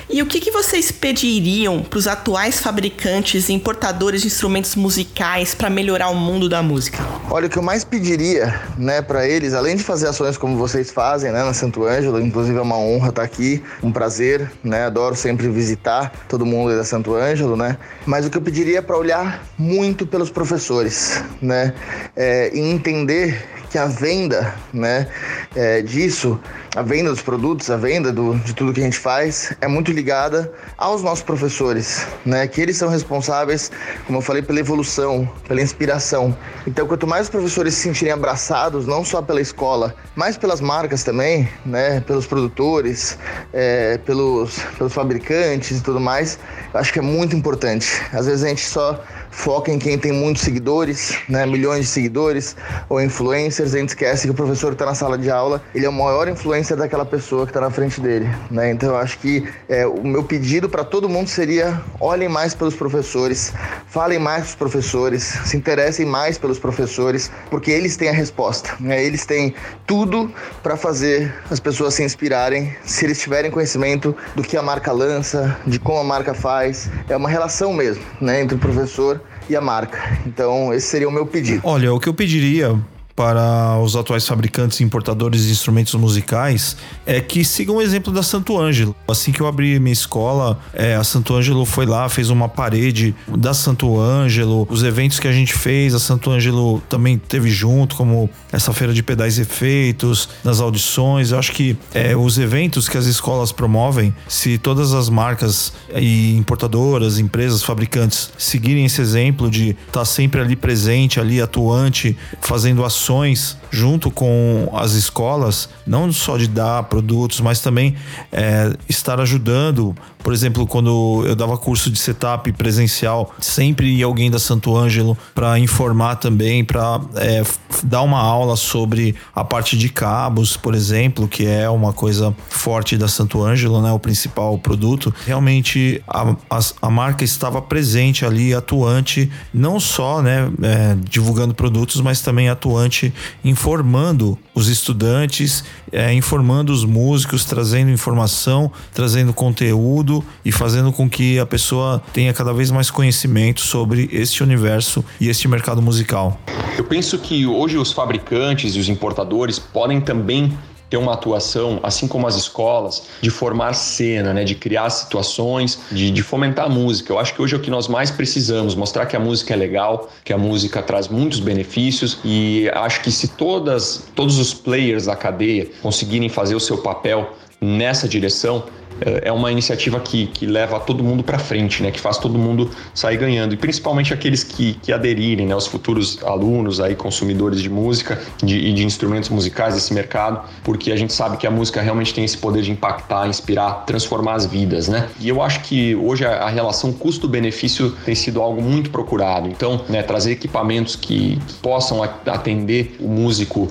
E 0.09 0.23
o 0.23 0.27
que, 0.27 0.39
que 0.39 0.53
vocês 0.53 0.93
pediriam 0.93 1.83
para 1.83 1.99
os 1.99 2.07
atuais 2.07 2.61
fabricantes 2.61 3.49
e 3.49 3.53
importadores 3.53 4.21
de 4.21 4.29
instrumentos 4.29 4.77
musicais 4.77 5.53
para 5.53 5.69
melhorar 5.69 6.11
o 6.11 6.15
mundo 6.15 6.49
da 6.49 6.63
música? 6.63 6.99
Olha, 7.29 7.49
o 7.49 7.51
que 7.51 7.57
eu 7.57 7.63
mais 7.63 7.83
pediria, 7.85 8.61
né, 8.79 9.03
para 9.03 9.27
eles, 9.27 9.53
além 9.53 9.75
de 9.75 9.83
fazer 9.83 10.07
ações 10.07 10.39
como 10.39 10.57
vocês 10.57 10.93
fazem, 10.93 11.33
né, 11.33 11.43
na 11.43 11.53
Santo 11.53 11.85
Ângelo, 11.85 12.21
inclusive 12.21 12.57
é 12.57 12.63
uma 12.63 12.79
honra 12.79 13.09
estar 13.09 13.23
aqui, 13.23 13.61
um 13.83 13.91
prazer, 13.91 14.49
né, 14.63 14.85
adoro 14.87 15.17
sempre 15.17 15.49
visitar 15.49 16.13
todo 16.29 16.47
mundo 16.47 16.77
da 16.77 16.85
Santo 16.85 17.17
Ângelo, 17.17 17.57
né, 17.57 17.77
mas 18.07 18.25
o 18.25 18.31
que 18.31 18.39
eu 18.39 18.43
pediria 18.43 18.79
é 18.79 18.83
para 18.83 18.97
olhar 18.97 19.43
muito 19.59 20.07
pelos 20.07 20.31
professores, 20.31 21.21
né, 21.43 21.75
é, 22.15 22.53
e 22.55 22.61
entender 22.61 23.45
que 23.71 23.77
a 23.77 23.87
venda, 23.87 24.55
né, 24.73 25.09
é, 25.55 25.83
disso, 25.83 26.39
a 26.77 26.83
venda 26.83 27.09
dos 27.09 27.23
produtos, 27.23 27.71
a 27.71 27.77
venda 27.79 28.13
do, 28.13 28.35
de 28.41 28.55
tudo 28.55 28.71
que 28.71 28.81
a 28.81 28.85
gente 28.85 28.99
faz, 28.99 29.57
é 29.63 29.67
muito 29.67 29.91
ligada 29.91 30.53
aos 30.77 31.03
nossos 31.03 31.25
professores, 31.25 32.07
né, 32.25 32.47
que 32.47 32.61
eles 32.61 32.77
são 32.77 32.91
responsáveis, 32.91 33.73
como 34.07 34.19
eu 34.19 34.23
falei, 34.23 34.43
pela 34.43 34.61
evolução, 34.61 35.27
pela 35.49 35.63
inspiração. 35.63 36.37
Então, 36.67 36.87
quanto 36.87 37.07
mais 37.07 37.23
os 37.23 37.31
professores 37.31 37.73
se 37.73 37.81
sentirem 37.81 38.13
abraçados, 38.13 38.87
não 38.87 39.03
só 39.03 39.23
pela 39.23 39.41
escola, 39.41 39.95
mas 40.15 40.37
pelas 40.37 40.61
marcas 40.61 41.03
também, 41.03 41.49
né, 41.65 42.01
pelos 42.01 42.27
produtores, 42.27 43.19
é, 43.55 43.97
pelos, 43.97 44.59
pelos 44.77 44.93
fabricantes 44.93 45.79
e 45.79 45.83
tudo 45.83 45.99
mais, 45.99 46.39
eu 46.75 46.79
acho 46.79 46.93
que 46.93 46.99
é 46.99 47.03
muito 47.03 47.35
importante. 47.35 48.03
Às 48.13 48.27
vezes 48.27 48.45
a 48.45 48.49
gente 48.49 48.67
só 48.67 49.03
foca 49.37 49.71
em 49.71 49.79
quem 49.79 49.99
tem 49.99 50.13
muitos 50.13 50.43
seguidores, 50.43 51.19
né, 51.29 51.45
milhões 51.45 51.83
de 51.83 51.87
seguidores 51.89 52.57
ou 52.89 53.01
influencers, 53.01 53.75
a 53.75 53.79
gente 53.79 53.91
esquece 53.91 54.27
que 54.27 54.31
o 54.31 54.35
professor 54.35 54.73
está 54.73 54.87
na 54.87 54.95
sala 54.95 55.19
de 55.19 55.31
aula, 55.31 55.63
ele 55.75 55.85
é 55.85 55.89
o 55.89 55.93
maior 55.93 56.27
influencer 56.27 56.75
daquela 56.75 57.05
pessoa 57.05 57.45
que 57.45 57.51
está 57.51 57.61
na 57.61 57.71
frente 57.71 58.01
dele, 58.01 58.29
né? 58.51 58.71
Então 58.71 58.89
eu 58.89 58.97
acho 58.97 59.19
que 59.19 59.47
é, 59.69 59.87
o 59.87 60.03
meu 60.03 60.25
pedido 60.25 60.71
para 60.71 60.83
todo 60.83 61.07
mundo 61.07 61.29
seria 61.29 61.81
olhem 62.01 62.29
mais 62.29 62.55
pelos 62.55 62.75
professores, 62.75 63.53
falem 63.87 64.19
mais 64.19 64.45
com 64.45 64.49
os 64.49 64.55
professores, 64.55 65.23
se 65.23 65.57
interessem 65.57 66.07
mais 66.07 66.39
pelos 66.39 66.59
professores, 66.59 67.31
porque 67.51 67.71
eles 67.71 67.95
têm 67.97 68.09
a 68.09 68.13
resposta, 68.13 68.71
né? 68.81 69.05
Eles 69.05 69.27
têm 69.27 69.55
tudo 69.87 70.33
para 70.63 70.77
fazer 70.77 71.33
as 71.51 71.61
pessoas 71.61 71.93
se 71.93 72.03
inspirarem, 72.03 72.75
se 72.85 73.05
eles 73.05 73.21
tiverem 73.21 73.51
conhecimento 73.51 74.17
do 74.35 74.43
que 74.43 74.57
a 74.57 74.63
marca 74.63 74.93
lança, 74.93 75.57
de 75.67 75.79
como 75.79 75.99
a 75.99 76.05
marca 76.05 76.33
faz, 76.33 76.91
é 77.07 77.15
uma 77.15 77.29
relação 77.29 77.73
mesmo, 77.73 78.03
né, 78.19 78.41
entre 78.41 78.57
o 78.57 78.59
professor 78.59 79.21
e 79.49 79.57
a 79.57 79.61
marca. 79.61 79.99
Então, 80.27 80.73
esse 80.73 80.87
seria 80.87 81.09
o 81.09 81.13
meu 81.13 81.27
pedido. 81.27 81.61
Olha, 81.65 81.93
o 81.93 82.01
que 82.01 82.09
eu 82.09 82.15
pediria 82.15 82.79
para 83.17 83.79
os 83.81 83.97
atuais 83.97 84.29
fabricantes 84.29 84.79
e 84.81 84.85
importadores 84.85 85.47
de 85.47 85.51
instrumentos 85.51 85.95
musicais 85.95 86.77
é 87.07 87.19
que 87.19 87.43
sigam 87.45 87.77
o 87.77 87.83
exemplo 87.83 88.13
da 88.13 88.23
Santo 88.23 88.61
Ângelo. 88.61 88.95
Assim 89.09 89.33
que 89.33 89.41
eu 89.41 89.47
abri 89.47 89.81
minha 89.81 89.93
escola, 89.93 90.59
é, 90.75 90.95
a 90.95 91.03
Santo 91.03 91.35
Ângelo 91.35 91.65
foi 91.65 91.87
lá, 91.87 92.11
fez 92.11 92.29
uma 92.29 92.47
parede 92.47 93.15
da 93.27 93.55
Santo 93.55 93.99
Ângelo, 93.99 94.69
os 94.71 94.83
eventos 94.83 95.19
que 95.19 95.27
a 95.27 95.33
gente 95.33 95.55
fez, 95.55 95.95
a 95.95 95.99
Santo 95.99 96.31
Ângelo 96.31 96.83
também 96.91 97.17
teve 97.17 97.49
junto, 97.49 97.97
como 97.97 98.29
essa 98.53 98.73
feira 98.75 98.93
de 98.93 99.03
pedais 99.03 99.39
e 99.39 99.43
efeitos, 99.43 100.29
nas 100.45 100.61
audições. 100.61 101.33
Eu 101.33 101.39
acho 101.39 101.53
que 101.53 101.75
é, 101.95 102.15
os 102.15 102.37
eventos 102.37 102.87
que 102.87 102.99
as 102.99 103.07
escolas 103.07 103.51
promovem, 103.51 104.15
se 104.29 104.59
todas 104.59 104.93
as 104.93 105.09
marcas 105.09 105.73
e 105.95 106.37
importadoras, 106.37 107.19
empresas, 107.19 107.63
fabricantes 107.63 108.31
seguirem 108.37 108.85
esse 108.85 109.01
exemplo 109.01 109.51
de 109.51 109.71
estar 109.71 110.01
tá 110.01 110.05
sempre 110.05 110.43
ali 110.43 110.55
presente, 110.55 111.19
ali 111.19 111.41
atuante, 111.41 112.15
fazendo 112.43 112.85
ações 112.85 113.06
ações 113.07 113.57
junto 113.71 114.11
com 114.11 114.69
as 114.75 114.93
escolas, 114.93 115.69
não 115.87 116.13
só 116.13 116.37
de 116.37 116.49
dar 116.49 116.83
produtos, 116.85 117.41
mas 117.41 117.61
também 117.61 117.95
é, 118.33 118.73
estar 118.89 119.21
ajudando. 119.21 119.95
Por 120.19 120.33
exemplo, 120.33 120.67
quando 120.67 121.23
eu 121.25 121.37
dava 121.37 121.57
curso 121.57 121.89
de 121.89 121.99
setup 121.99 122.51
presencial, 122.53 123.33
sempre 123.39 123.87
ia 123.95 124.07
alguém 124.07 124.31
da 124.31 124.39
Santo 124.41 124.77
Ângelo 124.77 125.17
para 125.35 125.59
informar 125.59 126.17
também, 126.17 126.65
para 126.65 127.01
é, 127.17 127.45
dar 127.83 128.03
uma 128.03 128.21
aula 128.21 128.57
sobre 128.57 129.15
a 129.35 129.45
parte 129.45 129.77
de 129.77 129.89
cabos, 129.89 130.57
por 130.57 130.75
exemplo, 130.75 131.29
que 131.29 131.47
é 131.47 131.69
uma 131.69 131.93
coisa 131.93 132.35
forte 132.49 132.97
da 132.97 133.09
Santo 133.09 133.43
Ângelo, 133.43 133.81
né, 133.83 133.91
o 133.93 133.99
principal 133.99 134.59
produto. 134.59 135.15
Realmente 135.27 136.03
a, 136.09 136.35
a, 136.51 136.61
a 136.83 136.91
marca 136.91 137.25
estava 137.25 137.61
presente 137.61 138.25
ali, 138.25 138.55
atuante, 138.55 139.31
não 139.53 139.79
só 139.81 140.23
né, 140.23 140.51
é, 140.63 140.97
divulgando 141.09 141.55
produtos, 141.55 142.01
mas 142.01 142.21
também 142.21 142.49
atuante 142.49 143.13
informando 143.45 144.39
os 144.57 144.69
estudantes, 144.69 145.63
é, 145.93 146.15
informando 146.15 146.73
os 146.73 146.83
músicos, 146.83 147.45
trazendo 147.45 147.91
informação, 147.91 148.73
trazendo 148.95 149.35
conteúdo 149.35 150.25
e 150.43 150.51
fazendo 150.51 150.91
com 150.91 151.11
que 151.11 151.39
a 151.39 151.45
pessoa 151.45 152.03
tenha 152.15 152.33
cada 152.33 152.55
vez 152.55 152.71
mais 152.71 152.91
conhecimento 152.91 153.61
sobre 153.61 154.09
este 154.11 154.43
universo 154.43 155.05
e 155.21 155.29
este 155.29 155.47
mercado 155.47 155.83
musical. 155.83 156.41
Eu 156.79 156.85
penso 156.85 157.19
que 157.19 157.47
hoje 157.47 157.77
os 157.77 157.93
fabricantes 157.93 158.75
e 158.75 158.79
os 158.81 158.89
importadores 158.89 159.59
podem 159.59 160.01
também 160.01 160.57
ter 160.97 160.99
uma 160.99 161.13
atuação, 161.13 161.79
assim 161.83 162.09
como 162.09 162.27
as 162.27 162.37
escolas, 162.37 163.05
de 163.21 163.29
formar 163.29 163.75
cena, 163.75 164.33
né, 164.33 164.45
de 164.45 164.55
criar 164.55 164.89
situações, 164.89 165.79
de, 165.93 166.11
de, 166.11 166.23
fomentar 166.23 166.65
a 166.65 166.69
música. 166.69 167.13
Eu 167.13 167.19
acho 167.19 167.35
que 167.35 167.43
hoje 167.43 167.55
é 167.55 167.59
o 167.59 167.61
que 167.61 167.71
nós 167.71 167.87
mais 167.87 168.11
precisamos, 168.11 168.75
mostrar 168.75 169.05
que 169.05 169.15
a 169.15 169.21
música 169.21 169.53
é 169.53 169.57
legal, 169.57 170.09
que 170.25 170.33
a 170.33 170.39
música 170.39 170.83
traz 170.83 171.09
muitos 171.09 171.39
benefícios 171.39 172.19
e 172.25 172.71
acho 172.75 173.03
que 173.03 173.11
se 173.11 173.29
todas, 173.29 174.05
todos 174.15 174.39
os 174.39 174.55
players 174.55 175.05
da 175.05 175.15
cadeia 175.15 175.69
conseguirem 175.83 176.29
fazer 176.29 176.55
o 176.55 176.61
seu 176.61 176.79
papel 176.79 177.31
nessa 177.61 178.09
direção, 178.09 178.65
é 179.01 179.33
uma 179.33 179.51
iniciativa 179.53 180.01
que, 180.01 180.27
que 180.27 180.47
leva 180.47 180.81
todo 180.81 181.03
mundo 181.03 181.23
para 181.23 181.39
frente, 181.39 181.83
né? 181.83 181.91
que 181.91 182.01
faz 182.01 182.19
todo 182.19 182.39
mundo 182.39 182.71
sair 182.95 183.17
ganhando, 183.17 183.55
e 183.55 183.57
principalmente 183.57 184.13
aqueles 184.13 184.43
que, 184.43 184.75
que 184.75 184.93
aderirem, 184.93 185.47
né? 185.47 185.55
os 185.55 185.67
futuros 185.67 186.23
alunos, 186.25 186.81
aí, 186.81 186.95
consumidores 186.95 187.61
de 187.61 187.69
música 187.69 188.21
de, 188.43 188.59
e 188.59 188.73
de 188.73 188.85
instrumentos 188.85 189.29
musicais 189.29 189.75
desse 189.75 189.93
mercado, 189.93 190.41
porque 190.63 190.93
a 190.93 190.97
gente 190.97 191.13
sabe 191.13 191.37
que 191.37 191.47
a 191.47 191.51
música 191.51 191.81
realmente 191.81 192.15
tem 192.15 192.25
esse 192.25 192.39
poder 192.39 192.63
de 192.63 192.71
impactar, 192.71 193.29
inspirar, 193.29 193.85
transformar 193.87 194.35
as 194.35 194.47
vidas. 194.47 194.89
Né? 194.89 195.09
E 195.21 195.29
eu 195.29 195.43
acho 195.43 195.61
que 195.61 195.95
hoje 195.95 196.25
a, 196.25 196.45
a 196.45 196.49
relação 196.49 196.93
custo-benefício 196.93 197.91
tem 198.05 198.15
sido 198.15 198.41
algo 198.41 198.63
muito 198.63 198.91
procurado. 198.91 199.49
Então, 199.49 199.81
né, 199.89 200.03
trazer 200.03 200.33
equipamentos 200.33 200.97
que, 200.97 201.41
que 201.47 201.55
possam 201.55 202.03
atender 202.03 202.97
o 203.01 203.09
músico 203.09 203.69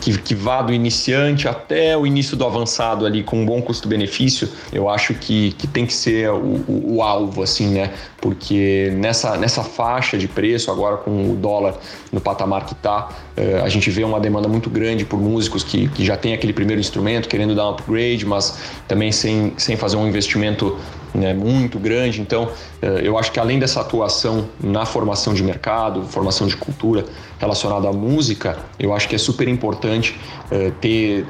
que, 0.00 0.16
que 0.18 0.34
vá 0.34 0.62
do 0.62 0.72
iniciante 0.72 1.48
até 1.48 1.96
o 1.96 2.06
início 2.06 2.36
do 2.36 2.44
avançado 2.44 3.06
ali 3.06 3.22
com 3.22 3.42
um 3.42 3.46
bom 3.46 3.60
custo-benefício 3.62 4.48
eu 4.72 4.88
acho 4.88 5.14
que, 5.14 5.52
que 5.52 5.66
tem 5.66 5.86
que 5.86 5.94
ser 5.94 6.30
o, 6.30 6.36
o, 6.36 6.96
o, 6.96 7.02
alvo, 7.02 7.42
assim, 7.42 7.68
né? 7.68 7.92
Porque 8.22 8.92
nessa, 8.94 9.36
nessa 9.36 9.64
faixa 9.64 10.16
de 10.16 10.28
preço, 10.28 10.70
agora 10.70 10.96
com 10.96 11.32
o 11.32 11.34
dólar 11.34 11.74
no 12.12 12.20
patamar 12.20 12.64
que 12.64 12.72
está, 12.72 13.08
eh, 13.36 13.60
a 13.60 13.68
gente 13.68 13.90
vê 13.90 14.04
uma 14.04 14.20
demanda 14.20 14.46
muito 14.46 14.70
grande 14.70 15.04
por 15.04 15.18
músicos 15.18 15.64
que, 15.64 15.88
que 15.88 16.04
já 16.04 16.16
tem 16.16 16.32
aquele 16.32 16.52
primeiro 16.52 16.80
instrumento, 16.80 17.28
querendo 17.28 17.52
dar 17.52 17.66
um 17.66 17.70
upgrade, 17.70 18.24
mas 18.24 18.56
também 18.86 19.10
sem, 19.10 19.52
sem 19.56 19.76
fazer 19.76 19.96
um 19.96 20.06
investimento 20.06 20.78
né, 21.12 21.34
muito 21.34 21.80
grande. 21.80 22.20
Então, 22.20 22.48
eh, 22.80 23.00
eu 23.02 23.18
acho 23.18 23.32
que 23.32 23.40
além 23.40 23.58
dessa 23.58 23.80
atuação 23.80 24.48
na 24.60 24.86
formação 24.86 25.34
de 25.34 25.42
mercado, 25.42 26.04
formação 26.04 26.46
de 26.46 26.56
cultura 26.56 27.04
relacionada 27.40 27.88
à 27.88 27.92
música, 27.92 28.56
eu 28.78 28.94
acho 28.94 29.08
que 29.08 29.16
é 29.16 29.18
super 29.18 29.48
importante 29.48 30.16
eh, 30.48 30.70
ter 30.80 31.26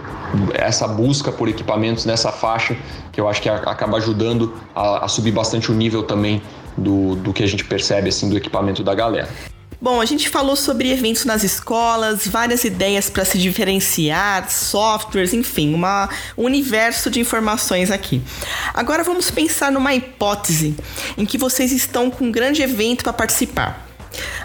essa 0.53 0.86
busca 0.86 1.32
por 1.32 1.49
equipamentos 1.49 2.05
nessa 2.05 2.30
faixa, 2.30 2.76
que 3.11 3.18
eu 3.18 3.26
acho 3.28 3.40
que 3.40 3.49
acaba 3.49 3.97
ajudando 3.97 4.53
a, 4.74 5.07
a 5.07 5.09
subir 5.09 5.32
bastante 5.32 5.72
o 5.72 5.74
nível 5.74 6.03
também 6.03 6.43
do, 6.77 7.16
do 7.16 7.33
que 7.33 7.43
a 7.43 7.47
gente 7.47 7.64
percebe 7.64 8.09
assim 8.09 8.29
do 8.29 8.37
equipamento 8.37 8.83
da 8.83 8.95
galera. 8.95 9.29
Bom, 9.83 10.01
a 10.01 10.05
gente 10.05 10.29
falou 10.29 10.55
sobre 10.55 10.93
eventos 10.93 11.25
nas 11.25 11.43
escolas, 11.43 12.29
várias 12.29 12.62
ideias 12.62 13.11
para 13.11 13.25
se 13.25 13.37
diferenciar, 13.37 14.49
softwares, 14.49 15.35
enfim, 15.35 15.75
um 15.75 16.45
universo 16.45 17.11
de 17.11 17.18
informações 17.18 17.91
aqui. 17.91 18.23
Agora 18.73 19.03
vamos 19.03 19.29
pensar 19.29 19.73
numa 19.73 19.93
hipótese 19.93 20.77
em 21.18 21.27
que 21.27 21.37
vocês 21.37 21.73
estão 21.73 22.12
com 22.12 22.27
um 22.27 22.31
grande 22.31 22.62
evento 22.62 23.03
para 23.03 23.12
participar. 23.12 23.89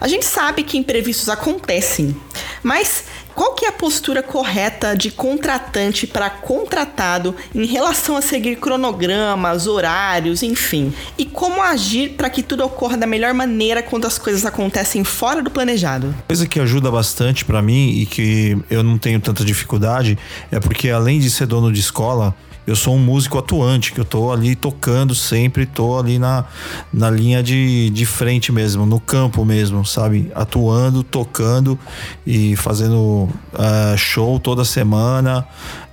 A 0.01 0.07
gente 0.07 0.25
sabe 0.25 0.63
que 0.63 0.75
imprevistos 0.75 1.30
acontecem, 1.30 2.19
mas 2.63 3.03
qual 3.38 3.53
que 3.53 3.65
é 3.65 3.69
a 3.69 3.71
postura 3.71 4.23
correta 4.23 4.95
de 4.95 5.11
contratante 5.11 6.07
para 6.07 6.27
contratado 6.27 7.35
em 7.53 7.67
relação 7.67 8.17
a 8.17 8.21
seguir 8.21 8.55
cronogramas, 8.55 9.67
horários, 9.67 10.41
enfim? 10.41 10.91
E 11.19 11.23
como 11.23 11.61
agir 11.61 12.15
para 12.17 12.31
que 12.31 12.41
tudo 12.41 12.65
ocorra 12.65 12.97
da 12.97 13.05
melhor 13.05 13.35
maneira 13.35 13.83
quando 13.83 14.07
as 14.07 14.17
coisas 14.17 14.43
acontecem 14.43 15.03
fora 15.03 15.43
do 15.43 15.51
planejado? 15.51 16.15
Coisa 16.27 16.47
que 16.47 16.59
ajuda 16.59 16.89
bastante 16.89 17.45
para 17.45 17.61
mim 17.61 17.89
e 17.89 18.07
que 18.07 18.57
eu 18.71 18.81
não 18.81 18.97
tenho 18.97 19.19
tanta 19.19 19.45
dificuldade 19.45 20.17
é 20.51 20.59
porque 20.59 20.89
além 20.89 21.19
de 21.19 21.29
ser 21.29 21.45
dono 21.45 21.71
de 21.71 21.79
escola, 21.79 22.35
eu 22.68 22.76
sou 22.76 22.95
um 22.95 22.99
músico 22.99 23.39
atuante, 23.39 23.93
que 23.93 23.99
eu 24.01 24.03
tô 24.03 24.30
ali 24.30 24.53
tocando 24.53 25.15
sempre, 25.15 25.65
tô 25.65 25.97
ali 25.97 26.20
na, 26.20 26.43
na 26.91 27.09
linha 27.09 27.41
de, 27.41 27.89
de 27.89 28.05
frente 28.05 28.51
mesmo, 28.51 28.86
no 28.86 28.99
campo 28.99 29.45
mesmo, 29.45 29.86
sabe? 29.86 30.30
Atuando, 30.36 31.01
tocando 31.01 31.80
e 32.26 32.57
fazendo 32.57 33.30
uh, 33.53 33.97
show 33.97 34.38
toda 34.38 34.65
semana. 34.65 35.47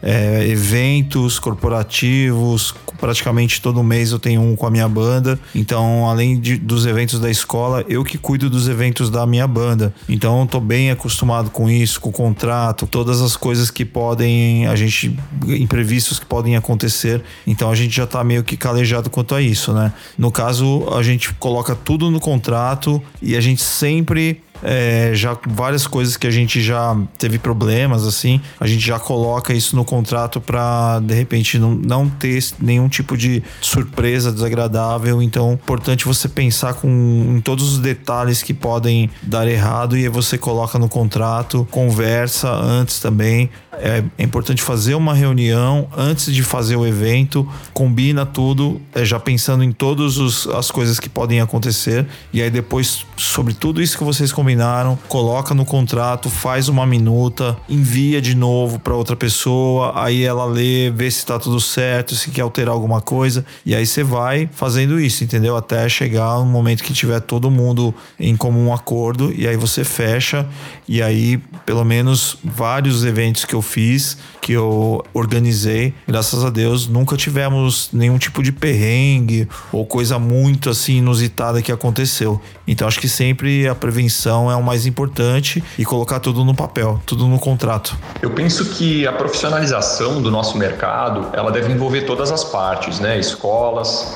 É, 0.05 0.46
eventos 0.46 1.38
corporativos, 1.38 2.74
praticamente 3.00 3.61
todo 3.61 3.82
mês 3.82 4.12
eu 4.12 4.18
tenho 4.18 4.42
um 4.42 4.55
com 4.55 4.66
a 4.66 4.70
minha 4.70 4.86
banda. 4.86 5.40
Então, 5.55 6.07
além 6.07 6.38
de, 6.38 6.59
dos 6.59 6.84
eventos 6.84 7.18
da 7.18 7.30
escola, 7.30 7.82
eu 7.88 8.05
que 8.05 8.18
cuido 8.18 8.50
dos 8.50 8.68
eventos 8.68 9.09
da 9.09 9.26
minha 9.26 9.46
banda. 9.46 9.94
Então, 10.07 10.42
eu 10.42 10.46
tô 10.46 10.61
bem 10.61 10.90
acostumado 10.90 11.48
com 11.50 11.70
isso, 11.70 12.00
com 12.00 12.11
o 12.11 12.12
contrato, 12.12 12.86
todas 12.86 13.22
as 13.22 13.34
coisas 13.34 13.70
que 13.70 13.84
podem, 13.84 14.66
a 14.66 14.76
gente, 14.76 15.16
imprevistos 15.48 16.18
que 16.18 16.26
podem 16.26 16.55
acontecer. 16.55 17.22
Então, 17.46 17.70
a 17.70 17.74
gente 17.74 17.96
já 17.96 18.07
tá 18.07 18.22
meio 18.22 18.44
que 18.44 18.59
calejado 18.59 19.09
quanto 19.09 19.34
a 19.34 19.40
isso, 19.40 19.72
né? 19.72 19.90
No 20.18 20.30
caso, 20.30 20.86
a 20.94 21.02
gente 21.02 21.32
coloca 21.34 21.74
tudo 21.74 22.11
no 22.11 22.20
contrato 22.20 23.02
e 23.22 23.34
a 23.36 23.40
gente 23.40 23.62
sempre 23.62 24.42
é, 24.64 25.10
já 25.14 25.36
várias 25.46 25.86
coisas 25.86 26.16
que 26.16 26.26
a 26.26 26.30
gente 26.30 26.62
já 26.62 26.96
teve 27.18 27.38
problemas 27.38 28.06
assim, 28.06 28.40
a 28.58 28.66
gente 28.66 28.84
já 28.84 28.98
coloca 28.98 29.52
isso 29.52 29.76
no 29.76 29.84
contrato 29.84 30.40
para 30.40 31.00
de 31.00 31.14
repente 31.14 31.58
não, 31.58 31.74
não 31.74 32.08
ter 32.08 32.42
nenhum 32.58 32.88
tipo 32.88 33.16
de 33.16 33.42
surpresa 33.60 34.32
desagradável. 34.32 35.20
Então, 35.20 35.52
importante 35.52 36.06
você 36.06 36.28
pensar 36.28 36.74
com 36.74 36.88
em 37.36 37.40
todos 37.40 37.74
os 37.74 37.78
detalhes 37.78 38.42
que 38.42 38.54
podem 38.54 39.10
dar 39.22 39.46
errado 39.46 39.96
e 39.96 40.04
aí 40.04 40.08
você 40.08 40.38
coloca 40.38 40.78
no 40.78 40.88
contrato, 40.88 41.68
conversa 41.70 42.50
antes 42.50 42.98
também. 42.98 43.50
É, 43.72 44.02
é 44.16 44.22
importante 44.22 44.62
fazer 44.62 44.94
uma 44.94 45.12
reunião 45.12 45.88
antes 45.96 46.32
de 46.32 46.42
fazer 46.42 46.76
o 46.76 46.86
evento, 46.86 47.46
combina 47.72 48.24
tudo, 48.24 48.80
é, 48.94 49.04
já 49.04 49.18
pensando 49.20 49.62
em 49.62 49.72
todas 49.72 50.46
as 50.46 50.70
coisas 50.70 50.98
que 51.00 51.08
podem 51.08 51.40
acontecer 51.40 52.06
e 52.32 52.40
aí 52.40 52.48
depois 52.50 53.04
sobre 53.16 53.52
tudo 53.52 53.82
isso 53.82 53.98
que 53.98 54.04
vocês 54.04 54.32
combinaram 54.32 54.53
combinaram, 54.55 54.96
coloca 55.09 55.52
no 55.52 55.64
contrato, 55.64 56.30
faz 56.30 56.68
uma 56.68 56.86
minuta, 56.86 57.57
envia 57.68 58.20
de 58.22 58.34
novo 58.36 58.78
para 58.78 58.94
outra 58.94 59.16
pessoa, 59.16 59.92
aí 59.96 60.22
ela 60.22 60.44
lê, 60.44 60.90
vê 60.90 61.11
se 61.11 61.26
tá 61.26 61.38
tudo 61.38 61.61
certo, 61.61 62.14
se 62.14 62.30
quer 62.30 62.42
alterar 62.42 62.72
alguma 62.72 63.00
coisa, 63.00 63.44
e 63.66 63.74
aí 63.74 63.84
você 63.84 64.05
vai 64.05 64.48
fazendo 64.52 65.00
isso, 65.00 65.24
entendeu? 65.24 65.57
Até 65.57 65.88
chegar 65.88 66.38
um 66.38 66.46
momento 66.46 66.84
que 66.84 66.92
tiver 66.92 67.20
todo 67.20 67.50
mundo 67.50 67.92
em 68.18 68.36
comum 68.36 68.72
acordo, 68.72 69.32
e 69.36 69.48
aí 69.48 69.57
você 69.57 69.82
fecha, 69.82 70.46
e 70.88 71.02
aí 71.02 71.38
pelo 71.66 71.84
menos 71.84 72.36
vários 72.44 73.05
eventos 73.05 73.44
que 73.44 73.55
eu 73.55 73.62
fiz, 73.62 74.16
que 74.40 74.52
eu 74.52 75.02
organizei, 75.12 75.94
graças 76.07 76.44
a 76.44 76.50
Deus, 76.50 76.86
nunca 76.86 77.16
tivemos 77.16 77.88
nenhum 77.92 78.18
tipo 78.18 78.42
de 78.42 78.52
perrengue 78.52 79.48
ou 79.72 79.86
coisa 79.86 80.18
muito 80.18 80.68
assim 80.70 80.98
inusitada 80.98 81.62
que 81.62 81.72
aconteceu. 81.72 82.40
Então 82.66 82.86
acho 82.86 83.00
que 83.00 83.09
sempre 83.09 83.66
a 83.66 83.74
prevenção 83.74 84.43
é 84.51 84.57
o 84.57 84.62
mais 84.62 84.86
importante 84.86 85.62
e 85.78 85.84
colocar 85.84 86.20
tudo 86.20 86.45
no 86.45 86.55
papel, 86.55 87.01
tudo 87.07 87.26
no 87.26 87.38
contrato. 87.38 87.97
Eu 88.20 88.30
penso 88.30 88.64
que 88.66 89.07
a 89.07 89.12
profissionalização 89.12 90.22
do 90.22 90.30
nosso 90.30 90.57
mercado, 90.57 91.28
ela 91.32 91.51
deve 91.51 91.72
envolver 91.72 92.03
todas 92.03 92.30
as 92.30 92.45
partes, 92.45 93.01
né? 93.01 93.18
Escolas, 93.18 94.14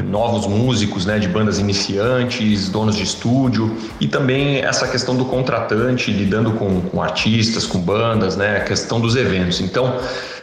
novos 0.00 0.46
músicos, 0.46 1.04
né, 1.04 1.18
de 1.18 1.28
bandas 1.28 1.58
iniciantes, 1.58 2.68
donos 2.70 2.96
de 2.96 3.02
estúdio 3.02 3.76
e 4.00 4.08
também 4.08 4.60
essa 4.62 4.88
questão 4.88 5.14
do 5.14 5.26
contratante 5.26 6.10
lidando 6.10 6.52
com, 6.52 6.80
com 6.80 7.02
artistas, 7.02 7.66
com 7.66 7.78
bandas, 7.78 8.36
né, 8.36 8.56
a 8.56 8.60
questão 8.60 9.00
dos 9.00 9.16
eventos. 9.16 9.60
Então, 9.60 9.98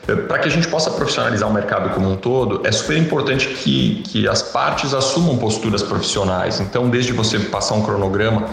eh, 0.08 0.16
para 0.16 0.38
que 0.40 0.48
a 0.48 0.52
gente 0.52 0.68
possa 0.68 0.92
profissionalizar 0.92 1.50
o 1.50 1.54
mercado 1.54 1.90
como 1.96 2.12
um 2.12 2.16
todo, 2.16 2.62
é 2.64 2.72
super 2.72 2.98
importante 2.98 3.48
que, 3.48 4.04
que 4.06 4.28
as 4.28 4.44
partes 4.44 4.94
assumam 4.94 5.38
posturas 5.38 5.82
profissionais. 5.82 6.60
Então, 6.60 6.88
desde 6.88 7.12
você 7.12 7.40
passar 7.40 7.74
um 7.74 7.82
cronograma 7.82 8.46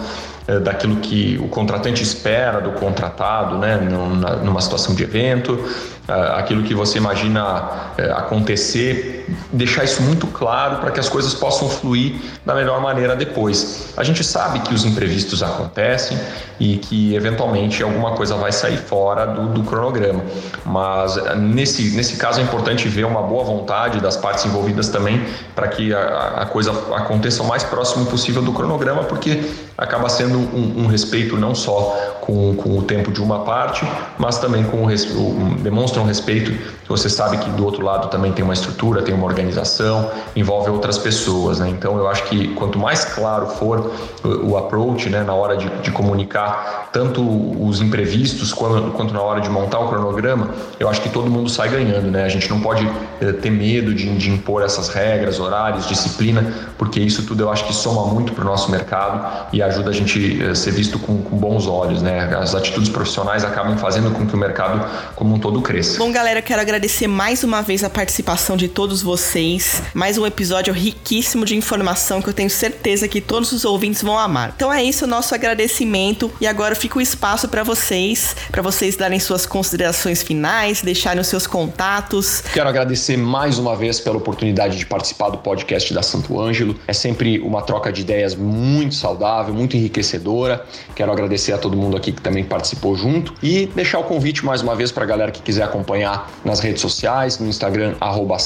é, 0.47 0.59
daquilo 0.59 0.97
que 0.97 1.37
o 1.41 1.47
contratante 1.47 2.01
espera 2.01 2.61
do 2.61 2.71
contratado, 2.71 3.57
né, 3.57 3.77
numa 3.77 4.61
situação 4.61 4.95
de 4.95 5.03
evento, 5.03 5.59
é, 6.07 6.39
aquilo 6.39 6.63
que 6.63 6.73
você 6.73 6.97
imagina 6.97 7.93
é, 7.97 8.05
acontecer, 8.11 9.16
deixar 9.51 9.83
isso 9.83 10.01
muito 10.01 10.27
claro 10.27 10.77
para 10.77 10.91
que 10.91 10.99
as 10.99 11.09
coisas 11.09 11.33
possam 11.33 11.69
fluir 11.69 12.15
da 12.45 12.55
melhor 12.55 12.81
maneira 12.81 13.15
depois. 13.15 13.93
A 13.97 14.03
gente 14.03 14.23
sabe 14.23 14.59
que 14.59 14.73
os 14.73 14.85
imprevistos 14.85 15.43
acontecem 15.43 16.17
e 16.59 16.77
que 16.77 17.15
eventualmente 17.15 17.83
alguma 17.83 18.11
coisa 18.11 18.35
vai 18.35 18.51
sair 18.51 18.77
fora 18.77 19.25
do, 19.25 19.49
do 19.49 19.63
cronograma, 19.63 20.23
mas 20.65 21.15
nesse, 21.35 21.95
nesse 21.95 22.17
caso 22.17 22.39
é 22.39 22.43
importante 22.43 22.87
ver 22.87 23.05
uma 23.05 23.21
boa 23.21 23.43
vontade 23.43 23.99
das 23.99 24.17
partes 24.17 24.45
envolvidas 24.45 24.89
também 24.89 25.23
para 25.55 25.67
que 25.67 25.93
a, 25.93 26.41
a 26.41 26.45
coisa 26.45 26.71
aconteça 26.95 27.43
o 27.43 27.47
mais 27.47 27.63
próximo 27.63 28.05
possível 28.07 28.41
do 28.41 28.51
cronograma, 28.53 29.03
porque 29.03 29.43
acaba 29.77 30.09
sendo 30.09 30.37
um, 30.37 30.83
um 30.83 30.87
respeito 30.87 31.37
não 31.37 31.53
só 31.53 32.17
com, 32.21 32.55
com, 32.55 32.77
o 32.77 32.81
tempo 32.81 33.11
de 33.11 33.21
uma 33.21 33.39
parte, 33.39 33.85
mas 34.17 34.39
também 34.39 34.63
com 34.63 34.83
o, 34.83 35.55
demonstra 35.59 36.01
um 36.01 36.05
respeito 36.05 36.51
você 36.87 37.09
sabe 37.09 37.37
que 37.37 37.49
do 37.49 37.65
outro 37.65 37.83
lado 37.83 38.07
também 38.07 38.31
tem 38.31 38.43
uma 38.43 38.53
estrutura, 38.53 39.01
tem 39.01 39.13
uma 39.17 39.25
organização, 39.25 40.09
envolve 40.35 40.69
outras 40.69 40.97
pessoas, 40.97 41.59
né? 41.59 41.69
Então 41.69 41.97
eu 41.97 42.07
acho 42.07 42.23
que 42.23 42.49
quanto 42.49 42.79
mais 42.79 43.03
claro 43.03 43.47
for 43.47 43.91
o, 44.23 44.51
o 44.51 44.57
approach, 44.57 45.09
né, 45.09 45.23
na 45.23 45.33
hora 45.33 45.57
de, 45.57 45.69
de, 45.81 45.91
comunicar 45.91 46.89
tanto 46.93 47.21
os 47.21 47.81
imprevistos 47.81 48.53
quanto, 48.53 48.91
quanto, 48.91 49.13
na 49.13 49.21
hora 49.21 49.41
de 49.41 49.49
montar 49.49 49.79
o 49.79 49.89
cronograma, 49.89 50.49
eu 50.79 50.87
acho 50.87 51.01
que 51.01 51.09
todo 51.09 51.29
mundo 51.29 51.49
sai 51.49 51.69
ganhando, 51.69 52.09
né? 52.11 52.23
A 52.23 52.29
gente 52.29 52.49
não 52.49 52.61
pode 52.61 52.87
eh, 53.21 53.31
ter 53.33 53.49
medo 53.49 53.93
de, 53.93 54.15
de 54.17 54.29
impor 54.29 54.63
essas 54.63 54.89
regras, 54.89 55.39
horários, 55.39 55.87
disciplina, 55.87 56.53
porque 56.77 56.99
isso 56.99 57.23
tudo 57.23 57.43
eu 57.43 57.51
acho 57.51 57.65
que 57.65 57.73
soma 57.73 58.05
muito 58.13 58.33
para 58.33 58.43
o 58.43 58.47
nosso 58.47 58.69
mercado 58.71 59.47
e 59.51 59.61
ajuda 59.61 59.89
a 59.89 59.93
gente 59.93 60.41
a 60.41 60.51
eh, 60.51 60.55
ser 60.55 60.71
visto 60.71 60.99
com, 60.99 61.21
com, 61.21 61.37
bons 61.37 61.67
olhos, 61.67 62.01
né? 62.01 62.35
As 62.35 62.55
atitudes 62.55 62.89
profissionais 62.89 63.43
acabam 63.43 63.77
fazendo 63.77 64.11
com 64.11 64.25
que 64.25 64.35
o 64.35 64.37
mercado 64.37 64.85
como 65.15 65.35
um 65.35 65.39
todo 65.39 65.61
cresça. 65.61 65.97
Bom, 65.97 66.11
galera, 66.11 66.41
quero 66.41 66.61
agradecer 66.61 67.07
mais 67.07 67.43
uma 67.43 67.61
vez 67.61 67.83
a 67.83 67.89
participação 67.89 68.55
de 68.57 68.67
todos 68.67 69.01
vocês. 69.07 69.81
Mais 69.93 70.17
um 70.17 70.25
episódio 70.25 70.73
riquíssimo 70.73 71.45
de 71.45 71.55
informação 71.55 72.21
que 72.21 72.27
eu 72.27 72.33
tenho 72.33 72.49
certeza 72.49 73.07
que 73.07 73.21
todos 73.21 73.53
os 73.53 73.63
ouvintes 73.63 74.01
vão 74.01 74.19
amar. 74.19 74.51
Então 74.53 74.71
é 74.71 74.83
isso 74.83 75.05
o 75.05 75.07
nosso 75.07 75.33
agradecimento 75.33 76.29
e 76.41 76.45
agora 76.45 76.75
fica 76.75 76.99
o 76.99 77.01
espaço 77.01 77.47
para 77.47 77.63
vocês, 77.63 78.35
para 78.51 78.61
vocês 78.61 78.97
darem 78.97 79.17
suas 79.17 79.45
considerações 79.45 80.21
finais, 80.21 80.81
deixarem 80.81 81.21
os 81.21 81.27
seus 81.27 81.47
contatos. 81.47 82.41
Quero 82.53 82.67
agradecer 82.67 83.15
mais 83.15 83.57
uma 83.57 83.77
vez 83.77 83.97
pela 84.01 84.17
oportunidade 84.17 84.77
de 84.77 84.85
participar 84.85 85.29
do 85.29 85.37
podcast 85.37 85.93
da 85.93 86.03
Santo 86.03 86.37
Ângelo. 86.37 86.77
É 86.85 86.91
sempre 86.91 87.39
uma 87.39 87.61
troca 87.61 87.93
de 87.93 88.01
ideias 88.01 88.35
muito 88.35 88.93
saudável, 88.93 89.53
muito 89.53 89.77
enriquecedora. 89.77 90.65
Quero 90.93 91.13
agradecer 91.13 91.53
a 91.53 91.57
todo 91.57 91.77
mundo 91.77 91.95
aqui 91.95 92.11
que 92.11 92.21
também 92.21 92.43
participou 92.43 92.93
junto 92.97 93.33
e 93.41 93.67
deixar 93.67 93.99
o 93.99 94.03
convite 94.03 94.43
mais 94.43 94.61
uma 94.61 94.75
vez 94.75 94.91
para 94.91 95.05
a 95.05 95.07
galera 95.07 95.31
que 95.31 95.41
quiser 95.41 95.63
acompanhar 95.63 96.29
nas 96.43 96.59
redes 96.59 96.81
sociais, 96.81 97.39
no 97.39 97.47
Instagram, 97.47 97.95
arroba 98.01 98.37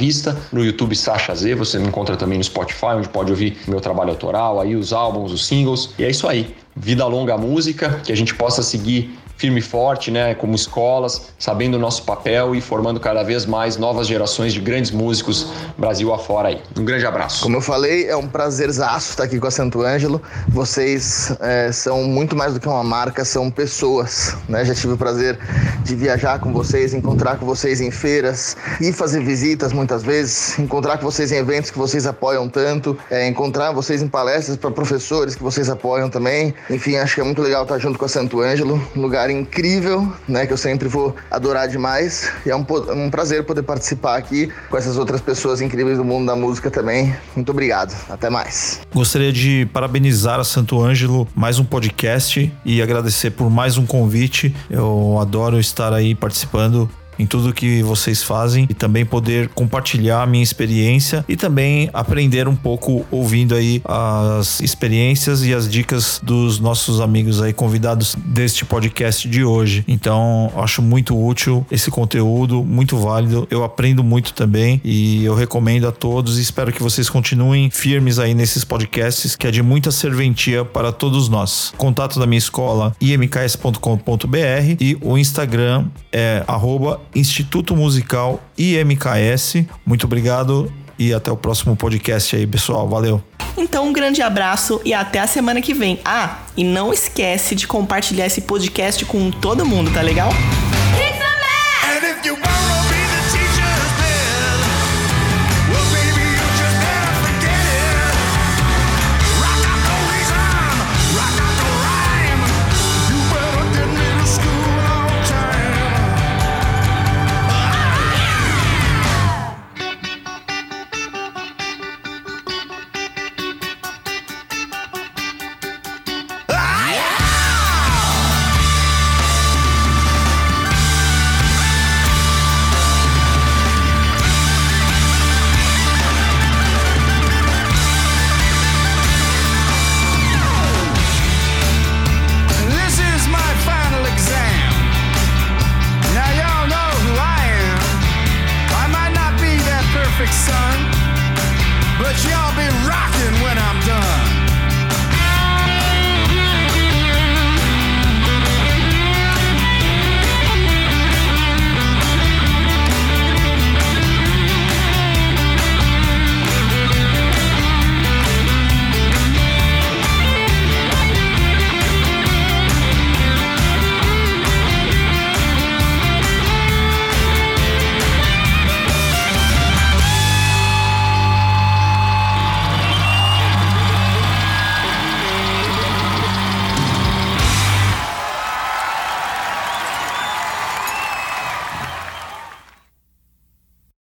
Sachasavista, 0.00 0.36
no 0.50 0.64
YouTube 0.64 0.96
Sacha 0.96 1.34
Z, 1.34 1.54
você 1.54 1.78
me 1.78 1.86
encontra 1.86 2.16
também 2.16 2.38
no 2.38 2.44
Spotify, 2.44 2.86
onde 2.96 3.08
pode 3.08 3.30
ouvir 3.30 3.58
meu 3.68 3.80
trabalho 3.80 4.10
autoral, 4.10 4.58
aí 4.58 4.74
os 4.74 4.92
álbuns, 4.92 5.30
os 5.30 5.46
singles. 5.46 5.90
E 5.98 6.04
é 6.04 6.10
isso 6.10 6.26
aí. 6.26 6.54
Vida 6.74 7.04
longa 7.06 7.36
música, 7.36 8.00
que 8.02 8.10
a 8.10 8.16
gente 8.16 8.34
possa 8.34 8.62
seguir 8.62 9.18
firme 9.40 9.60
e 9.60 9.62
forte, 9.62 10.10
né, 10.10 10.34
como 10.34 10.54
escolas, 10.54 11.32
sabendo 11.38 11.76
o 11.76 11.80
nosso 11.80 12.02
papel 12.02 12.54
e 12.54 12.60
formando 12.60 13.00
cada 13.00 13.22
vez 13.22 13.46
mais 13.46 13.78
novas 13.78 14.06
gerações 14.06 14.52
de 14.52 14.60
grandes 14.60 14.90
músicos 14.90 15.46
Brasil 15.78 16.12
afora 16.12 16.48
aí. 16.48 16.62
Um 16.78 16.84
grande 16.84 17.06
abraço. 17.06 17.42
Como 17.42 17.56
eu 17.56 17.62
falei, 17.62 18.06
é 18.06 18.14
um 18.14 18.26
prazerzaço 18.26 19.12
estar 19.12 19.24
aqui 19.24 19.40
com 19.40 19.46
a 19.46 19.50
Santo 19.50 19.80
Ângelo. 19.80 20.20
Vocês 20.46 21.34
é, 21.40 21.72
são 21.72 22.04
muito 22.04 22.36
mais 22.36 22.52
do 22.52 22.60
que 22.60 22.68
uma 22.68 22.84
marca, 22.84 23.24
são 23.24 23.50
pessoas, 23.50 24.36
né? 24.46 24.62
Já 24.62 24.74
tive 24.74 24.92
o 24.92 24.98
prazer 24.98 25.38
de 25.84 25.96
viajar 25.96 26.38
com 26.38 26.52
vocês, 26.52 26.92
encontrar 26.92 27.38
com 27.38 27.46
vocês 27.46 27.80
em 27.80 27.90
feiras 27.90 28.58
e 28.78 28.92
fazer 28.92 29.24
visitas 29.24 29.72
muitas 29.72 30.02
vezes, 30.02 30.58
encontrar 30.58 30.98
com 30.98 31.04
vocês 31.04 31.32
em 31.32 31.36
eventos 31.36 31.70
que 31.70 31.78
vocês 31.78 32.06
apoiam 32.06 32.46
tanto, 32.46 32.94
é, 33.10 33.26
encontrar 33.26 33.72
vocês 33.72 34.02
em 34.02 34.08
palestras 34.08 34.58
para 34.58 34.70
professores 34.70 35.34
que 35.34 35.42
vocês 35.42 35.70
apoiam 35.70 36.10
também. 36.10 36.54
Enfim, 36.68 36.96
acho 36.96 37.14
que 37.14 37.22
é 37.22 37.24
muito 37.24 37.40
legal 37.40 37.62
estar 37.62 37.78
junto 37.78 37.98
com 37.98 38.04
a 38.04 38.08
Santo 38.08 38.42
Ângelo, 38.42 38.86
lugar 38.94 39.29
incrível, 39.30 40.12
né? 40.28 40.46
Que 40.46 40.52
eu 40.52 40.56
sempre 40.56 40.88
vou 40.88 41.14
adorar 41.30 41.68
demais. 41.68 42.30
E 42.44 42.50
é 42.50 42.56
um, 42.56 42.64
um 42.94 43.10
prazer 43.10 43.44
poder 43.44 43.62
participar 43.62 44.16
aqui 44.16 44.50
com 44.68 44.76
essas 44.76 44.96
outras 44.96 45.20
pessoas 45.20 45.60
incríveis 45.60 45.98
do 45.98 46.04
mundo 46.04 46.26
da 46.26 46.36
música 46.36 46.70
também. 46.70 47.14
Muito 47.34 47.50
obrigado. 47.50 47.94
Até 48.08 48.30
mais. 48.30 48.80
Gostaria 48.94 49.32
de 49.32 49.68
parabenizar 49.72 50.40
a 50.40 50.44
Santo 50.44 50.80
Ângelo 50.82 51.26
mais 51.34 51.58
um 51.58 51.64
podcast 51.64 52.52
e 52.64 52.82
agradecer 52.82 53.30
por 53.30 53.50
mais 53.50 53.76
um 53.76 53.86
convite. 53.86 54.54
Eu 54.68 55.18
adoro 55.20 55.58
estar 55.58 55.92
aí 55.92 56.14
participando 56.14 56.90
em 57.20 57.26
tudo 57.26 57.52
que 57.52 57.82
vocês 57.82 58.22
fazem 58.22 58.66
e 58.68 58.74
também 58.74 59.04
poder 59.04 59.48
compartilhar 59.48 60.22
a 60.22 60.26
minha 60.26 60.42
experiência 60.42 61.24
e 61.28 61.36
também 61.36 61.90
aprender 61.92 62.48
um 62.48 62.56
pouco 62.56 63.04
ouvindo 63.10 63.54
aí 63.54 63.82
as 63.84 64.60
experiências 64.60 65.44
e 65.44 65.52
as 65.52 65.68
dicas 65.68 66.20
dos 66.22 66.58
nossos 66.58 67.00
amigos 67.00 67.42
aí 67.42 67.52
convidados 67.52 68.16
deste 68.24 68.64
podcast 68.64 69.28
de 69.28 69.44
hoje. 69.44 69.84
Então, 69.86 70.50
acho 70.56 70.80
muito 70.80 71.18
útil 71.18 71.66
esse 71.70 71.90
conteúdo, 71.90 72.64
muito 72.64 72.96
válido. 72.96 73.46
Eu 73.50 73.64
aprendo 73.64 74.02
muito 74.02 74.32
também 74.32 74.80
e 74.82 75.22
eu 75.24 75.34
recomendo 75.34 75.86
a 75.86 75.92
todos 75.92 76.38
e 76.38 76.42
espero 76.42 76.72
que 76.72 76.82
vocês 76.82 77.10
continuem 77.10 77.68
firmes 77.70 78.18
aí 78.18 78.32
nesses 78.32 78.64
podcasts 78.64 79.36
que 79.36 79.46
é 79.46 79.50
de 79.50 79.62
muita 79.62 79.90
serventia 79.90 80.64
para 80.64 80.90
todos 80.90 81.28
nós. 81.28 81.74
Contato 81.76 82.18
da 82.18 82.26
minha 82.26 82.38
escola 82.38 82.94
imks.com.br 83.00 84.76
e 84.80 84.96
o 85.02 85.18
Instagram 85.18 85.86
é 86.12 86.42
arroba 86.46 87.00
Instituto 87.14 87.74
Musical 87.76 88.42
IMKS. 88.56 89.64
Muito 89.84 90.04
obrigado 90.04 90.72
e 90.98 91.14
até 91.14 91.30
o 91.32 91.36
próximo 91.36 91.74
podcast 91.74 92.36
aí, 92.36 92.46
pessoal. 92.46 92.88
Valeu. 92.88 93.22
Então, 93.56 93.88
um 93.88 93.92
grande 93.92 94.22
abraço 94.22 94.80
e 94.84 94.94
até 94.94 95.18
a 95.18 95.26
semana 95.26 95.60
que 95.60 95.74
vem. 95.74 95.98
Ah, 96.04 96.38
e 96.56 96.64
não 96.64 96.92
esquece 96.92 97.54
de 97.54 97.66
compartilhar 97.66 98.26
esse 98.26 98.42
podcast 98.42 99.04
com 99.04 99.30
todo 99.30 99.66
mundo, 99.66 99.90
tá 99.92 100.00
legal? 100.00 100.30